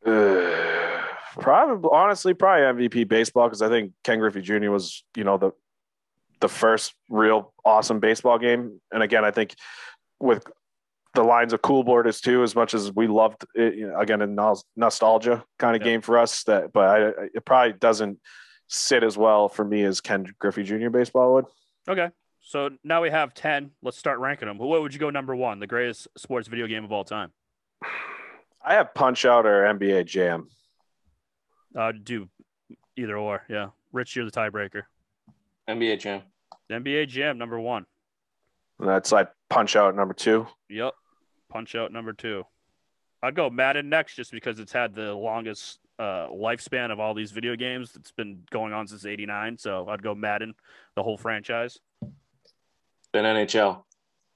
Uh, 0.05 1.01
probably, 1.39 1.89
honestly, 1.91 2.33
probably 2.33 2.87
MVP 2.89 3.07
baseball 3.07 3.47
because 3.47 3.61
I 3.61 3.69
think 3.69 3.93
Ken 4.03 4.19
Griffey 4.19 4.41
Jr. 4.41 4.69
was, 4.69 5.03
you 5.15 5.23
know, 5.23 5.37
the 5.37 5.51
the 6.39 6.47
first 6.47 6.93
real 7.09 7.51
awesome 7.65 7.99
baseball 7.99 8.37
game. 8.37 8.79
And 8.91 9.01
again, 9.01 9.25
I 9.25 9.31
think 9.31 9.55
with 10.19 10.45
the 11.15 11.23
lines 11.23 11.51
of 11.51 11.63
cool 11.63 11.83
boarders 11.83 12.21
too, 12.21 12.43
as 12.43 12.53
much 12.55 12.75
as 12.75 12.91
we 12.91 13.07
loved 13.07 13.43
it, 13.55 13.73
you 13.73 13.87
know, 13.87 13.99
again, 13.99 14.21
a 14.21 14.53
nostalgia 14.75 15.43
kind 15.57 15.75
of 15.75 15.81
Yeah. 15.81 15.93
game 15.93 16.01
for 16.01 16.19
us. 16.19 16.43
That, 16.43 16.71
but 16.71 16.83
I- 16.89 17.23
it 17.33 17.43
probably 17.43 17.73
doesn't 17.73 18.19
sit 18.67 19.01
as 19.03 19.17
well 19.17 19.49
for 19.49 19.65
me 19.65 19.81
as 19.83 19.99
Ken 19.99 20.27
Griffey 20.37 20.61
Jr. 20.61 20.89
baseball 20.89 21.33
would. 21.33 21.45
Okay. 21.89 22.09
So 22.47 22.69
now 22.81 23.01
we 23.01 23.09
have 23.09 23.33
10. 23.33 23.71
Let's 23.83 23.97
start 23.97 24.19
ranking 24.19 24.47
them. 24.47 24.57
What 24.57 24.81
would 24.81 24.93
you 24.93 25.01
go 25.01 25.09
number 25.09 25.35
one? 25.35 25.59
The 25.59 25.67
greatest 25.67 26.07
sports 26.17 26.47
video 26.47 26.65
game 26.65 26.85
of 26.85 26.93
all 26.93 27.03
time? 27.03 27.33
I 28.63 28.75
have 28.75 28.93
Punch 28.93 29.25
Out 29.25 29.45
or 29.45 29.63
NBA 29.63 30.05
Jam. 30.05 30.47
Uh, 31.77 31.91
do 31.91 32.29
either 32.95 33.17
or. 33.17 33.43
Yeah. 33.49 33.71
Rich, 33.91 34.15
you're 34.15 34.23
the 34.23 34.31
tiebreaker. 34.31 34.83
NBA 35.67 35.99
Jam. 35.99 36.21
NBA 36.71 37.09
Jam, 37.09 37.37
number 37.37 37.59
one. 37.59 37.85
And 38.79 38.87
that's 38.87 39.11
like 39.11 39.29
Punch 39.49 39.75
Out 39.75 39.93
number 39.93 40.13
two. 40.13 40.47
Yep. 40.69 40.93
Punch 41.49 41.75
Out, 41.75 41.91
number 41.91 42.13
two. 42.13 42.45
I'd 43.21 43.35
go 43.35 43.49
Madden 43.49 43.89
next 43.89 44.15
just 44.15 44.31
because 44.31 44.61
it's 44.61 44.71
had 44.71 44.95
the 44.95 45.13
longest 45.13 45.79
uh, 45.99 46.27
lifespan 46.27 46.93
of 46.93 46.99
all 47.01 47.13
these 47.13 47.31
video 47.31 47.57
games. 47.57 47.91
It's 47.97 48.11
been 48.11 48.43
going 48.51 48.71
on 48.71 48.87
since 48.87 49.05
89. 49.05 49.57
So 49.57 49.89
I'd 49.89 50.01
go 50.01 50.15
Madden, 50.15 50.53
the 50.95 51.03
whole 51.03 51.17
franchise. 51.17 51.77
Then 53.17 53.47
NHL. 53.47 53.83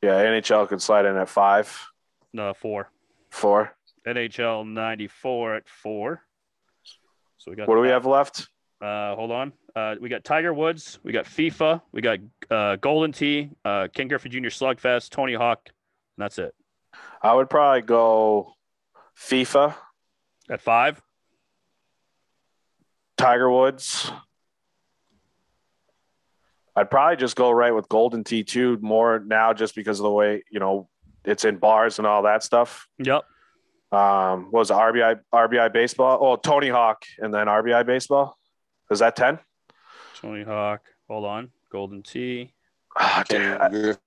Yeah, 0.02 0.24
NHL 0.24 0.68
could 0.68 0.82
slide 0.82 1.06
in 1.06 1.16
at 1.16 1.30
five, 1.30 1.88
No, 2.34 2.52
four. 2.56 2.90
four. 3.30 3.76
NHL 4.08 4.68
94 4.68 5.56
at 5.58 5.70
four. 5.70 6.24
So 7.38 7.52
we 7.52 7.56
got 7.58 7.68
What 7.68 7.76
do 7.76 7.82
we 7.82 7.90
have 7.90 8.08
left? 8.08 8.48
Uh, 8.82 9.14
hold 9.14 9.30
on. 9.32 9.54
Uh, 9.76 9.96
we 10.02 10.10
got 10.10 10.24
Tiger 10.24 10.52
Woods. 10.52 10.98
We 11.04 11.12
got 11.12 11.26
FIFA. 11.26 11.84
We 11.92 12.02
got 12.02 12.18
uh, 12.50 12.78
Golden 12.78 13.12
Tee, 13.12 13.52
uh, 13.64 13.88
Ken 13.94 14.08
Griffey 14.08 14.30
Jr. 14.30 14.48
Slugfest, 14.48 15.12
Tony 15.12 15.36
Hawk. 15.36 15.60
And 15.68 16.24
that's 16.24 16.40
it. 16.40 16.56
I 17.22 17.36
would 17.36 17.52
probably 17.52 17.84
go 17.84 18.54
FIFA, 19.16 19.76
At 20.50 20.62
five. 20.62 21.00
Tiger 23.18 23.52
Woods. 23.52 24.12
I'd 26.82 26.90
probably 26.90 27.16
just 27.16 27.36
go 27.36 27.52
right 27.52 27.76
with 27.76 27.88
Golden 27.90 28.24
T2 28.24 28.82
more 28.82 29.20
now 29.20 29.54
just 29.54 29.76
because 29.76 30.00
of 30.00 30.04
the 30.04 30.10
way, 30.10 30.44
you 30.50 30.60
know, 30.60 30.90
it's 31.24 31.46
in 31.46 31.58
bars 31.58 32.00
and 32.00 32.08
all 32.08 32.24
that 32.24 32.42
stuff. 32.44 32.88
Yep. 32.98 33.22
Um, 33.92 34.46
what 34.46 34.62
was 34.62 34.72
it, 34.72 34.74
RBI 34.74 35.20
RBI 35.32 35.72
baseball? 35.74 36.18
Oh, 36.20 36.38
Tony 36.38 36.70
Hawk 36.70 37.04
and 37.20 37.32
then 37.32 37.46
RBI 37.46 37.86
baseball. 37.86 38.36
Is 38.90 38.98
that 38.98 39.16
10? 39.16 39.38
Tony 40.16 40.44
Hawk. 40.44 40.82
Hold 41.08 41.26
on. 41.26 41.52
Golden 41.72 42.02
Tee. 42.02 42.52
Ah, 42.98 43.24
Ken. 43.30 43.70
Griffey 43.70 44.00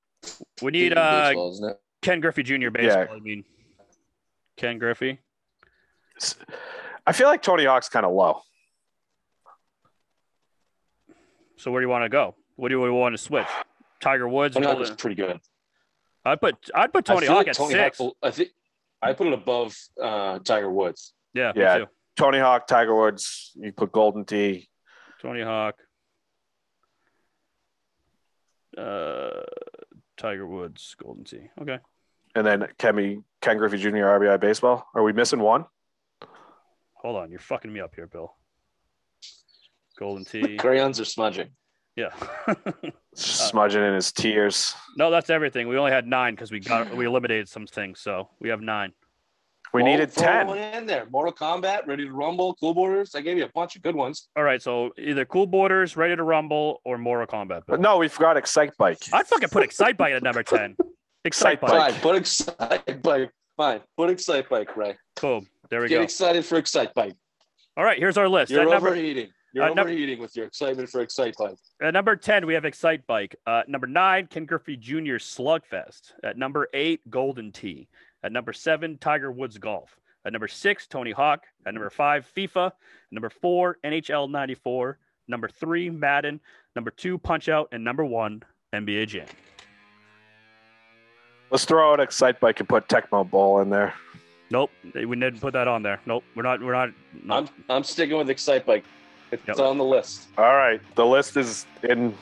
We 0.60 0.72
need 0.72 0.98
uh, 0.98 1.28
baseball. 1.28 1.78
Ken 2.02 2.20
Griffey 2.20 2.42
Jr. 2.42 2.70
baseball. 2.70 3.06
yeah. 3.08 3.14
I 3.14 3.20
mean, 3.20 3.44
Ken 4.56 4.78
Griffey. 4.78 5.20
I 7.06 7.12
feel 7.12 7.28
like 7.28 7.42
Tony 7.42 7.66
Hawk's 7.66 7.88
kind 7.88 8.04
of 8.04 8.10
low. 8.12 8.40
So 11.56 11.70
where 11.70 11.80
do 11.80 11.86
you 11.86 11.90
want 11.90 12.02
to 12.02 12.08
go? 12.08 12.34
What 12.56 12.68
do 12.68 12.80
we 12.80 12.90
want 12.90 13.14
to 13.14 13.18
switch? 13.22 13.46
Tiger 14.00 14.28
Woods. 14.28 14.54
Tony 14.54 14.66
Hawk 14.66 14.76
Golden- 14.76 14.90
was 14.92 15.00
pretty 15.00 15.16
good. 15.16 15.40
I'd 16.24 16.40
put 16.40 16.56
I'd 16.74 16.92
put 16.92 17.04
Tony 17.04 17.26
feel 17.26 17.30
Hawk 17.34 17.38
like 17.38 17.48
at 17.48 17.54
Tony 17.56 17.72
six. 17.74 17.98
Hawk. 17.98 18.16
I 18.22 18.30
think 18.30 18.50
I 19.02 19.12
put 19.12 19.26
it 19.26 19.32
above 19.34 19.76
uh, 20.00 20.38
Tiger 20.38 20.70
Woods. 20.70 21.12
yeah, 21.34 21.52
Yeah. 21.54 21.74
Me 21.78 21.84
too. 21.84 21.90
Tony 22.16 22.38
Hawk, 22.38 22.66
Tiger 22.66 22.94
Woods, 22.94 23.50
you 23.56 23.72
put 23.72 23.90
Golden 23.92 24.24
Tee. 24.24 24.68
Tony 25.20 25.42
Hawk. 25.42 25.74
Uh, 28.78 29.42
Tiger 30.16 30.46
Woods, 30.46 30.94
Golden 31.02 31.24
Tee. 31.24 31.48
Okay. 31.60 31.78
And 32.34 32.46
then 32.46 32.66
Kemi, 32.78 33.22
Ken 33.40 33.56
Griffey 33.58 33.78
Jr. 33.78 33.88
RBI 34.06 34.40
baseball. 34.40 34.86
Are 34.94 35.02
we 35.02 35.12
missing 35.12 35.40
one? 35.40 35.66
Hold 36.94 37.16
on, 37.16 37.30
you're 37.30 37.38
fucking 37.40 37.72
me 37.72 37.80
up 37.80 37.94
here, 37.94 38.06
Bill. 38.06 38.34
Golden 39.98 40.24
Tee. 40.24 40.56
Crayons 40.56 40.98
are 41.00 41.04
smudging. 41.04 41.50
Yeah. 41.96 42.10
Uh, 43.16 43.20
smudging 43.20 43.80
in 43.84 43.94
his 43.94 44.10
tears. 44.10 44.74
no, 44.96 45.08
that's 45.08 45.30
everything. 45.30 45.68
We 45.68 45.78
only 45.78 45.92
had 45.92 46.04
nine 46.04 46.34
because 46.34 46.50
we 46.50 46.58
got 46.58 46.92
we 46.96 47.06
eliminated 47.06 47.48
some 47.48 47.64
things, 47.64 48.00
so 48.00 48.28
we 48.40 48.48
have 48.48 48.60
nine. 48.60 48.92
We 49.72 49.82
Well, 49.84 49.92
needed 49.92 50.10
10. 50.12 50.48
one 50.48 50.58
in 50.58 50.84
there. 50.84 51.06
Mortal 51.08 51.32
Kombat, 51.32 51.86
Ready 51.86 52.06
to 52.06 52.12
Rumble, 52.12 52.54
Cool 52.56 52.74
Boarders. 52.74 53.14
I 53.14 53.20
gave 53.20 53.38
you 53.38 53.44
a 53.44 53.48
bunch 53.54 53.76
of 53.76 53.82
good 53.82 53.94
ones. 53.94 54.28
All 54.36 54.42
right, 54.42 54.60
so 54.60 54.90
either 54.98 55.24
Cool 55.24 55.46
Boarders, 55.46 55.96
Ready 55.96 56.16
to 56.16 56.24
Rumble, 56.24 56.80
or 56.84 56.98
Mortal 56.98 57.26
Kombat. 57.28 57.62
But 57.68 57.80
no, 57.80 57.98
we 57.98 58.08
forgot 58.08 58.36
Excite 58.36 58.76
Bike. 58.76 58.98
I'd 59.12 59.28
fucking 59.28 59.50
put 59.50 59.62
Excite 59.62 59.96
Bike 59.96 60.12
at 60.14 60.22
number 60.24 60.42
ten. 60.42 60.76
Excite 61.24 61.54
Excite 61.54 61.60
Bike. 61.60 61.70
Bike. 61.70 61.92
Fine, 61.92 62.00
put 62.00 62.16
Excite 62.16 63.02
Bike. 63.02 63.30
Fine, 63.56 63.80
put 63.96 64.10
Excite 64.10 64.48
Bike, 64.48 64.76
Ray. 64.76 64.96
Boom. 65.20 65.46
There 65.70 65.80
we 65.82 65.86
Get 65.88 65.94
go. 65.94 66.00
Get 66.00 66.04
excited 66.04 66.44
for 66.44 66.58
Excite 66.58 66.92
Bike. 66.94 67.14
All 67.76 67.84
right, 67.84 67.98
here's 67.98 68.18
our 68.18 68.28
list. 68.28 68.50
You're 68.50 68.62
At 68.62 68.70
number, 68.70 68.88
overheating. 68.88 69.30
You're 69.54 69.64
uh, 69.64 69.68
num- 69.68 69.86
overheating 69.86 70.18
with 70.18 70.34
your 70.36 70.46
excitement 70.46 70.90
for 70.90 71.00
Excite 71.00 71.36
Bike. 71.38 71.56
At 71.80 71.94
number 71.94 72.16
10, 72.16 72.44
we 72.44 72.54
have 72.54 72.64
Excite 72.64 73.06
Bike. 73.06 73.36
Uh, 73.46 73.62
number 73.68 73.86
nine, 73.86 74.26
Ken 74.26 74.46
Griffey 74.46 74.76
Jr. 74.76 75.16
Slugfest. 75.18 76.12
At 76.24 76.36
number 76.36 76.68
eight, 76.74 77.08
Golden 77.08 77.52
Tee. 77.52 77.88
At 78.24 78.32
number 78.32 78.52
seven, 78.52 78.98
Tiger 78.98 79.30
Woods 79.30 79.56
Golf. 79.58 79.96
At 80.26 80.32
number 80.32 80.48
six, 80.48 80.88
Tony 80.88 81.12
Hawk. 81.12 81.44
At 81.64 81.72
number 81.72 81.88
five, 81.88 82.26
FIFA. 82.36 82.66
At 82.66 82.72
number 83.12 83.30
four, 83.30 83.78
NHL 83.84 84.28
94. 84.28 84.98
Number 85.28 85.48
three, 85.48 85.88
Madden. 85.88 86.40
Number 86.74 86.90
two, 86.90 87.16
Punch 87.16 87.48
Out. 87.48 87.68
And 87.70 87.84
number 87.84 88.04
one, 88.04 88.42
NBA 88.74 89.06
Jam. 89.06 89.26
Let's 91.52 91.64
throw 91.64 91.92
out 91.92 92.00
Excite 92.00 92.40
Bike 92.40 92.58
and 92.58 92.68
put 92.68 92.88
Tecmo 92.88 93.30
Bowl 93.30 93.60
in 93.60 93.70
there. 93.70 93.94
Nope, 94.50 94.70
we 94.92 95.04
didn't 95.06 95.40
put 95.40 95.52
that 95.52 95.68
on 95.68 95.82
there. 95.84 96.00
Nope, 96.06 96.24
we're 96.34 96.42
not. 96.42 96.60
We're 96.60 96.72
not. 96.72 96.90
No. 97.22 97.34
I'm 97.36 97.48
I'm 97.68 97.84
sticking 97.84 98.16
with 98.16 98.28
Excite 98.30 98.66
Bike. 98.66 98.84
It's 99.34 99.58
Yep. 99.58 99.58
on 99.66 99.78
the 99.78 99.84
list. 99.84 100.28
All 100.38 100.54
right. 100.54 100.80
The 100.94 101.04
list 101.06 101.36
is 101.36 101.66
in 101.82 102.14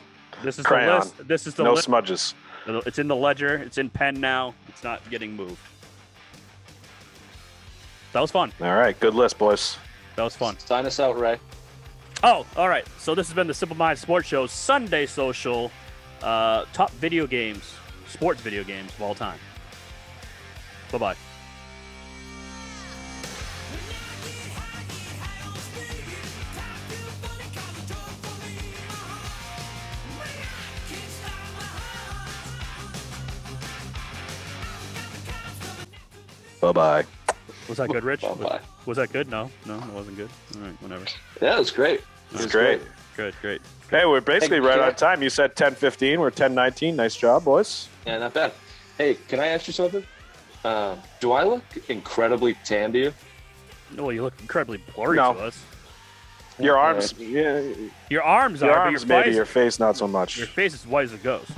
This 0.43 0.59
is 0.59 0.65
Crayon. 0.67 0.89
the 0.89 0.99
list. 1.05 1.29
This 1.29 1.47
is 1.47 1.55
the 1.55 1.65
no 1.65 1.73
list. 1.75 1.85
smudges. 1.85 2.35
It's 2.67 2.99
in 2.99 3.09
the 3.09 3.17
ledger. 3.17 3.57
It's 3.57 3.79
in 3.79 3.91
pen 3.91 4.21
now. 4.21 4.55
It's 4.69 4.83
not 4.85 5.01
getting 5.11 5.35
moved. 5.35 5.59
That 8.13 8.21
was 8.21 8.31
fun. 8.31 8.53
All 8.61 8.75
right. 8.75 8.99
Good 8.99 9.15
list, 9.15 9.39
boys. 9.39 9.77
That 10.17 10.23
was 10.23 10.37
fun. 10.37 10.59
Sign 10.59 10.87
us 10.87 11.01
out, 11.01 11.19
Ray. 11.19 11.39
Oh, 12.23 12.47
all 12.57 12.69
right. 12.69 12.87
So 12.99 13.15
this 13.15 13.27
has 13.29 13.35
been 13.35 13.47
the 13.47 13.55
Simple 13.55 13.77
Mind 13.77 13.99
Sports 13.99 14.29
Show 14.29 14.47
Sunday 14.47 15.07
Social, 15.07 15.71
uh, 16.23 16.67
top 16.73 16.91
video 16.93 17.27
games, 17.27 17.75
sports 18.09 18.41
video 18.41 18.63
games 18.63 18.93
of 18.93 19.03
all 19.03 19.15
time. 19.15 19.39
Bye 20.93 20.99
bye. 20.99 21.17
Bye 36.63 36.71
bye. 36.73 37.05
Was 37.69 37.79
that 37.79 37.89
good, 37.91 38.05
Rich? 38.05 38.23
Was, 38.23 38.61
was 38.87 38.97
that 38.97 39.13
good? 39.13 39.29
No, 39.29 39.51
no, 39.67 39.79
it 39.79 39.85
wasn't 39.93 40.17
good. 40.17 40.31
All 40.55 40.61
right, 40.63 40.81
whatever. 40.83 41.05
Yeah, 41.41 41.57
it 41.57 41.59
was 41.59 41.73
great. 41.73 41.99
It 42.01 42.05
It's 42.35 42.43
was 42.45 42.53
great. 42.53 42.81
Good, 43.17 43.35
great. 43.43 43.61
Hey, 43.91 44.07
we're 44.07 44.21
basically 44.21 44.59
Hey, 44.59 44.61
right 44.61 44.75
can 44.77 44.85
I- 44.85 44.89
on 44.89 44.95
time. 44.95 45.23
You 45.25 45.29
said 45.29 45.57
10:15. 45.57 46.21
We're 46.21 46.31
10:19. 46.31 46.95
Nice 46.95 47.17
job, 47.17 47.45
boys. 47.45 47.89
Yeah, 48.07 48.19
not 48.19 48.33
bad. 48.33 48.53
Hey, 48.97 49.17
can 49.29 49.41
I 49.41 49.49
ask 49.49 49.67
you 49.67 49.73
something? 49.73 50.07
Uh, 50.65 50.95
do 51.19 51.33
I 51.33 51.43
look 51.43 51.65
incredibly 51.89 52.55
tan 52.65 52.93
to 52.93 52.99
you? 52.99 53.15
Well, 53.97 54.13
you 54.13 54.23
look 54.23 54.35
incredibly 54.41 54.79
blurry 54.95 55.17
No. 55.17 55.35
to 55.35 55.41
us. 55.41 55.61
Your 56.61 56.79
arms, 56.79 57.13
yeah, 57.19 57.61
Your 58.09 58.23
arms 58.23 58.61
your 58.61 58.71
are, 58.73 58.79
arms 58.85 59.05
but 59.05 59.09
your 59.09 59.19
maybe. 59.19 59.31
face, 59.31 59.37
Your 59.37 59.45
face 59.47 59.81
not 59.81 59.97
so 59.97 60.07
much. 60.07 60.39
your 60.39 60.47
face 60.47 60.75
is 60.75 60.87
white 60.87 61.05
as 61.07 61.13
a 61.13 61.17
ghost. 61.17 61.51